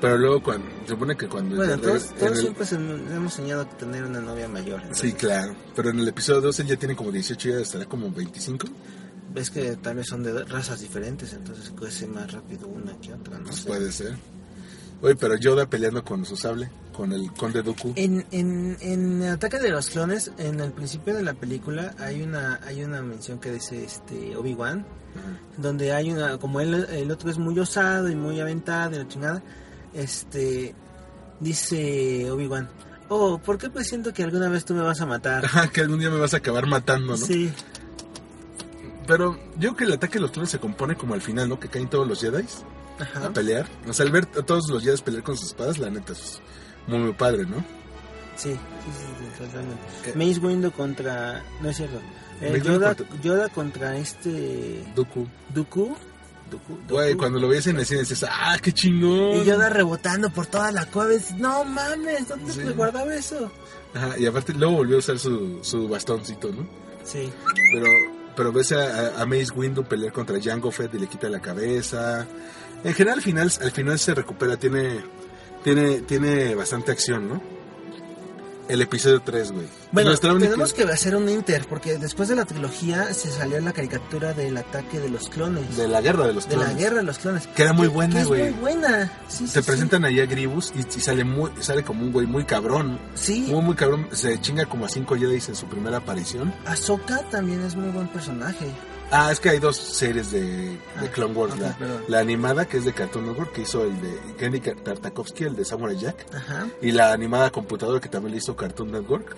Pero 0.00 0.18
luego 0.18 0.42
cuando, 0.42 0.66
se 0.82 0.88
supone 0.88 1.16
que 1.16 1.28
cuando... 1.28 1.54
Bueno, 1.56 1.74
en 1.74 1.78
el- 1.78 1.84
todos, 1.86 2.08
todos 2.14 2.32
el- 2.32 2.36
siempre 2.38 2.66
se- 2.66 2.74
hemos 2.74 3.32
soñado 3.32 3.64
tener 3.66 4.02
una 4.04 4.20
novia 4.20 4.48
mayor. 4.48 4.80
Sí, 4.80 4.86
entonces, 5.08 5.14
claro. 5.14 5.54
Pero 5.76 5.90
en 5.90 6.00
el 6.00 6.08
episodio 6.08 6.40
2 6.40 6.58
él 6.60 6.66
ya 6.66 6.76
tiene 6.76 6.96
como 6.96 7.12
18 7.12 7.48
y 7.48 7.52
ya 7.52 7.58
estará 7.60 7.86
como 7.86 8.10
25. 8.10 8.66
Ves 9.34 9.50
que 9.50 9.76
tal 9.76 9.96
vez 9.96 10.06
son 10.08 10.22
de 10.22 10.44
razas 10.44 10.80
diferentes, 10.80 11.32
entonces 11.32 11.72
crece 11.76 12.06
más 12.06 12.30
rápido 12.32 12.68
una 12.68 12.92
que 13.00 13.12
otra, 13.14 13.38
no 13.38 13.44
Pues 13.44 13.56
sé. 13.56 13.68
puede 13.68 13.90
ser. 13.92 14.14
Oye, 15.00 15.16
pero 15.16 15.36
Yoda 15.36 15.66
peleando 15.66 16.04
con 16.04 16.24
su 16.24 16.36
sable, 16.36 16.70
con 16.92 17.12
el 17.12 17.32
conde 17.32 17.62
Dooku. 17.62 17.92
En, 17.96 18.24
en, 18.30 18.76
en 18.80 19.22
Ataque 19.24 19.58
de 19.58 19.70
los 19.70 19.88
Clones, 19.88 20.30
en 20.38 20.60
el 20.60 20.70
principio 20.72 21.14
de 21.14 21.22
la 21.22 21.34
película, 21.34 21.94
hay 21.98 22.22
una 22.22 22.60
hay 22.64 22.84
una 22.84 23.02
mención 23.02 23.40
que 23.40 23.50
dice 23.50 23.82
este 23.84 24.36
Obi-Wan, 24.36 24.80
Ajá. 24.80 25.38
donde 25.56 25.92
hay 25.92 26.12
una, 26.12 26.38
como 26.38 26.60
él, 26.60 26.86
el 26.90 27.10
otro 27.10 27.30
es 27.30 27.38
muy 27.38 27.58
osado 27.58 28.08
y 28.10 28.14
muy 28.14 28.38
aventado 28.38 28.94
y 28.94 28.98
la 28.98 29.08
chingada, 29.08 29.42
este, 29.92 30.72
dice 31.40 32.30
Obi-Wan, 32.30 32.68
oh, 33.08 33.38
¿por 33.38 33.58
qué 33.58 33.70
pues 33.70 33.88
siento 33.88 34.12
que 34.12 34.22
alguna 34.22 34.48
vez 34.48 34.64
tú 34.64 34.74
me 34.74 34.82
vas 34.82 35.00
a 35.00 35.06
matar? 35.06 35.44
Que 35.72 35.80
algún 35.80 35.98
día 35.98 36.10
me 36.10 36.18
vas 36.18 36.34
a 36.34 36.36
acabar 36.36 36.66
matando, 36.66 37.12
¿no? 37.12 37.16
Sí, 37.16 37.50
Pero 39.06 39.36
yo 39.56 39.74
creo 39.74 39.76
que 39.76 39.84
el 39.84 39.92
ataque 39.92 40.14
de 40.14 40.20
los 40.20 40.30
clones 40.30 40.50
se 40.50 40.58
compone 40.58 40.94
como 40.96 41.14
al 41.14 41.20
final, 41.22 41.48
¿no? 41.48 41.58
Que 41.58 41.68
caen 41.68 41.88
todos 41.88 42.06
los 42.06 42.20
Jedi 42.20 42.44
a 43.14 43.30
pelear. 43.30 43.66
O 43.88 43.92
sea, 43.92 44.06
al 44.06 44.12
ver 44.12 44.28
a 44.38 44.42
todos 44.42 44.68
los 44.68 44.82
Jedi 44.82 45.00
pelear 45.02 45.22
con 45.22 45.36
sus 45.36 45.48
espadas, 45.48 45.78
la 45.78 45.90
neta 45.90 46.12
es 46.12 46.40
muy, 46.86 46.98
muy 46.98 47.12
padre, 47.12 47.44
¿no? 47.46 47.64
sí, 48.36 48.50
sí, 48.50 48.56
sí, 48.56 49.06
sí, 49.18 49.44
totalmente. 49.44 49.82
Eh. 50.06 50.12
Mace 50.16 50.40
Windu 50.40 50.70
contra, 50.72 51.44
no 51.60 51.68
es 51.68 51.76
cierto, 51.76 52.00
eh, 52.40 52.60
Yoda, 52.64 52.94
contra- 52.94 53.20
Yoda 53.20 53.48
contra 53.50 53.96
este 53.98 54.84
Dooku. 54.96 55.28
Dooku, 55.54 55.96
Dooku, 56.50 56.78
Güey, 56.88 57.14
cuando 57.14 57.38
lo 57.38 57.46
ves 57.48 57.66
en 57.68 57.78
escena 57.78 58.00
dices, 58.00 58.24
¡ah, 58.28 58.56
qué 58.60 58.72
chingón! 58.72 59.36
Y 59.38 59.44
Yoda 59.44 59.68
rebotando 59.68 60.30
por 60.30 60.46
toda 60.46 60.72
la 60.72 60.86
cueva. 60.86 61.10
dices, 61.10 61.34
no 61.36 61.64
mames, 61.64 62.26
¿dónde 62.28 62.52
Sí. 62.52 62.62
se 62.62 62.70
guardaba 62.70 63.14
eso? 63.14 63.50
Ajá, 63.94 64.18
y 64.18 64.26
aparte 64.26 64.54
luego 64.54 64.76
volvió 64.76 64.96
a 64.96 64.98
usar 65.00 65.18
su, 65.18 65.58
su 65.62 65.86
bastoncito, 65.88 66.50
¿no? 66.52 66.66
Sí. 67.04 67.30
Pero, 67.74 67.86
pero 68.36 68.52
ves 68.52 68.72
a, 68.72 69.20
a 69.20 69.26
Mace 69.26 69.52
Windu 69.54 69.84
pelear 69.84 70.12
contra 70.12 70.40
Jango 70.40 70.70
Fett 70.70 70.94
y 70.94 70.98
le 70.98 71.06
quita 71.06 71.28
la 71.28 71.40
cabeza. 71.40 72.26
En 72.84 72.94
general, 72.94 73.18
al 73.18 73.24
final, 73.24 73.50
al 73.60 73.70
final 73.70 73.98
se 73.98 74.14
recupera, 74.14 74.56
tiene, 74.56 75.00
tiene, 75.62 76.00
tiene 76.02 76.54
bastante 76.54 76.92
acción, 76.92 77.28
¿no? 77.28 77.61
El 78.68 78.80
episodio 78.80 79.20
3, 79.20 79.52
güey. 79.52 79.66
Bueno, 79.90 80.10
Nuestra 80.10 80.32
única- 80.32 80.50
tenemos 80.50 80.72
que 80.72 80.84
hacer 80.84 81.16
un 81.16 81.28
inter, 81.28 81.66
porque 81.68 81.98
después 81.98 82.28
de 82.28 82.36
la 82.36 82.44
trilogía 82.44 83.12
se 83.12 83.30
salió 83.30 83.60
la 83.60 83.72
caricatura 83.72 84.32
del 84.32 84.56
ataque 84.56 85.00
de 85.00 85.08
los 85.10 85.28
clones. 85.28 85.76
De 85.76 85.88
la 85.88 86.00
guerra 86.00 86.26
de 86.28 86.32
los 86.32 86.48
De 86.48 86.54
clones. 86.54 86.72
la 86.72 86.78
guerra 86.78 86.96
de 86.98 87.02
los 87.02 87.18
clones. 87.18 87.46
Que 87.48 87.62
era 87.62 87.72
muy 87.72 87.88
Que- 87.88 87.92
buena, 87.94 88.24
güey. 88.24 88.42
muy 88.44 88.60
buena. 88.60 89.12
Sí, 89.28 89.46
sí, 89.48 89.52
Te 89.54 89.62
sí. 89.62 89.66
presentan 89.66 90.04
ahí 90.04 90.20
a 90.20 90.26
Gribus 90.26 90.72
y, 90.76 90.80
y 90.96 91.00
sale 91.00 91.24
muy, 91.24 91.50
sale 91.60 91.82
como 91.84 92.02
un 92.04 92.12
güey 92.12 92.26
muy 92.26 92.44
cabrón. 92.44 92.98
Sí, 93.14 93.40
Muy, 93.48 93.62
muy 93.62 93.74
cabrón. 93.74 94.06
Se 94.12 94.40
chinga 94.40 94.64
como 94.66 94.86
a 94.86 94.88
cinco 94.88 95.16
Jedi 95.16 95.34
en 95.48 95.54
su 95.56 95.66
primera 95.66 95.98
aparición. 95.98 96.54
Ahsoka 96.64 97.20
también 97.30 97.60
es 97.62 97.74
muy 97.74 97.90
buen 97.90 98.08
personaje. 98.08 98.66
Ah, 99.14 99.30
es 99.30 99.40
que 99.40 99.50
hay 99.50 99.58
dos 99.58 99.76
series 99.76 100.30
de, 100.30 100.40
de 100.40 100.78
Ah, 100.96 101.06
Clone 101.12 101.34
Wars. 101.34 101.52
ok, 101.52 101.60
la, 101.60 101.76
la 102.08 102.18
animada, 102.20 102.64
que 102.66 102.78
es 102.78 102.84
de 102.86 102.94
Cartoon 102.94 103.26
Network, 103.26 103.52
que 103.52 103.60
hizo 103.62 103.84
el 103.84 104.00
de 104.00 104.18
Kenny 104.38 104.58
Tartakovsky, 104.60 105.44
el 105.44 105.54
de 105.54 105.64
Samurai 105.66 105.98
Jack. 105.98 106.26
Ajá. 106.34 106.66
Y 106.80 106.92
la 106.92 107.12
animada 107.12 107.50
computadora, 107.50 108.00
que 108.00 108.08
también 108.08 108.32
le 108.32 108.38
hizo 108.38 108.56
Cartoon 108.56 108.90
Network. 108.90 109.36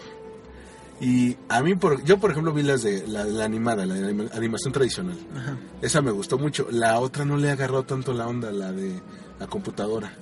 Y 1.01 1.37
a 1.49 1.61
mí, 1.61 1.75
por, 1.75 2.05
yo 2.05 2.19
por 2.19 2.31
ejemplo 2.31 2.53
vi 2.53 2.63
las 2.63 2.85
de 2.85 3.05
la, 3.09 3.25
la 3.25 3.45
animada, 3.45 3.85
la 3.85 3.95
anima- 3.97 4.31
animación 4.33 4.73
tradicional. 4.73 5.19
Ajá. 5.37 5.57
Esa 5.83 6.01
me 6.01 6.13
gustó 6.13 6.39
mucho. 6.39 6.69
La 6.71 7.01
otra 7.01 7.25
no 7.25 7.37
le 7.37 7.51
ha 7.51 7.55
agarrado 7.55 7.83
tanto 7.83 8.13
la 8.15 8.29
onda, 8.29 8.53
la 8.53 8.71
de 8.71 9.03
la 9.41 9.49
computadora. 9.49 10.13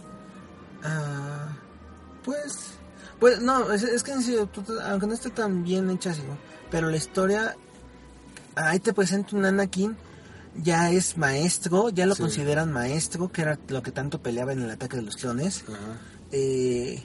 Ah, 0.82 1.48
pues, 2.24 2.70
pues 3.20 3.40
no, 3.42 3.70
es, 3.70 3.82
es 3.82 4.02
que 4.02 4.12
aunque 4.12 5.06
no 5.06 5.12
esté 5.12 5.28
tan 5.30 5.62
bien 5.62 5.90
hecha, 5.90 6.14
pero 6.70 6.88
la 6.90 6.96
historia, 6.96 7.54
ahí 8.54 8.78
te 8.80 8.92
presenta 8.92 9.36
un 9.36 9.44
Anakin, 9.44 9.96
ya 10.62 10.90
es 10.90 11.16
maestro, 11.16 11.88
ya 11.90 12.06
lo 12.06 12.14
Sí. 12.14 12.22
consideran 12.22 12.72
maestro, 12.72 13.30
que 13.32 13.42
era 13.42 13.58
lo 13.68 13.82
que 13.82 13.90
tanto 13.92 14.20
peleaba 14.22 14.52
en 14.52 14.62
el 14.62 14.70
ataque 14.70 14.96
de 14.96 15.02
los 15.02 15.16
clones. 15.16 15.64
Ajá. 15.68 15.78
Eh, 16.32 17.02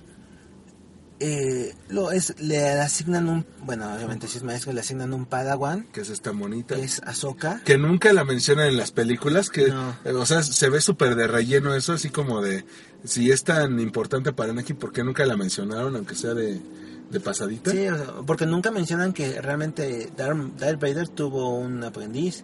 eh, 1.19 1.73
lo 1.89 2.11
es, 2.11 2.35
le 2.39 2.69
asignan 2.79 3.27
un, 3.27 3.45
bueno, 3.63 3.91
obviamente 3.91 4.27
si 4.27 4.37
es 4.37 4.43
maestro, 4.43 4.71
le 4.71 4.81
asignan 4.81 5.13
un 5.13 5.25
Padawan, 5.25 5.85
Que 5.91 6.01
es 6.01 6.09
esta 6.11 6.31
monita. 6.31 6.75
que 6.75 6.83
es 6.83 7.01
Ahsoka. 7.03 7.59
Que 7.65 7.77
nunca 7.79 8.13
la 8.13 8.23
mencionan 8.23 8.67
en 8.67 8.77
las 8.77 8.91
películas, 8.91 9.49
que, 9.49 9.69
No. 9.69 9.95
eh, 10.05 10.11
o 10.11 10.25
sea, 10.27 10.43
se 10.43 10.69
ve 10.69 10.79
súper 10.79 11.15
de 11.15 11.25
relleno 11.25 11.73
eso, 11.73 11.93
así 11.93 12.09
como 12.11 12.41
de, 12.41 12.65
si 13.03 13.31
es 13.31 13.43
tan 13.43 13.79
importante 13.79 14.31
para 14.31 14.51
Anakin, 14.51 14.75
¿por 14.75 14.91
qué 14.91 15.03
nunca 15.03 15.25
la 15.25 15.35
mencionaron, 15.37 15.95
aunque 15.95 16.13
sea 16.13 16.35
de, 16.35 16.61
de 17.09 17.19
pasadita? 17.19 17.71
Sí, 17.71 17.87
porque 18.25 18.45
nunca 18.45 18.71
mencionan 18.71 19.13
que 19.13 19.41
realmente 19.41 20.11
Darth, 20.15 20.79
Vader 20.79 21.07
tuvo 21.07 21.55
un 21.55 21.83
aprendiz. 21.83 22.43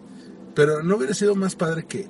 Pero 0.54 0.82
¿no 0.82 0.96
hubiera 0.96 1.14
sido 1.14 1.34
más 1.34 1.54
padre 1.54 1.84
que 1.86 2.06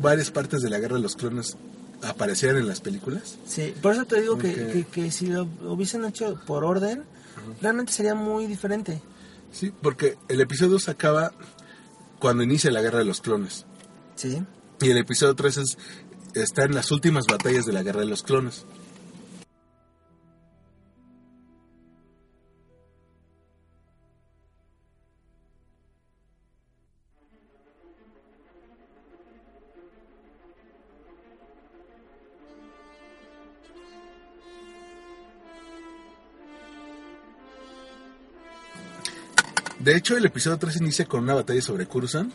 varias 0.00 0.30
partes 0.30 0.62
de 0.62 0.70
la 0.70 0.78
Guerra 0.78 0.96
de 0.96 1.02
los 1.02 1.16
Clones 1.16 1.56
aparecieran 2.02 2.58
en 2.58 2.68
las 2.68 2.80
películas? 2.80 3.38
Sí, 3.46 3.74
por 3.80 3.92
eso 3.92 4.04
te 4.04 4.20
digo 4.20 4.38
que, 4.38 4.54
que, 4.54 4.84
que 4.84 5.10
si 5.10 5.26
lo 5.26 5.48
hubiesen 5.64 6.04
hecho 6.04 6.38
por 6.46 6.64
orden, 6.64 7.04
realmente 7.60 7.92
sería 7.92 8.14
muy 8.14 8.46
diferente. 8.46 9.00
Sí, 9.50 9.72
porque 9.82 10.16
el 10.28 10.40
episodio 10.40 10.72
2 10.72 10.88
acaba 10.88 11.32
cuando 12.18 12.42
inicia 12.42 12.70
la 12.70 12.82
Guerra 12.82 12.98
de 12.98 13.04
los 13.04 13.20
Clones. 13.20 13.66
Sí. 14.14 14.42
Y 14.80 14.90
el 14.90 14.98
episodio 14.98 15.34
3 15.34 15.56
es, 15.58 15.78
está 16.34 16.64
en 16.64 16.74
las 16.74 16.90
últimas 16.90 17.26
batallas 17.26 17.66
de 17.66 17.72
la 17.72 17.82
Guerra 17.82 18.00
de 18.00 18.06
los 18.06 18.22
Clones. 18.22 18.64
De 39.82 39.96
hecho, 39.96 40.16
el 40.16 40.24
episodio 40.24 40.58
3 40.58 40.76
inicia 40.76 41.06
con 41.06 41.22
una 41.24 41.34
batalla 41.34 41.60
sobre 41.60 41.86
Coruscant, 41.86 42.32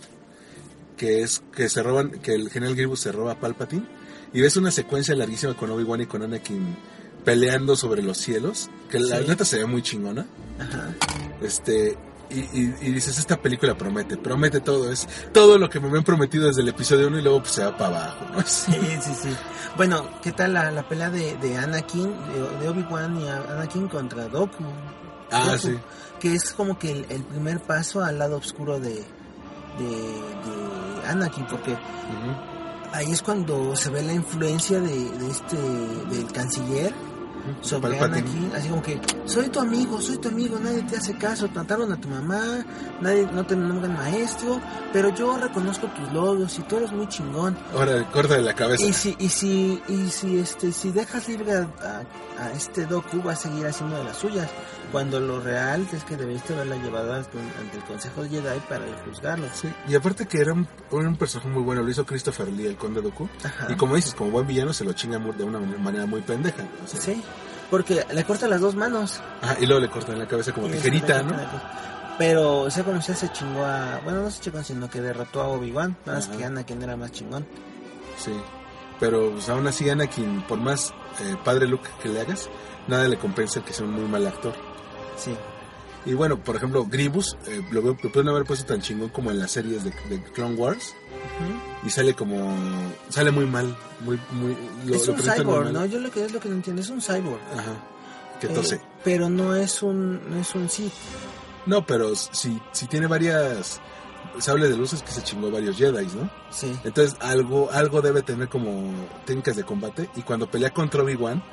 que 0.98 1.22
es 1.22 1.42
que 1.56 1.70
se 1.70 1.82
roban, 1.84 2.12
que 2.12 2.34
el 2.34 2.50
general 2.50 2.76
Grievous 2.76 3.00
se 3.00 3.12
roba 3.12 3.34
a 3.34 3.40
Palpatine, 3.40 3.86
y 4.34 4.42
ves 4.42 4.58
una 4.58 4.72
secuencia 4.72 5.16
larguísima 5.16 5.54
con 5.56 5.70
Obi-Wan 5.72 6.02
y 6.02 6.06
con 6.08 6.22
Anakin 6.24 6.76
peleando 7.24 7.76
sobre 7.76 8.02
los 8.04 8.18
cielos, 8.18 8.70
que 8.90 9.00
la 9.00 9.20
Sí. 9.20 9.26
neta 9.28 9.46
se 9.46 9.58
ve 9.60 9.66
muy 9.66 9.82
chingona. 9.82 10.26
Ajá. 10.60 10.94
Este, 11.42 11.98
y, 12.30 12.40
y- 12.40 12.76
y 12.82 12.92
dices, 12.92 13.18
esta 13.18 13.42
película 13.42 13.78
promete, 13.78 14.18
promete 14.18 14.60
todo, 14.60 14.92
es 14.92 15.08
todo 15.34 15.58
lo 15.58 15.70
que 15.70 15.80
me 15.80 15.88
habían 15.88 16.04
prometido 16.04 16.48
desde 16.48 16.62
el 16.62 16.70
episodio 16.70 17.08
1 17.08 17.20
y 17.20 17.22
luego 17.22 17.40
pues 17.42 17.52
se 17.54 17.64
va 17.64 17.78
para 17.78 17.98
abajo, 18.12 18.26
¿no? 18.34 18.42
Sí, 18.46 18.74
sí, 19.02 19.12
sí. 19.24 19.30
Bueno, 19.78 20.10
¿qué 20.22 20.32
tal 20.34 20.54
la, 20.54 20.72
la 20.72 20.88
pelea 20.88 21.10
de, 21.10 21.38
de 21.38 21.58
Anakin, 21.58 22.04
de, 22.12 22.60
de 22.64 22.70
Obi-Wan 22.70 23.22
y 23.22 23.28
Anakin 23.30 23.88
contra 23.88 24.28
Doku? 24.28 24.64
Ah, 25.32 25.56
sí. 25.60 25.78
Que 26.20 26.34
es 26.34 26.54
como 26.54 26.78
que 26.80 26.92
el, 26.92 27.06
el 27.10 27.24
primer 27.24 27.62
paso 27.62 28.04
al 28.04 28.18
lado 28.20 28.38
oscuro 28.38 28.80
de, 28.80 28.90
de, 28.96 29.04
de 29.86 31.08
Anakin, 31.08 31.46
porque 31.48 31.78
ahí 32.94 33.12
es 33.12 33.22
cuando 33.22 33.76
se 33.76 33.90
ve 33.90 34.02
la 34.02 34.14
influencia 34.14 34.80
de, 34.80 35.12
de 35.12 35.30
este, 35.30 35.58
del 35.58 36.32
canciller 36.32 36.94
sobre. 37.62 37.98
Anakin, 38.00 38.52
así 38.56 38.68
como 38.68 38.82
que 38.82 39.00
soy 39.26 39.48
tu 39.50 39.60
amigo, 39.60 40.02
soy 40.02 40.18
tu 40.18 40.28
amigo, 40.30 40.58
nadie 40.60 40.82
te 40.84 40.98
hace 40.98 41.16
caso, 41.18 41.48
trataron 41.50 41.92
a 41.94 42.02
tu 42.02 42.10
mamá, 42.10 42.66
nadie 43.00 43.26
no 43.32 43.46
te 43.46 43.56
nombran 43.56 43.94
maestro, 43.94 44.60
pero 44.92 45.14
yo 45.16 45.38
reconozco 45.38 45.88
tus 45.88 46.12
logros 46.12 46.58
y 46.60 46.64
tú 46.64 46.78
eres 46.78 46.92
muy 46.92 47.08
chingón. 47.08 47.56
Ahora, 47.74 48.04
corta 48.12 48.36
de 48.36 48.42
la 48.42 48.54
cabeza. 48.54 48.84
Y 48.86 48.92
si 48.92 49.16
y 49.20 49.30
si 49.30 49.82
y 49.88 50.10
si 50.10 50.40
este 50.40 50.72
si 50.74 50.92
dejas 50.92 51.28
libre 51.30 51.54
a, 51.56 51.60
a- 51.62 52.44
a 52.44 52.52
este 52.52 52.86
Doku 52.86 53.24
va 53.24 53.32
a 53.32 53.36
seguir 53.36 53.66
haciendo 53.66 53.98
de 53.98 54.04
las 54.04 54.18
suyas, 54.18 54.48
cuando 54.92 55.20
lo 55.20 55.40
real 55.40 55.88
es 55.92 56.04
que 56.04 56.16
debiste 56.16 56.54
haberla 56.54 56.76
llevado 56.78 57.14
ante, 57.14 57.38
el 57.38 57.84
Consejo 57.84 58.24
de 58.24 58.30
Jedi 58.30 58.60
para 58.68 58.86
juzgarlo. 59.06 59.48
Sí, 59.54 59.70
y 59.88 59.96
aparte 59.96 60.26
que 60.26 60.40
era 60.40 60.54
un, 60.54 60.68
era 60.92 61.08
un 61.08 61.16
personaje 61.16 61.50
muy 61.50 61.64
bueno, 61.64 61.84
lo 61.84 61.90
hizo 61.90 62.06
Christopher 62.06 62.48
Lee, 62.48 62.68
el 62.68 62.78
conde 62.78 63.02
Dooku. 63.02 63.30
Ajá. 63.44 63.68
Y 63.70 63.76
como 63.76 63.96
dices, 63.96 64.14
como 64.14 64.32
buen 64.32 64.48
villano 64.48 64.74
se 64.74 64.84
lo 64.84 64.94
chinga 64.94 65.20
de 65.20 65.44
una 65.44 65.60
manera, 65.60 66.06
muy 66.06 66.22
pendeja. 66.22 66.64
o 66.84 66.88
sea. 66.88 67.00
Sí, 67.02 67.22
porque 67.70 68.06
le 68.12 68.24
corta 68.24 68.48
las 68.48 68.62
dos 68.62 68.76
manos. 68.76 69.22
Ajá, 69.42 69.58
y 69.60 69.66
luego 69.66 69.82
le 69.82 69.90
cortan 69.90 70.20
la 70.20 70.28
cabeza 70.28 70.54
como 70.54 70.68
tijerita, 70.68 71.24
¿no? 71.24 71.36
Pero 72.18 72.72
sea 72.72 72.84
como 72.84 73.00
sea 73.02 73.16
se 73.16 73.32
chingó 73.32 73.64
a, 73.64 74.02
bueno 74.04 74.24
no 74.24 74.32
se 74.32 74.42
chingó 74.42 74.64
sino 74.64 74.90
que 74.90 75.02
derrotó 75.02 75.42
a 75.42 75.48
Obi-Wan, 75.50 75.98
nada 76.04 76.18
más 76.18 76.28
Ajá. 76.28 76.38
que 76.38 76.46
Anakin 76.46 76.82
era 76.82 76.98
más 76.98 77.12
chingón. 77.12 77.46
Sí. 78.18 78.34
Pero 79.00 79.32
pues, 79.32 79.48
aún 79.50 79.68
así 79.68 79.88
Anakin, 79.90 80.42
por 80.48 80.60
más 80.60 80.94
eh, 81.22 81.36
padre 81.44 81.68
look 81.68 81.82
que 82.02 82.10
le 82.10 82.22
hagas, 82.22 82.50
nada 82.88 83.08
le 83.08 83.18
compensa 83.18 83.64
que 83.64 83.74
sea 83.74 83.86
un 83.86 83.94
muy 83.94 84.06
mal 84.06 84.26
actor. 84.26 84.54
Sí. 85.18 85.36
Y 86.06 86.14
bueno, 86.14 86.38
por 86.42 86.56
ejemplo, 86.56 86.86
Grievous, 86.86 87.36
eh, 87.48 87.62
lo, 87.72 87.82
lo 87.82 87.96
pueden 87.98 88.30
haber 88.30 88.46
puesto 88.46 88.66
tan 88.66 88.82
chingón 88.82 89.10
como 89.10 89.30
en 89.32 89.40
las 89.40 89.52
series 89.52 89.84
de, 89.84 89.92
de 90.10 90.24
Clone 90.34 90.56
Wars. 90.56 90.96
Y 91.86 91.90
sale 91.90 92.14
como... 92.14 92.56
Sale 93.10 93.32
muy 93.32 93.46
mal. 93.46 93.76
Muy, 94.02 94.18
muy, 94.32 94.56
lo- 94.86 94.96
es 94.96 95.08
un 95.08 95.18
cyborg. 95.18 95.72
¿no? 95.74 95.86
Yo 95.86 96.00
lo 96.00 96.10
que 96.10 96.24
es 96.24 96.32
lo 96.32 96.40
que 96.40 96.48
no 96.50 96.56
entiendo, 96.56 96.82
es 96.82 96.90
un 96.90 97.02
cyborg. 97.02 97.42
Ajá. 97.54 97.74
Que 98.40 98.48
Eh, 98.48 98.50
tose. 98.52 98.80
pero 99.04 99.30
no 99.30 99.54
es 99.56 99.82
un 99.84 100.22
no 100.30 100.40
es 100.40 100.54
un 100.56 100.70
Sith. 100.70 100.94
No, 101.66 101.86
pero 101.86 102.16
si, 102.16 102.58
si 102.72 102.86
tiene 102.88 103.08
varias 103.08 103.82
sables 104.40 104.70
de 104.70 104.78
luces 104.78 105.02
que 105.04 105.12
se 105.12 105.24
chingó 105.24 105.50
varios 105.52 105.76
Jedi, 105.76 106.06
¿no? 106.16 106.30
Sí. 106.52 106.74
Entonces 106.84 107.18
algo, 107.20 107.70
algo 107.72 108.02
debe 108.02 108.22
tener 108.22 108.48
como 108.48 108.94
técnicas 109.26 109.56
de 109.58 109.64
combate. 109.64 110.10
Y 110.16 110.22
cuando 110.22 110.50
pelea 110.50 110.72
contra 110.74 111.02
Obi-Wan, 111.04 111.44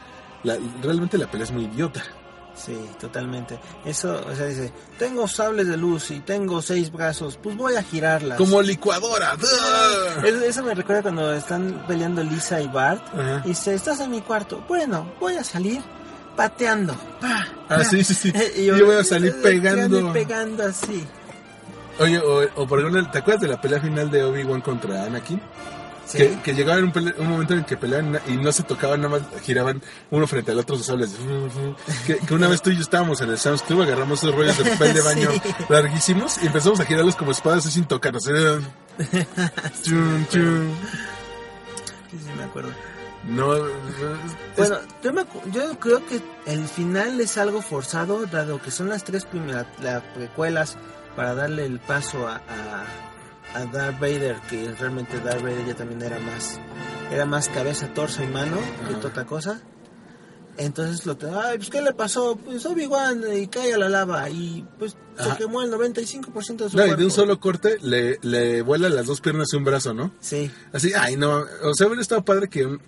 realmente 0.83 1.19
la 1.19 1.29
pelea 1.31 1.45
es 1.45 1.51
muy 1.53 1.65
idiota. 1.65 2.03
Sí, 2.57 2.79
totalmente. 3.01 3.59
Eso, 3.85 4.25
o 4.31 4.35
sea, 4.37 4.47
dice, 4.47 4.73
tengo 4.99 5.27
sables 5.27 5.67
de 5.67 5.77
luz 5.77 6.11
y 6.13 6.21
tengo 6.21 6.63
seis 6.63 6.91
brazos, 6.93 7.39
pues 7.43 7.57
voy 7.57 7.75
a 7.75 7.83
girarlas. 7.83 8.39
Como 8.39 8.63
licuadora. 8.63 9.37
Eso, 10.47 10.63
me 10.63 10.75
recuerda 10.75 11.03
cuando 11.03 11.33
están 11.35 11.85
peleando 11.89 12.23
Lisa 12.23 12.61
y 12.61 12.69
Bart. 12.69 13.03
Ajá. 13.13 13.43
Y 13.45 13.49
dice, 13.49 13.75
estás 13.75 14.01
en 14.01 14.11
mi 14.13 14.21
cuarto. 14.21 14.65
Bueno, 14.69 15.13
voy 15.21 15.35
a 15.37 15.45
salir 15.45 15.83
pateando. 16.37 16.95
Pa, 17.21 17.47
Ah, 17.69 17.77
pa. 17.79 17.85
sí, 17.85 18.05
sí, 18.05 18.15
sí. 18.15 18.33
Y 18.57 18.67
Yo 18.67 18.87
voy 18.87 18.97
a 18.97 19.05
salir 19.05 19.31
eh, 19.37 19.41
pegando. 19.43 20.13
pegando 20.13 20.63
así. 20.65 21.05
Oye, 21.99 22.19
o, 22.19 22.43
o 22.57 22.67
por 22.67 22.79
ejemplo, 22.81 23.09
¿te 23.11 23.19
acuerdas 23.19 23.43
de 23.43 23.49
la 23.49 23.61
pelea 23.61 23.81
final 23.81 24.11
de 24.11 24.23
Obi-Wan 24.25 24.61
contra 24.61 25.05
Anakin? 25.05 25.41
Sí. 26.07 26.19
Que, 26.19 26.39
que 26.43 26.55
llegaba 26.55 26.79
en 26.79 26.85
un, 27.19 27.29
momento 27.29 27.55
en 27.55 27.61
el 27.61 27.65
que 27.65 27.77
peleaban 27.77 28.21
y 28.29 28.33
no 28.37 28.53
se 28.53 28.63
tocaban, 28.63 29.01
nada 29.01 29.19
más 29.19 29.43
giraban 29.43 29.83
uno 30.11 30.27
frente 30.27 30.53
al 30.53 30.59
otro 30.59 30.77
sus 30.77 30.87
sables. 30.87 31.15
Que, 32.07 32.19
que 32.19 32.35
una 32.35 32.47
vez 32.49 32.61
tú 32.63 32.71
y 32.71 32.77
yo 32.77 32.83
estábamos 32.83 33.21
en 33.23 33.31
el 33.31 33.39
Sam's 33.39 33.63
Club, 33.63 33.83
agarramos 33.83 34.19
esos 34.23 34.35
rollos 34.35 34.57
de 34.59 34.71
papel 34.71 34.93
de 34.95 35.01
baño 35.03 35.31
Sí. 35.33 35.41
larguísimos 35.69 36.43
y 36.43 36.47
empezamos 36.47 36.79
a 36.81 36.85
girarlos 36.85 37.17
como 37.17 37.31
espadas 37.33 37.65
sin 37.65 37.85
tocarnos. 37.87 38.25
Chum, 39.83 40.27
chum. 40.29 40.69
Sí, 42.11 42.19
sí, 42.19 42.31
me 42.37 42.45
acuerdo. 42.45 42.71
No, 43.25 43.55
es- 43.57 43.63
Bueno, 44.57 44.77
yo, 45.03 45.13
me 45.13 45.23
acu- 45.23 45.51
yo 45.51 45.79
creo 45.81 46.05
que 46.07 46.21
el 46.47 46.69
final 46.69 47.21
es 47.21 47.39
algo 47.39 47.63
forzado, 47.63 48.27
dado 48.27 48.61
que 48.61 48.71
son 48.71 48.89
las 48.91 49.03
tres 49.05 49.25
primeras 49.25 49.67
las 49.81 50.03
precuelas 50.15 50.77
para 51.17 51.35
darle 51.35 51.65
el 51.65 51.81
paso 51.81 52.29
a, 52.29 52.37
a, 52.37 52.85
a 53.55 53.65
Darth 53.67 54.01
Vader, 54.01 54.37
que 54.51 54.71
realmente 54.79 55.19
Darth 55.21 55.43
Vader 55.43 55.67
ya 55.67 55.75
también 55.75 56.03
era 56.03 56.19
más 56.21 56.59
era 57.13 57.25
más 57.27 57.49
cabeza, 57.49 57.89
torso 57.95 58.23
y 58.23 58.27
mano 58.27 58.59
que 58.89 58.95
otra 59.07 59.25
cosa. 59.25 59.61
Entonces 60.57 61.05
lo 61.05 61.17
te, 61.17 61.27
ay, 61.29 61.59
pues 61.59 61.69
¿qué 61.69 61.83
le 61.83 61.93
pasó? 61.93 62.37
Pues 62.37 62.65
Obi-Wan 62.65 63.25
y 63.37 63.49
cae 63.49 63.75
a 63.75 63.79
la 63.79 63.89
lava 63.89 64.31
y 64.31 64.65
pues 64.79 64.97
se 65.21 65.37
quemó 65.37 65.63
el 65.63 65.71
95% 65.73 66.57
de 66.57 66.71
su 66.71 66.77
no, 66.77 66.87
y 66.87 66.95
de 66.95 67.05
un 67.05 67.11
solo 67.11 67.41
corte 67.41 67.79
le, 67.83 68.19
le 68.23 68.63
vuela 68.63 68.89
las 68.89 69.07
dos 69.07 69.21
piernas 69.21 69.49
y 69.53 69.57
un 69.57 69.65
brazo, 69.65 69.95
¿no? 69.95 70.13
Sí, 70.21 70.51
Así, 70.73 70.93
ay, 70.97 71.17
no. 71.17 71.45
O 71.63 71.75
sea, 71.75 71.89
hubiera 71.89 72.03
estado 72.03 72.25
padre 72.25 72.49
que, 72.49 72.67
un- 72.67 72.81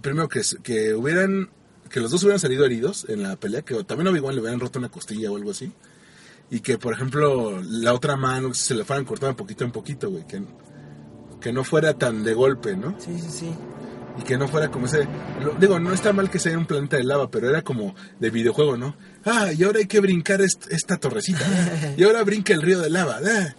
primero 0.00 0.28
que, 0.28 0.40
que 0.62 0.94
hubieran, 0.94 1.50
que 1.90 1.98
los 1.98 2.12
dos 2.12 2.22
hubieran 2.22 2.38
salido 2.38 2.64
heridos 2.64 3.06
en 3.08 3.24
la 3.24 3.34
pelea, 3.34 3.62
que 3.62 3.74
también 3.82 4.06
a 4.06 4.10
Obi-Wan 4.10 4.36
le 4.36 4.40
hubieran 4.40 4.60
roto 4.60 4.78
una 4.78 4.88
costilla 4.88 5.32
o 5.32 5.36
algo 5.36 5.50
así. 5.50 5.72
Y 6.50 6.60
que, 6.60 6.78
por 6.78 6.94
ejemplo, 6.94 7.60
la 7.62 7.92
otra 7.92 8.16
mano 8.16 8.54
se 8.54 8.74
le 8.74 8.84
fueran 8.84 9.04
cortando 9.04 9.36
poquito 9.36 9.64
en 9.64 9.70
poquito, 9.72 10.10
güey. 10.10 10.26
Que, 10.26 10.42
que 11.40 11.52
no 11.52 11.62
fuera 11.64 11.94
tan 11.94 12.24
de 12.24 12.32
golpe, 12.34 12.76
¿no? 12.76 12.94
sí, 12.98 13.18
sí, 13.20 13.28
sí. 13.30 13.50
Y 14.18 14.22
que 14.22 14.36
no 14.36 14.48
fuera 14.48 14.68
como 14.68 14.86
ese... 14.86 15.06
lo- 15.40 15.54
digo, 15.60 15.78
no 15.78 15.92
está 15.92 16.12
mal 16.12 16.28
que 16.28 16.40
sea 16.40 16.58
un 16.58 16.66
planeta 16.66 16.96
de 16.96 17.04
lava, 17.04 17.30
pero 17.30 17.48
era 17.48 17.62
como 17.62 17.94
de 18.18 18.30
videojuego, 18.30 18.76
¿no? 18.76 18.96
Ah, 19.24 19.52
y 19.52 19.62
ahora 19.62 19.78
hay 19.78 19.86
que 19.86 20.00
brincar 20.00 20.40
est- 20.40 20.66
esta 20.72 20.96
torrecita. 20.96 21.40
¿eh? 21.44 21.94
Y 21.98 22.02
ahora 22.02 22.24
brinca 22.24 22.52
el 22.52 22.62
río 22.62 22.80
de 22.80 22.90
lava. 22.90 23.20
¿eh? 23.22 23.54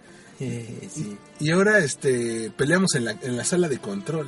Sí. 0.92 1.18
Y 1.40 1.52
ahora 1.52 1.80
este 1.80 2.52
peleamos 2.58 2.96
en 2.96 3.06
la, 3.06 3.12
en 3.12 3.38
la 3.38 3.46
sala 3.46 3.70
de 3.70 3.78
control. 3.80 4.28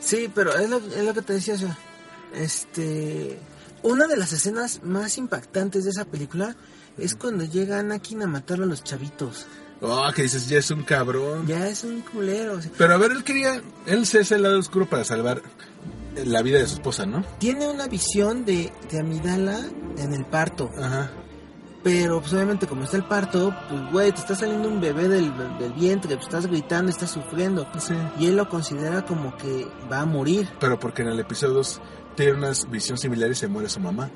Sí, 0.00 0.30
pero 0.34 0.54
es 0.58 0.68
lo, 0.68 0.78
es 0.78 1.04
lo 1.04 1.14
que 1.14 1.22
te 1.22 1.32
decía, 1.34 1.54
o 1.54 1.58
sea, 1.58 1.78
este, 2.34 3.38
una 3.82 4.06
de 4.06 4.16
las 4.16 4.32
escenas 4.32 4.80
más 4.82 5.16
impactantes 5.18 5.84
de 5.84 5.90
esa 5.90 6.04
película 6.04 6.56
es 7.00 7.14
cuando 7.14 7.44
llega 7.44 7.78
Anakin 7.78 8.22
a 8.22 8.26
matar 8.26 8.60
a 8.62 8.66
los 8.66 8.82
chavitos. 8.84 9.46
Oh, 9.82 10.06
que 10.14 10.22
dices, 10.22 10.48
ya 10.48 10.58
es 10.58 10.70
un 10.70 10.82
cabrón. 10.82 11.46
Ya 11.46 11.66
es 11.68 11.84
un 11.84 12.02
culero. 12.02 12.54
o 12.54 12.60
sea, 12.60 12.70
Pero 12.76 12.94
a 12.94 12.98
ver, 12.98 13.12
él 13.12 13.24
quería, 13.24 13.62
él 13.86 14.04
se 14.06 14.20
hace 14.20 14.34
el 14.34 14.42
lado 14.42 14.58
oscuro 14.58 14.86
para 14.88 15.04
salvar 15.04 15.42
la 16.24 16.42
vida 16.42 16.58
de 16.58 16.66
su 16.66 16.74
esposa, 16.74 17.06
¿no? 17.06 17.24
tiene 17.38 17.66
una 17.68 17.86
visión 17.86 18.44
de, 18.44 18.72
de 18.90 19.00
Amidala 19.00 19.58
en 19.96 20.12
el 20.12 20.24
parto. 20.26 20.70
Ajá. 20.78 21.10
Pero 21.82 22.20
pues 22.20 22.30
obviamente 22.34 22.66
como 22.66 22.84
está 22.84 22.98
el 22.98 23.04
parto, 23.04 23.54
pues 23.70 23.90
güey, 23.90 24.12
te 24.12 24.18
está 24.20 24.34
saliendo 24.34 24.68
un 24.68 24.82
bebé 24.82 25.08
del, 25.08 25.32
del 25.58 25.72
vientre, 25.72 26.14
pues, 26.16 26.26
estás 26.26 26.46
gritando, 26.46 26.90
estás 26.90 27.10
sufriendo. 27.12 27.66
Sí. 27.78 27.94
Y 28.18 28.26
él 28.26 28.36
lo 28.36 28.50
considera 28.50 29.06
como 29.06 29.34
que 29.38 29.66
va 29.90 30.00
a 30.00 30.04
morir. 30.04 30.46
Pero 30.60 30.78
porque 30.78 31.00
en 31.00 31.08
el 31.08 31.20
episodio 31.20 31.54
2 31.54 31.80
tiene 32.16 32.32
una 32.34 32.52
visión 32.68 32.98
similar 32.98 33.30
y 33.30 33.34
se 33.34 33.48
muere 33.48 33.70
su 33.70 33.80
mamá. 33.80 34.10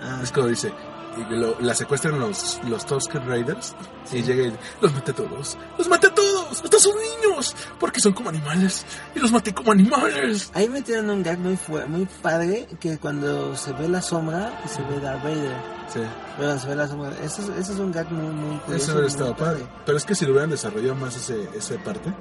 Ah, 0.00 0.20
Es 0.22 0.32
como 0.32 0.46
dice, 0.46 0.72
y 1.16 1.34
lo- 1.34 1.58
la 1.60 1.74
secuestran 1.74 2.18
los, 2.20 2.60
los 2.68 2.86
Tusker 2.86 3.24
Raiders 3.26 3.74
y 4.12 4.22
llega 4.22 4.44
y 4.48 4.52
los 4.80 4.92
maté 4.92 5.10
a 5.10 5.14
todos. 5.14 5.58
Los 5.78 5.88
maté 5.88 6.06
a 6.06 6.14
todos, 6.14 6.62
hasta 6.62 6.78
sus 6.78 6.94
niños, 6.94 7.54
porque 7.78 8.00
son 8.00 8.12
como 8.12 8.28
animales 8.28 8.84
y 9.14 9.18
los 9.18 9.32
maté 9.32 9.52
como 9.54 9.72
animales. 9.72 10.50
Ahí 10.54 10.68
metieron 10.68 11.10
un 11.10 11.22
gag 11.22 11.38
muy, 11.38 11.58
muy 11.88 12.06
padre 12.22 12.68
que 12.80 12.98
cuando 12.98 13.56
se 13.56 13.72
ve 13.72 13.88
la 13.88 14.02
sombra 14.02 14.62
se 14.68 14.82
ve 14.82 15.00
Darth 15.00 15.22
Vader. 15.24 15.56
Sí, 15.92 16.00
Pero 16.38 16.58
se 16.58 16.68
ve 16.68 16.76
la 16.76 16.86
sombra. 16.86 17.10
Ese 17.22 17.42
es, 17.42 17.48
ese 17.48 17.72
es 17.72 17.78
un 17.78 17.90
gag 17.92 18.10
muy, 18.12 18.32
muy 18.32 18.58
curioso, 18.60 18.92
eso 18.92 19.04
estado 19.04 19.36
padre. 19.36 19.66
Pero 19.84 19.98
es 19.98 20.04
que 20.04 20.14
si 20.14 20.24
lo 20.24 20.32
hubieran 20.32 20.50
desarrollado 20.50 20.94
más 20.94 21.16
ese, 21.16 21.48
esa 21.56 21.74
parte, 21.82 22.12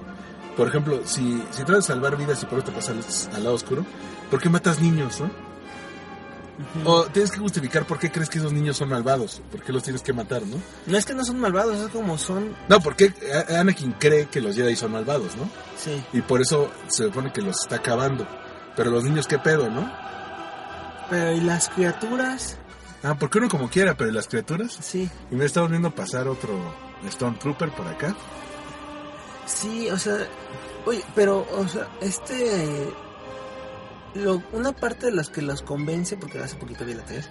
por 0.58 0.68
ejemplo, 0.68 1.02
si, 1.06 1.42
si 1.52 1.58
tratas 1.64 1.88
de 1.88 1.94
salvar 1.94 2.18
vidas 2.18 2.42
y 2.42 2.46
por 2.48 2.58
eso 2.60 2.68
te 2.68 2.72
pasas 2.74 3.28
al, 3.30 3.36
al 3.36 3.44
lado 3.44 3.56
oscuro, 3.56 3.86
¿por 4.32 4.42
qué 4.42 4.50
matas 4.50 4.82
niños, 4.82 5.20
no? 5.22 5.30
O 6.86 7.04
tienes 7.06 7.32
que 7.32 7.40
justificar 7.40 7.86
por 7.86 8.00
qué 8.00 8.12
crees 8.12 8.30
que 8.30 8.40
esos 8.40 8.52
niños 8.52 8.78
son 8.78 8.90
malvados, 8.90 9.42
por 9.52 9.64
qué 9.64 9.72
los 9.72 9.82
tienes 9.84 10.02
que 10.02 10.12
matar, 10.12 10.46
¿no? 10.46 10.58
No 10.88 10.98
es 10.98 11.06
que 11.06 11.14
no 11.14 11.24
son 11.24 11.40
malvados, 11.40 11.80
es 11.80 11.90
como 11.90 12.18
son. 12.18 12.56
No, 12.68 12.82
porque 12.82 13.14
Anakin 13.50 13.94
cree 13.94 14.28
que 14.28 14.42
los 14.42 14.56
Jedi 14.56 14.76
son 14.76 14.92
malvados, 14.92 15.36
¿no? 15.38 15.50
Sí. 15.78 16.04
Y 16.12 16.22
por 16.22 16.42
eso 16.42 16.70
se 16.88 17.06
supone 17.06 17.32
que 17.32 17.42
los 17.42 17.62
está 17.62 17.78
acabando. 17.78 18.28
Pero 18.76 18.92
los 18.92 19.04
niños, 19.04 19.28
¿qué 19.28 19.40
pedo, 19.40 19.70
no? 19.70 19.92
Pero 21.10 21.32
¿y 21.32 21.42
las 21.42 21.70
criaturas? 21.70 22.58
Ah, 23.04 23.16
porque 23.18 23.38
uno 23.38 23.48
como 23.48 23.70
quiera, 23.70 23.96
pero 23.96 24.10
¿y 24.10 24.14
las 24.14 24.28
criaturas. 24.28 24.78
Sí. 24.82 25.10
Y 25.32 25.36
me 25.36 25.46
está 25.46 25.66
viendo 25.66 25.92
pasar 25.92 26.28
otro 26.28 26.54
Stormtrooper 27.10 27.72
por 27.72 27.88
acá. 27.88 28.16
Sí, 29.46 29.90
o 29.90 29.98
sea, 29.98 30.28
oye, 30.86 31.04
pero, 31.16 31.48
o 31.58 31.68
sea, 31.68 31.88
este, 32.02 32.92
lo, 34.16 34.42
una 34.54 34.72
parte 34.74 35.08
de 35.08 35.12
las 35.12 35.30
que 35.30 35.42
los 35.42 35.62
convence, 35.62 36.18
porque 36.18 36.40
hace 36.40 36.56
poquito 36.56 36.86
vi 36.86 36.94
la 36.94 37.04
3, 37.06 37.30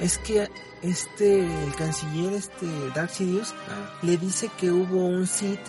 es 0.00 0.18
que 0.18 0.48
este, 0.82 1.40
el 1.64 1.74
canciller, 1.76 2.32
este, 2.34 2.66
Dark 2.94 3.10
Sidious, 3.10 3.54
Ah, 3.68 3.98
le 4.02 4.16
dice 4.16 4.50
que 4.58 4.70
hubo 4.70 5.04
un 5.06 5.26
Sith 5.26 5.60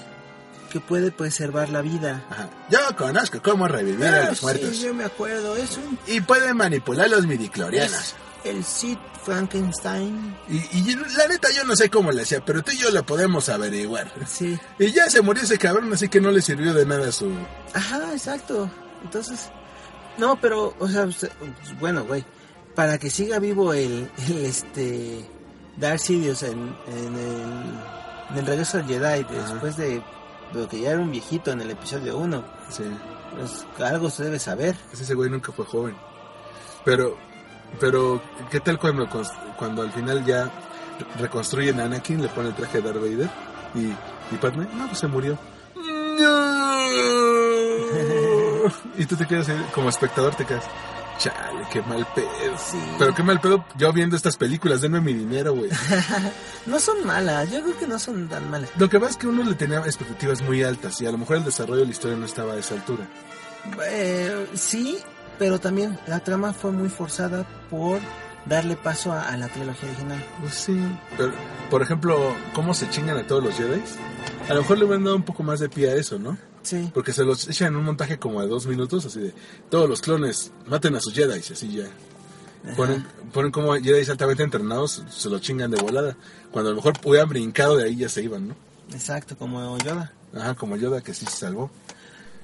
que 0.71 0.79
puede 0.79 1.11
preservar 1.11 1.69
la 1.69 1.81
vida. 1.81 2.23
ajá. 2.29 2.47
Yo 2.69 2.77
conozco 2.95 3.41
cómo 3.41 3.67
revivir 3.67 4.05
Ah, 4.05 4.25
a 4.25 4.29
los 4.29 4.37
sí, 4.37 4.45
muertos. 4.45 4.79
yo 4.79 4.93
me 4.93 5.03
acuerdo, 5.03 5.55
es 5.55 5.77
un, 5.77 5.97
Y 6.05 6.21
puede 6.21 6.53
manipular 6.53 7.09
los 7.09 7.25
midiclorianos. 7.25 8.13
el 8.43 8.63
Sith 8.63 8.99
Frankenstein. 9.25 10.35
Y, 10.47 10.57
y 10.91 10.95
la 11.17 11.27
neta 11.27 11.49
yo 11.51 11.63
no 11.63 11.75
sé 11.75 11.89
cómo 11.89 12.11
le 12.11 12.21
hacía, 12.21 12.43
pero 12.45 12.61
tú 12.63 12.71
y 12.71 12.77
yo 12.77 12.91
lo 12.91 13.03
podemos 13.03 13.49
averiguar. 13.49 14.11
Sí, 14.27 14.59
Y 14.77 14.91
ya 14.91 15.09
se 15.09 15.21
murió 15.21 15.43
ese 15.43 15.57
cabrón, 15.57 15.91
así 15.91 16.07
que 16.07 16.21
no 16.21 16.29
le 16.31 16.41
sirvió 16.41 16.73
de 16.73 16.85
nada 16.85 17.11
su... 17.11 17.31
Ajá, 17.73 18.11
exacto. 18.13 18.69
Entonces, 19.03 19.49
no, 20.19 20.39
pero, 20.39 20.73
o 20.79 20.87
sea, 20.87 21.05
usted- 21.05 21.31
bueno, 21.79 22.03
güey, 22.05 22.23
para 22.75 22.97
que 22.97 23.09
siga 23.09 23.39
vivo 23.39 23.73
el, 23.73 24.09
el, 24.27 24.45
este, 24.45 25.25
Darth 25.77 25.99
Sidious 26.01 26.43
en, 26.43 26.75
en 26.87 27.15
el, 27.15 28.31
en 28.31 28.37
el 28.37 28.45
regreso 28.45 28.77
del 28.77 28.87
Jedi, 28.87 29.23
después 29.23 29.75
de, 29.77 30.01
de 30.53 30.67
que 30.69 30.81
ya 30.81 30.91
era 30.91 30.99
un 30.99 31.11
viejito 31.11 31.51
en 31.51 31.61
el 31.61 31.71
episodio 31.71 32.17
1, 32.17 32.43
Sí. 32.69 32.83
pues 33.35 33.65
algo 33.81 34.09
se 34.09 34.23
debe 34.25 34.39
saber. 34.39 34.75
Ese 34.93 35.13
güey 35.15 35.29
nunca 35.29 35.51
fue 35.51 35.65
joven. 35.65 35.95
Pero, 36.85 37.17
pero, 37.79 38.21
¿qué 38.51 38.59
tal 38.59 38.77
cuando, 38.79 39.07
cuando 39.57 39.81
al 39.81 39.91
final 39.91 40.25
ya 40.25 40.49
reconstruyen 41.19 41.79
a 41.79 41.85
Anakin, 41.85 42.21
le 42.21 42.29
pone 42.29 42.49
el 42.49 42.55
traje 42.55 42.81
de 42.81 42.83
Darth 42.91 43.01
Vader 43.01 43.29
y, 43.75 43.85
y 44.33 44.37
Padme, 44.39 44.67
no, 44.75 44.87
pues 44.87 44.99
se 44.99 45.07
murió. 45.07 45.37
y 48.97 49.05
tú 49.05 49.15
te 49.15 49.25
quedas 49.25 49.49
ahí, 49.49 49.65
como 49.73 49.89
espectador, 49.89 50.35
te 50.35 50.45
quedas, 50.45 50.63
chale, 51.17 51.65
qué 51.71 51.81
mal 51.83 52.05
pedo. 52.15 52.27
Sí. 52.57 52.79
Pero 52.97 53.13
qué 53.13 53.23
mal 53.23 53.39
pedo 53.39 53.65
yo 53.77 53.91
viendo 53.93 54.15
estas 54.15 54.37
películas, 54.37 54.81
denme 54.81 55.01
mi 55.01 55.13
dinero, 55.13 55.53
güey. 55.53 55.69
No 56.65 56.79
son 56.79 57.05
malas, 57.05 57.51
yo 57.51 57.61
creo 57.63 57.77
que 57.77 57.87
no 57.87 57.97
son 57.97 58.27
tan 58.27 58.49
malas. 58.49 58.69
Lo 58.77 58.89
que 58.89 58.99
pasa 58.99 59.11
es 59.11 59.17
que 59.17 59.27
uno 59.27 59.43
le 59.43 59.55
tenía 59.55 59.79
expectativas 59.79 60.41
muy 60.41 60.63
altas 60.63 61.01
y 61.01 61.05
a 61.05 61.11
lo 61.11 61.17
mejor 61.17 61.37
el 61.37 61.45
desarrollo 61.45 61.79
de 61.79 61.85
la 61.85 61.91
historia 61.91 62.17
no 62.17 62.25
estaba 62.25 62.53
a 62.53 62.57
esa 62.57 62.75
altura. 62.75 63.07
Eh, 63.89 64.47
sí, 64.53 64.99
pero 65.37 65.59
también 65.59 65.97
la 66.07 66.19
trama 66.19 66.53
fue 66.53 66.71
muy 66.71 66.89
forzada 66.89 67.45
por 67.69 67.99
darle 68.45 68.75
paso 68.75 69.11
a, 69.11 69.29
a 69.29 69.37
la 69.37 69.47
trilogía 69.47 69.89
original. 69.89 70.23
Pues 70.41 70.53
sí. 70.53 70.79
Pero, 71.17 71.31
por 71.69 71.81
ejemplo, 71.81 72.35
¿cómo 72.53 72.73
se 72.73 72.89
chingan 72.89 73.17
a 73.17 73.25
todos 73.25 73.43
los 73.43 73.55
Jedi? 73.55 73.81
A 74.49 74.53
lo 74.53 74.61
mejor 74.61 74.77
le 74.77 74.85
hubieran 74.85 75.03
dado 75.03 75.15
un 75.15 75.23
poco 75.23 75.43
más 75.43 75.59
de 75.59 75.69
pie 75.69 75.91
a 75.91 75.95
eso, 75.95 76.19
¿no? 76.19 76.37
Sí. 76.63 76.91
Porque 76.93 77.13
se 77.13 77.23
los 77.23 77.47
echan 77.47 77.69
en 77.69 77.77
un 77.77 77.85
montaje 77.85 78.17
como 78.19 78.41
de 78.41 78.47
dos 78.47 78.67
minutos, 78.67 79.05
así 79.05 79.19
de 79.19 79.33
todos 79.69 79.89
los 79.89 80.01
clones 80.01 80.51
maten 80.67 80.95
a 80.95 80.99
sus 81.01 81.13
Jedi, 81.13 81.35
y 81.49 81.53
así 81.53 81.71
ya. 81.71 81.85
Ponen, 82.75 83.05
ponen 83.33 83.51
como 83.51 83.73
Jedi 83.75 84.09
altamente 84.09 84.43
entrenados, 84.43 85.03
se 85.09 85.29
lo 85.29 85.39
chingan 85.39 85.71
de 85.71 85.81
volada. 85.81 86.17
Cuando 86.51 86.69
a 86.69 86.73
lo 86.73 86.77
mejor 86.77 86.93
hubieran 87.05 87.29
brincado 87.29 87.77
de 87.77 87.85
ahí 87.85 87.95
ya 87.95 88.09
se 88.09 88.21
iban, 88.23 88.49
¿no? 88.49 88.55
Exacto, 88.91 89.37
como 89.37 89.77
Yoda. 89.77 90.11
Ajá, 90.35 90.55
como 90.55 90.75
Yoda 90.75 91.01
que 91.01 91.13
sí 91.13 91.25
se 91.25 91.37
salvó. 91.37 91.71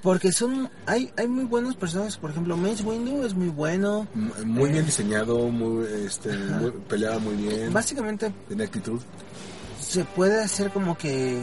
Porque 0.02 0.32
son 0.32 0.70
hay 0.86 1.12
hay 1.18 1.28
muy 1.28 1.46
buenos 1.46 1.76
personajes, 1.76 2.16
por 2.18 2.30
ejemplo, 2.30 2.56
Mace 2.56 2.84
Windu 2.84 3.24
es 3.26 3.34
muy 3.34 3.50
bueno. 3.50 4.08
M- 4.16 4.32
Muy 4.46 4.70
Eh. 4.70 4.74
bien 4.74 4.86
diseñado, 4.86 5.40
muy, 5.50 5.86
este, 6.06 6.32
muy- 6.38 6.72
peleaba 6.88 7.18
muy 7.20 7.36
bien, 7.36 7.74
Básicamente 7.74 8.32
tenía 8.48 8.66
actitud. 8.66 9.00
se 9.82 10.06
puede 10.06 10.42
hacer 10.44 10.70
como 10.72 10.96
que 10.98 11.42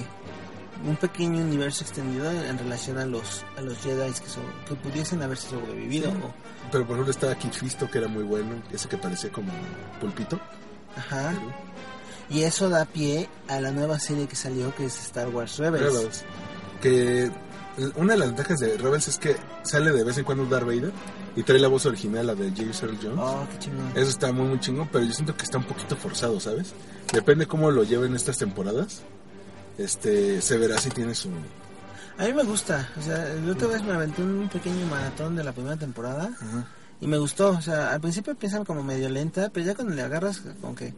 un 0.87 0.97
pequeño 0.97 1.41
universo 1.43 1.85
extendido 1.85 2.31
en, 2.31 2.59
relación 2.59 2.99
a 2.99 3.07
los 3.07 3.45
a 3.57 3.61
los 3.61 3.79
Jedi 3.79 4.11
que 4.13 4.29
son 4.29 4.43
que 4.69 4.75
pudiesen 4.75 5.23
haberse 5.23 5.49
sobrevivido 5.51 6.11
Sí. 6.11 6.17
o- 6.23 6.35
Pero 6.73 6.85
por 6.87 6.95
ejemplo 6.97 7.11
estaba 7.11 7.35
Kit 7.37 7.53
Fisto 7.53 7.91
que 7.91 7.99
era 7.99 8.09
muy 8.09 8.25
bueno, 8.25 8.55
ese 8.73 8.89
que 8.89 8.97
parecía 8.97 9.31
como 9.31 9.53
pulpito. 10.01 10.41
ajá. 10.97 11.33
Y 12.31 12.43
eso 12.45 12.69
da 12.71 12.85
pie 12.87 13.29
a 13.49 13.61
la 13.61 13.73
nueva 13.73 13.99
serie 13.99 14.27
que 14.27 14.37
salió 14.37 14.75
que 14.75 14.87
es 14.87 14.99
Star 15.07 15.29
Wars 15.29 15.59
Rebels. 15.59 15.93
Rebels. 15.95 16.25
Que 16.81 17.31
una 17.97 18.13
de 18.15 18.19
las 18.19 18.29
ventajas 18.29 18.59
de 18.61 18.77
Rebels 18.79 19.09
es 19.09 19.19
que 19.19 19.37
sale 19.63 19.93
de 19.93 20.03
vez 20.05 20.17
en 20.19 20.25
cuando 20.25 20.47
Darth 20.47 20.65
Vader 20.67 20.93
y 21.37 21.43
trae 21.43 21.59
la 21.59 21.69
voz 21.69 21.85
original, 21.87 22.27
la 22.27 22.35
de 22.35 22.51
James 22.57 22.83
Earl 22.83 22.99
Jones. 23.03 23.19
Oh, 23.19 23.47
qué 23.51 23.59
chingón. 23.59 23.91
Eso 23.95 24.11
está 24.11 24.33
muy 24.33 24.47
muy 24.47 24.61
chingón, 24.61 24.89
pero 24.91 25.05
yo 25.05 25.13
siento 25.13 25.37
que 25.37 25.45
está 25.45 25.59
un 25.59 25.65
poquito 25.65 25.95
forzado, 25.97 26.41
¿sabes? 26.41 26.73
Depende 27.13 27.47
cómo 27.47 27.71
lo 27.71 27.85
lleven 27.85 28.15
estas 28.15 28.39
temporadas. 28.39 29.03
Este, 29.79 30.41
se 30.41 30.59
verá 30.59 30.79
si 30.79 30.91
tiene 30.91 31.15
su... 31.15 31.31
A 32.19 32.25
mí 32.25 32.33
me 32.35 32.43
gusta, 32.43 32.89
o 32.99 33.03
sea, 33.03 33.35
la 33.45 33.53
otra 33.53 33.69
vez 33.69 33.83
me 33.83 33.93
aventé 33.93 34.23
un 34.23 34.49
pequeño 34.49 34.87
maratón 34.87 35.35
de 35.35 35.43
la 35.43 35.53
primera 35.53 35.77
temporada 35.77 36.31
y 37.01 37.07
me 37.07 37.17
gustó, 37.17 37.51
o 37.51 37.63
sea, 37.63 37.93
al 37.93 38.01
principio 38.01 38.33
empieza 38.33 38.63
como 38.65 38.83
medio 38.83 39.09
lenta, 39.09 39.51
pero 39.53 39.67
ya 39.67 39.75
cuando 39.75 39.95
le 39.95 40.03
agarras 40.03 40.43
como 40.61 40.75
que, 40.75 40.95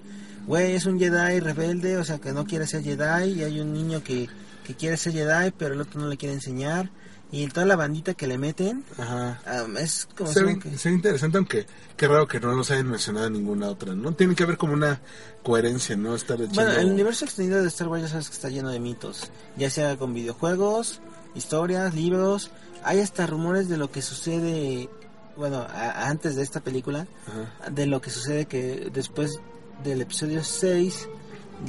güey, 0.47 0.73
es 0.73 0.87
un 0.87 0.99
Jedi 0.99 1.41
rebelde, 1.41 1.97
o 1.99 2.05
sea, 2.05 2.19
que 2.19 2.33
no 2.33 2.45
quiere 2.45 2.67
ser 2.67 2.83
Jedi 2.83 3.31
y 3.31 3.45
hay 3.45 3.61
un 3.61 3.73
niño 3.73 4.03
que, 4.03 4.29
que 4.65 4.75
quiere 4.75 4.97
ser 4.97 5.13
Jedi, 5.13 5.53
pero 5.57 5.75
el 5.75 5.81
otro 5.81 6.01
no 6.01 6.09
le 6.09 6.17
quiere 6.17 6.35
enseñar 6.35 6.91
y 7.37 7.49
toda 7.49 7.67
la 7.67 7.75
bandita 7.77 8.15
que 8.15 8.27
le 8.27 8.39
meten, 8.39 8.85
Ajá. 8.99 9.41
es 9.81 10.07
como 10.17 10.31
Se 10.33 10.43
ve, 10.45 10.59
que... 10.59 10.79
se 10.79 10.89
ve 10.91 10.95
interesante, 10.97 11.39
aunque 11.39 11.67
qué 11.97 12.07
raro 12.09 12.29
que 12.29 12.39
no 12.39 12.55
nos 12.55 12.71
hayan 12.71 12.89
mencionado 12.89 13.29
ninguna 13.31 13.69
otra, 13.69 13.95
¿no? 13.95 14.13
Tiene 14.13 14.35
que 14.35 14.45
haber 14.45 14.57
como 14.57 14.73
una 14.75 15.01
coherencia, 15.43 15.97
¿no? 15.97 16.15
Estar 16.15 16.41
echando... 16.41 16.63
Bueno, 16.63 16.79
el 16.81 16.93
universo 16.93 17.25
extendido 17.25 17.61
de 17.63 17.69
Star 17.69 17.89
Wars 17.89 18.03
ya 18.03 18.09
sabes 18.09 18.29
que 18.29 18.35
está 18.35 18.49
lleno 18.51 18.69
de 18.71 18.79
mitos, 18.81 19.31
ya 19.57 19.69
sea 19.71 19.97
con 19.97 20.15
videojuegos, 20.15 21.01
historias, 21.35 21.95
libros, 21.95 22.51
hay 22.85 23.01
hasta 23.01 23.27
rumores 23.27 23.69
de 23.69 23.79
lo 23.79 23.91
que 23.91 24.03
sucede, 24.03 24.89
bueno, 25.37 25.59
a- 25.59 26.09
antes 26.09 26.37
de 26.37 26.43
esta 26.43 26.61
película, 26.61 27.07
Ajá. 27.27 27.71
de 27.71 27.87
lo 27.87 28.01
que 28.01 28.11
sucede 28.11 28.47
que 28.47 28.91
después 28.93 29.41
del 29.83 30.03
episodio 30.03 30.45
6 30.45 31.09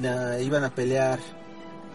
la, 0.02 0.40
iban 0.42 0.64
a 0.64 0.70
pelear 0.76 1.20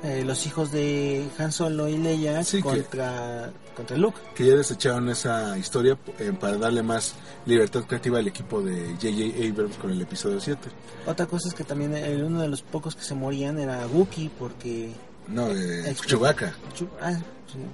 eh, 0.03 0.25
los 0.25 0.47
hijos 0.47 0.73
de 0.73 1.27
Han 1.39 1.53
Solo 1.53 1.89
y 1.89 1.97
Leia 1.99 2.43
Sí, 2.45 2.59
que- 2.59 2.63
contra, 2.63 3.51
contra 3.77 3.97
Luke. 3.97 4.19
Que 4.35 4.47
ya 4.47 4.57
desecharon 4.57 5.09
esa 5.09 5.57
historia 5.59 5.99
eh, 6.19 6.33
para 6.39 6.57
darle 6.57 6.83
más 6.83 7.15
libertad 7.47 7.83
creativa 7.85 8.19
al 8.19 8.27
equipo 8.29 8.63
de 8.63 8.95
J.J. 9.01 9.49
Abrams 9.49 9.77
con 9.77 9.91
el 9.91 10.01
episodio 10.01 10.41
7. 10.41 10.69
Otra 11.07 11.27
cosa 11.27 11.49
es 11.49 11.55
que 11.55 11.65
también 11.65 11.95
el, 11.95 12.23
uno 12.25 12.41
de 12.43 12.49
los 12.49 12.63
pocos 12.63 12.95
que 12.97 13.03
se 13.05 13.15
morían 13.15 13.59
era 13.59 13.87
Wookiee 13.87 14.31
porque... 14.39 14.93
No, 15.29 15.49
Extra- 15.53 16.07
Chewbacca. 16.09 16.55
Chu- 16.77 16.89
ah, 17.01 17.19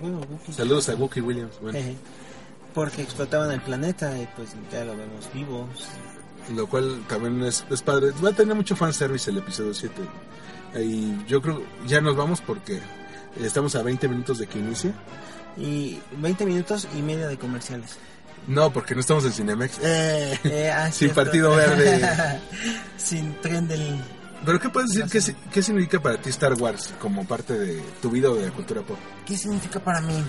bueno, 0.01 0.19
Wookiee. 0.31 0.55
Saludos 0.55 0.89
a 0.89 0.95
Wookie 0.95 1.21
Williams. 1.21 1.55
Bueno, 1.61 1.79
porque 2.75 3.01
explotaban 3.03 3.51
el 3.53 3.61
planeta 3.63 4.19
y 4.21 4.29
pues 4.37 4.51
ya 4.71 4.85
lo 4.85 4.97
vemos 4.97 5.31
vivo. 5.33 5.67
Lo 6.55 6.67
cual 6.69 7.03
también 7.09 7.43
es, 7.43 7.65
es 7.71 7.81
padre. 7.83 8.13
Va 8.23 8.29
a 8.29 8.33
tener 8.33 8.55
mucho 8.55 8.77
fanservice 8.77 9.31
el 9.31 9.39
episodio 9.39 9.73
7. 9.73 9.95
Y 10.75 11.25
yo 11.27 11.41
creo 11.41 11.63
ya 11.87 12.01
nos 12.01 12.17
vamos 12.17 12.41
porque 12.41 12.81
estamos 13.41 13.75
a 13.77 13.83
20 13.83 14.09
minutos 14.09 14.39
de 14.39 14.47
que 14.47 14.59
inicie. 14.59 14.93
Y 15.57 15.99
20 16.19 16.45
minutos 16.47 16.87
y 16.97 17.03
media 17.03 17.29
de 17.29 17.39
comerciales. 17.39 17.97
No, 18.47 18.73
porque 18.73 18.95
no 18.95 19.01
estamos 19.01 19.25
en 19.25 19.33
Cinemex. 19.33 19.79
Eh, 19.83 20.39
Eh, 20.45 20.71
ah, 20.71 20.85
sin 20.93 21.09
cierto. 21.09 21.15
partido 21.17 21.57
verde. 21.57 22.41
Sin 22.97 23.35
tren 23.41 23.67
del... 23.67 24.01
Pero 24.45 24.61
¿qué 24.61 24.69
puedes 24.69 24.91
decir? 24.91 25.11
¿Qué, 25.11 25.35
¿Qué 25.51 25.63
significa 25.63 26.01
para 26.01 26.21
ti 26.21 26.31
Star 26.31 26.53
Wars 26.55 26.93
como 27.01 27.25
parte 27.27 27.59
de 27.59 27.83
tu 28.03 28.11
vida 28.11 28.31
o 28.31 28.37
de 28.37 28.47
la 28.47 28.53
cultura 28.53 28.83
pop? 28.83 28.99
¿Qué 29.25 29.37
significa 29.37 29.81
para 29.81 30.01
mí? 30.03 30.23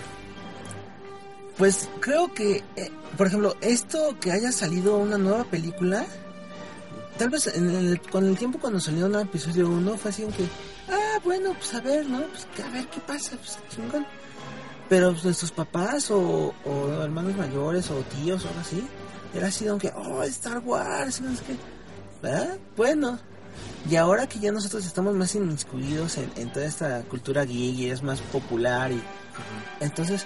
Pues 1.58 1.90
creo 2.00 2.34
que, 2.34 2.64
eh, 2.76 2.92
por 3.18 3.28
ejemplo, 3.28 3.56
esto 3.62 4.16
que 4.20 4.32
haya 4.32 4.52
salido 4.52 4.98
una 4.98 5.18
nueva 5.18 5.44
película, 5.46 6.06
tal 7.18 7.30
vez 7.30 7.48
en 7.48 7.70
el- 7.70 8.02
con 8.02 8.26
el 8.26 8.38
tiempo 8.38 8.60
cuando 8.60 8.80
salió 8.80 9.06
un 9.08 9.16
episodio 9.16 9.70
1 9.70 9.98
fue 9.98 10.12
así 10.12 10.24
que, 10.24 10.46
ah, 10.92 11.20
bueno, 11.24 11.54
pues 11.54 11.74
a 11.74 11.82
ver, 11.82 12.06
¿no? 12.08 12.22
Pues 12.28 12.48
que 12.56 12.64
a 12.64 12.70
ver 12.70 12.88
qué 12.88 13.00
pasa, 13.02 13.32
pues 13.38 13.58
chingón. 13.70 14.06
Pero 14.90 15.12
pues, 15.12 15.24
nuestros 15.26 15.52
papás 15.52 16.10
o, 16.12 16.54
o 16.66 17.02
hermanos 17.04 17.36
mayores 17.36 17.90
o 17.92 17.96
tíos 18.16 18.46
o 18.46 18.48
algo 18.48 18.62
así, 18.62 18.82
era 19.34 19.48
así 19.48 19.66
como 19.66 19.78
que, 19.80 19.92
oh, 19.96 20.24
Star 20.24 20.60
Wars, 20.60 21.20
no 21.22 21.32
qué. 21.46 21.56
¿verdad? 22.22 22.58
Bueno. 22.76 23.20
Y 23.90 23.96
ahora 23.96 24.28
que 24.28 24.40
ya 24.40 24.52
nosotros 24.52 24.86
estamos 24.86 25.16
más 25.16 25.34
inmiscuidos 25.36 26.18
en, 26.18 26.32
en 26.36 26.52
toda 26.54 26.66
esta 26.66 27.02
cultura 27.04 27.44
geek 27.46 27.76
y 27.80 27.90
es 27.90 28.04
más 28.04 28.20
popular 28.22 28.92
y 28.92 29.02
entonces 29.80 30.26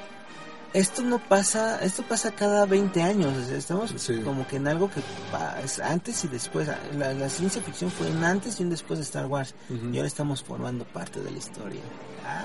esto 0.74 1.02
no 1.02 1.20
pasa, 1.20 1.80
esto 1.84 2.04
pasa 2.04 2.32
cada 2.32 2.66
20 2.66 3.02
años, 3.02 3.38
o 3.38 3.46
sea, 3.48 3.58
estamos 3.58 3.94
Sí. 3.98 4.22
como 4.24 4.48
que 4.48 4.56
en 4.58 4.68
algo 4.68 4.90
que 4.90 5.02
es 5.64 5.80
antes 5.80 6.24
y 6.24 6.28
después, 6.28 6.68
la, 6.98 7.14
la 7.14 7.30
ciencia 7.30 7.62
ficción 7.62 7.92
fue 7.92 8.08
un 8.10 8.24
antes 8.24 8.60
y 8.60 8.64
un 8.64 8.70
después 8.70 9.00
de 9.00 9.04
Star 9.04 9.26
Wars 9.26 9.54
y 9.70 9.96
ahora 9.98 10.08
estamos 10.08 10.44
formando 10.44 10.86
parte 10.86 11.20
de 11.22 11.32
la 11.32 11.38
historia. 11.38 11.82
Ah, 12.26 12.44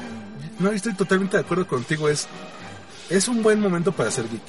No, 0.58 0.70
estoy 0.70 0.94
totalmente 0.94 1.36
de 1.36 1.42
acuerdo 1.44 1.66
contigo. 1.66 2.08
Es, 2.08 2.26
es 3.10 3.28
un 3.28 3.42
buen 3.42 3.60
momento 3.60 3.92
para 3.92 4.10
ser 4.10 4.28
geek. 4.28 4.42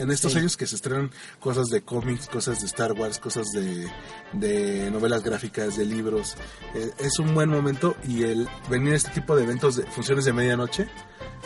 En 0.00 0.10
estos 0.10 0.32
Sí. 0.32 0.38
años 0.38 0.56
que 0.56 0.66
se 0.66 0.76
estrenan 0.76 1.10
cosas 1.38 1.66
de 1.68 1.82
cómics, 1.82 2.26
cosas 2.28 2.60
de 2.60 2.66
Star 2.66 2.92
Wars, 2.92 3.18
cosas 3.18 3.46
de, 3.54 3.88
de 4.32 4.90
novelas 4.90 5.22
gráficas, 5.22 5.76
de 5.76 5.84
libros, 5.84 6.36
eh, 6.74 6.90
es 6.98 7.18
un 7.18 7.34
buen 7.34 7.48
momento 7.50 7.96
y 8.08 8.24
el 8.24 8.48
venir 8.68 8.94
a 8.94 8.96
este 8.96 9.10
tipo 9.10 9.36
de 9.36 9.44
eventos, 9.44 9.76
de 9.76 9.84
funciones 9.84 10.24
de 10.24 10.32
medianoche, 10.32 10.88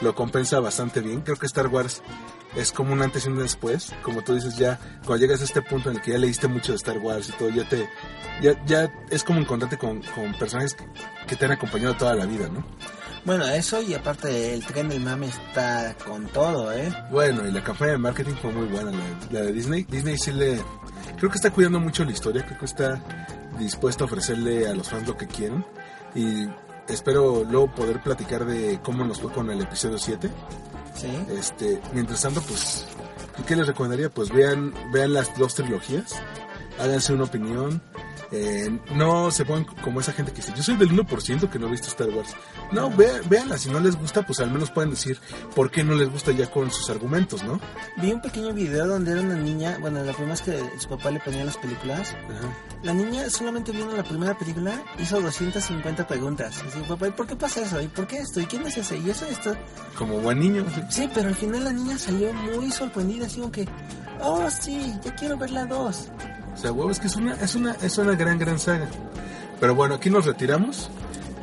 lo 0.00 0.14
compensa 0.14 0.60
bastante 0.60 1.00
bien. 1.00 1.20
Creo 1.20 1.36
que 1.36 1.46
Star 1.46 1.66
Wars 1.68 2.02
es 2.56 2.72
como 2.72 2.92
un 2.92 3.02
antes 3.02 3.26
y 3.26 3.28
un 3.28 3.38
después. 3.38 3.92
Como 4.02 4.22
tú 4.22 4.34
dices, 4.34 4.56
ya 4.56 4.78
cuando 5.04 5.24
llegas 5.24 5.40
a 5.40 5.44
este 5.44 5.62
punto 5.62 5.90
en 5.90 5.96
el 5.96 6.02
que 6.02 6.12
ya 6.12 6.18
leíste 6.18 6.48
mucho 6.48 6.72
de 6.72 6.76
Star 6.76 6.98
Wars 6.98 7.28
y 7.28 7.32
todo, 7.32 7.50
ya 7.50 7.68
te 7.68 7.88
ya, 8.40 8.64
ya 8.66 8.92
es 9.10 9.24
como 9.24 9.40
encontrarte 9.40 9.78
con, 9.78 10.02
con 10.02 10.32
personajes 10.34 10.74
que, 10.74 10.84
que 11.26 11.36
te 11.36 11.44
han 11.44 11.52
acompañado 11.52 11.94
toda 11.94 12.14
la 12.14 12.26
vida, 12.26 12.48
¿no? 12.48 12.64
Bueno, 13.24 13.46
eso 13.46 13.80
y 13.80 13.94
aparte 13.94 14.52
el 14.52 14.66
tren 14.66 14.90
del 14.90 15.00
mame 15.00 15.28
está 15.28 15.96
con 16.04 16.26
todo, 16.26 16.72
¿eh? 16.72 16.92
Bueno, 17.10 17.46
y 17.46 17.52
la 17.52 17.64
campaña 17.64 17.92
de 17.92 17.98
marketing 17.98 18.34
fue 18.34 18.52
muy 18.52 18.66
buena, 18.66 18.90
la, 18.90 18.98
la 19.30 19.40
de 19.46 19.52
Disney. 19.52 19.84
Disney 19.84 20.18
sí 20.18 20.32
le... 20.32 20.60
Creo 21.16 21.30
que 21.30 21.36
está 21.36 21.50
cuidando 21.50 21.80
mucho 21.80 22.04
la 22.04 22.12
historia, 22.12 22.44
creo 22.44 22.58
que 22.58 22.66
está 22.66 23.00
dispuesto 23.58 24.04
a 24.04 24.06
ofrecerle 24.06 24.68
a 24.68 24.74
los 24.74 24.90
fans 24.90 25.08
lo 25.08 25.16
que 25.16 25.26
quieren. 25.26 25.64
Y 26.14 26.46
espero 26.86 27.44
luego 27.44 27.74
poder 27.74 28.02
platicar 28.02 28.44
de 28.44 28.78
cómo 28.82 29.04
nos 29.04 29.20
fue 29.20 29.32
con 29.32 29.50
el 29.50 29.60
episodio 29.62 29.96
7. 29.96 30.30
Sí. 30.94 31.08
Este, 31.36 31.80
mientras 31.92 32.22
tanto, 32.22 32.40
pues, 32.42 32.86
¿qué 33.46 33.56
les 33.56 33.66
recomendaría? 33.66 34.10
Pues 34.10 34.30
vean, 34.30 34.72
vean 34.92 35.12
las 35.12 35.36
dos 35.38 35.54
trilogías, 35.54 36.14
háganse 36.78 37.12
una 37.12 37.24
opinión. 37.24 37.82
Eh, 38.34 38.80
no 38.94 39.30
se 39.30 39.44
pongan 39.44 39.64
como 39.64 40.00
esa 40.00 40.12
gente 40.12 40.32
que 40.32 40.38
dice, 40.38 40.52
yo 40.56 40.62
soy 40.62 40.76
del 40.76 40.90
1% 40.90 41.48
que 41.48 41.58
no 41.58 41.68
ha 41.68 41.70
visto 41.70 41.86
Star 41.86 42.08
Wars. 42.08 42.34
No, 42.72 42.90
ve, 42.90 43.20
véanla, 43.28 43.56
si 43.58 43.70
no 43.70 43.78
les 43.78 43.96
gusta, 43.96 44.26
pues 44.26 44.40
al 44.40 44.50
menos 44.50 44.70
pueden 44.70 44.90
decir 44.90 45.20
por 45.54 45.70
qué 45.70 45.84
no 45.84 45.94
les 45.94 46.10
gusta 46.10 46.32
ya 46.32 46.50
con 46.50 46.70
sus 46.72 46.90
argumentos, 46.90 47.44
¿no? 47.44 47.60
Vi 47.98 48.12
un 48.12 48.20
pequeño 48.20 48.52
video 48.52 48.88
donde 48.88 49.12
era 49.12 49.20
una 49.20 49.36
niña, 49.36 49.78
bueno, 49.80 50.02
la 50.02 50.12
primera 50.12 50.32
vez 50.32 50.42
que 50.42 50.80
su 50.80 50.88
papá 50.88 51.12
le 51.12 51.20
ponía 51.20 51.44
las 51.44 51.56
películas, 51.56 52.16
la 52.82 52.92
niña 52.92 53.30
solamente 53.30 53.70
viendo 53.70 53.96
la 53.96 54.02
primera 54.02 54.36
película 54.36 54.82
hizo 54.98 55.20
250 55.20 56.06
preguntas. 56.06 56.60
Así, 56.66 56.80
papá, 56.88 57.08
¿y 57.08 57.12
por 57.12 57.26
qué 57.26 57.36
pasa 57.36 57.62
eso? 57.62 57.80
¿Y 57.80 57.86
por 57.86 58.06
qué 58.08 58.18
esto? 58.18 58.40
¿Y 58.40 58.46
quién 58.46 58.66
es 58.66 58.76
ese? 58.76 58.98
¿Y 58.98 59.10
eso 59.10 59.26
esto? 59.26 59.54
Como 59.96 60.18
buen 60.18 60.40
niño. 60.40 60.66
Sí, 60.88 61.08
pero 61.14 61.28
al 61.28 61.36
final 61.36 61.64
la 61.64 61.72
niña 61.72 61.96
salió 61.98 62.32
muy 62.32 62.70
sorprendida, 62.72 63.26
así 63.26 63.38
como 63.38 63.52
que, 63.52 63.68
oh 64.20 64.50
sí, 64.50 64.92
ya 65.04 65.14
quiero 65.14 65.36
ver 65.36 65.50
la 65.52 65.66
2. 65.66 66.10
O 66.54 66.56
sea, 66.56 66.72
huevo, 66.72 66.90
es 66.90 67.00
que 67.00 67.08
es 67.08 67.16
una, 67.16 67.34
es 67.34 67.54
una, 67.54 67.72
es 67.82 67.98
una 67.98 68.14
gran, 68.14 68.38
gran 68.38 68.58
saga. 68.58 68.88
Pero 69.60 69.74
bueno, 69.74 69.96
aquí 69.96 70.10
nos 70.10 70.24
retiramos. 70.24 70.90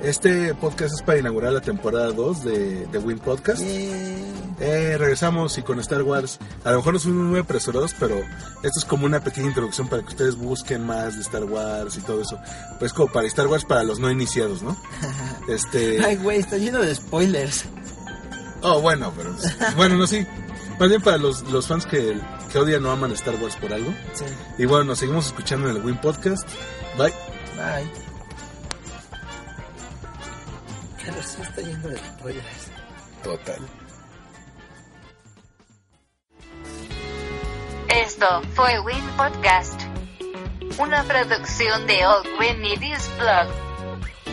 Este 0.02 0.56
podcast 0.56 0.96
es 0.96 1.02
para 1.04 1.20
inaugurar 1.20 1.54
la 1.54 1.62
temporada 1.62 2.12
2 2.12 2.44
de, 2.44 2.86
de 2.88 2.98
Win 2.98 3.20
Podcast. 3.20 3.62
Eh, 3.64 4.96
regresamos 4.98 5.58
y 5.58 5.64
con 5.64 5.80
Star 5.80 6.02
Wars. 6.04 6.40
A 6.64 6.72
lo 6.72 6.78
mejor 6.78 6.94
no 6.94 7.00
son 7.00 7.30
muy 7.30 7.40
apresurados, 7.40 7.96
pero 8.00 8.16
esto 8.64 8.80
es 8.80 8.86
como 8.86 9.06
una 9.06 9.20
pequeña 9.20 9.48
introducción 9.48 9.88
para 9.88 10.02
que 10.02 10.10
ustedes 10.10 10.36
busquen 10.38 10.86
más 10.86 11.16
de 11.16 11.22
Star 11.22 11.44
Wars 11.44 11.98
y 11.98 12.02
todo 12.02 12.22
eso. 12.22 12.40
Pues 12.80 12.94
como 12.94 13.12
para 13.12 13.28
Star 13.28 13.48
Wars 13.48 13.66
para 13.66 13.84
los 13.84 14.00
no 14.00 14.10
iniciados, 14.10 14.64
¿no? 14.64 14.76
Este. 15.48 16.04
Ay, 16.04 16.16
güey, 16.16 16.40
está 16.40 16.58
lleno 16.58 16.80
de 16.80 16.96
spoilers. 16.96 17.66
Oh, 18.62 18.82
bueno, 18.82 19.12
pero. 19.16 19.36
Bueno, 19.76 19.98
no, 19.98 20.08
sí. 20.08 20.26
Más 20.80 20.90
bien 20.90 21.02
para 21.02 21.18
los, 21.18 21.44
los 21.52 21.68
fans 21.68 21.86
que, 21.86 22.20
que 22.52 22.60
odian 22.60 22.86
o 22.86 22.92
aman 22.92 23.12
Star 23.14 23.36
Wars 23.36 23.56
por 23.56 23.72
algo. 23.74 23.92
Sí, 24.14 24.26
Y 24.58 24.66
bueno, 24.66 24.84
nos 24.86 25.00
seguimos 25.00 25.26
escuchando 25.28 25.70
en 25.70 25.78
el 25.78 25.84
Win 25.84 25.98
Podcast. 25.98 26.48
Bye. 26.98 27.14
bye. 27.56 27.90
Carlos, 31.04 31.26
sí 31.26 31.42
está 31.42 31.62
lleno 31.62 31.88
de 31.88 31.98
spoilers. 31.98 32.72
Total. 33.24 33.60
Esto 37.88 38.42
fue 38.54 38.80
Win 38.82 39.04
Podcast. 39.18 39.82
Una 40.80 41.04
producción 41.04 41.88
de 41.88 42.06
Old 42.06 42.28
Win 42.40 42.62
Media's 42.62 43.10
Blog. 43.18 43.48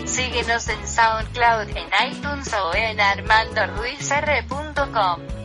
Síguenos 0.06 0.68
en 0.68 0.86
SoundCloud, 0.86 1.68
en 1.76 1.88
iTunes 2.10 2.52
o 2.54 2.72
en 2.74 3.00
armandoruizr.com. 3.00 5.37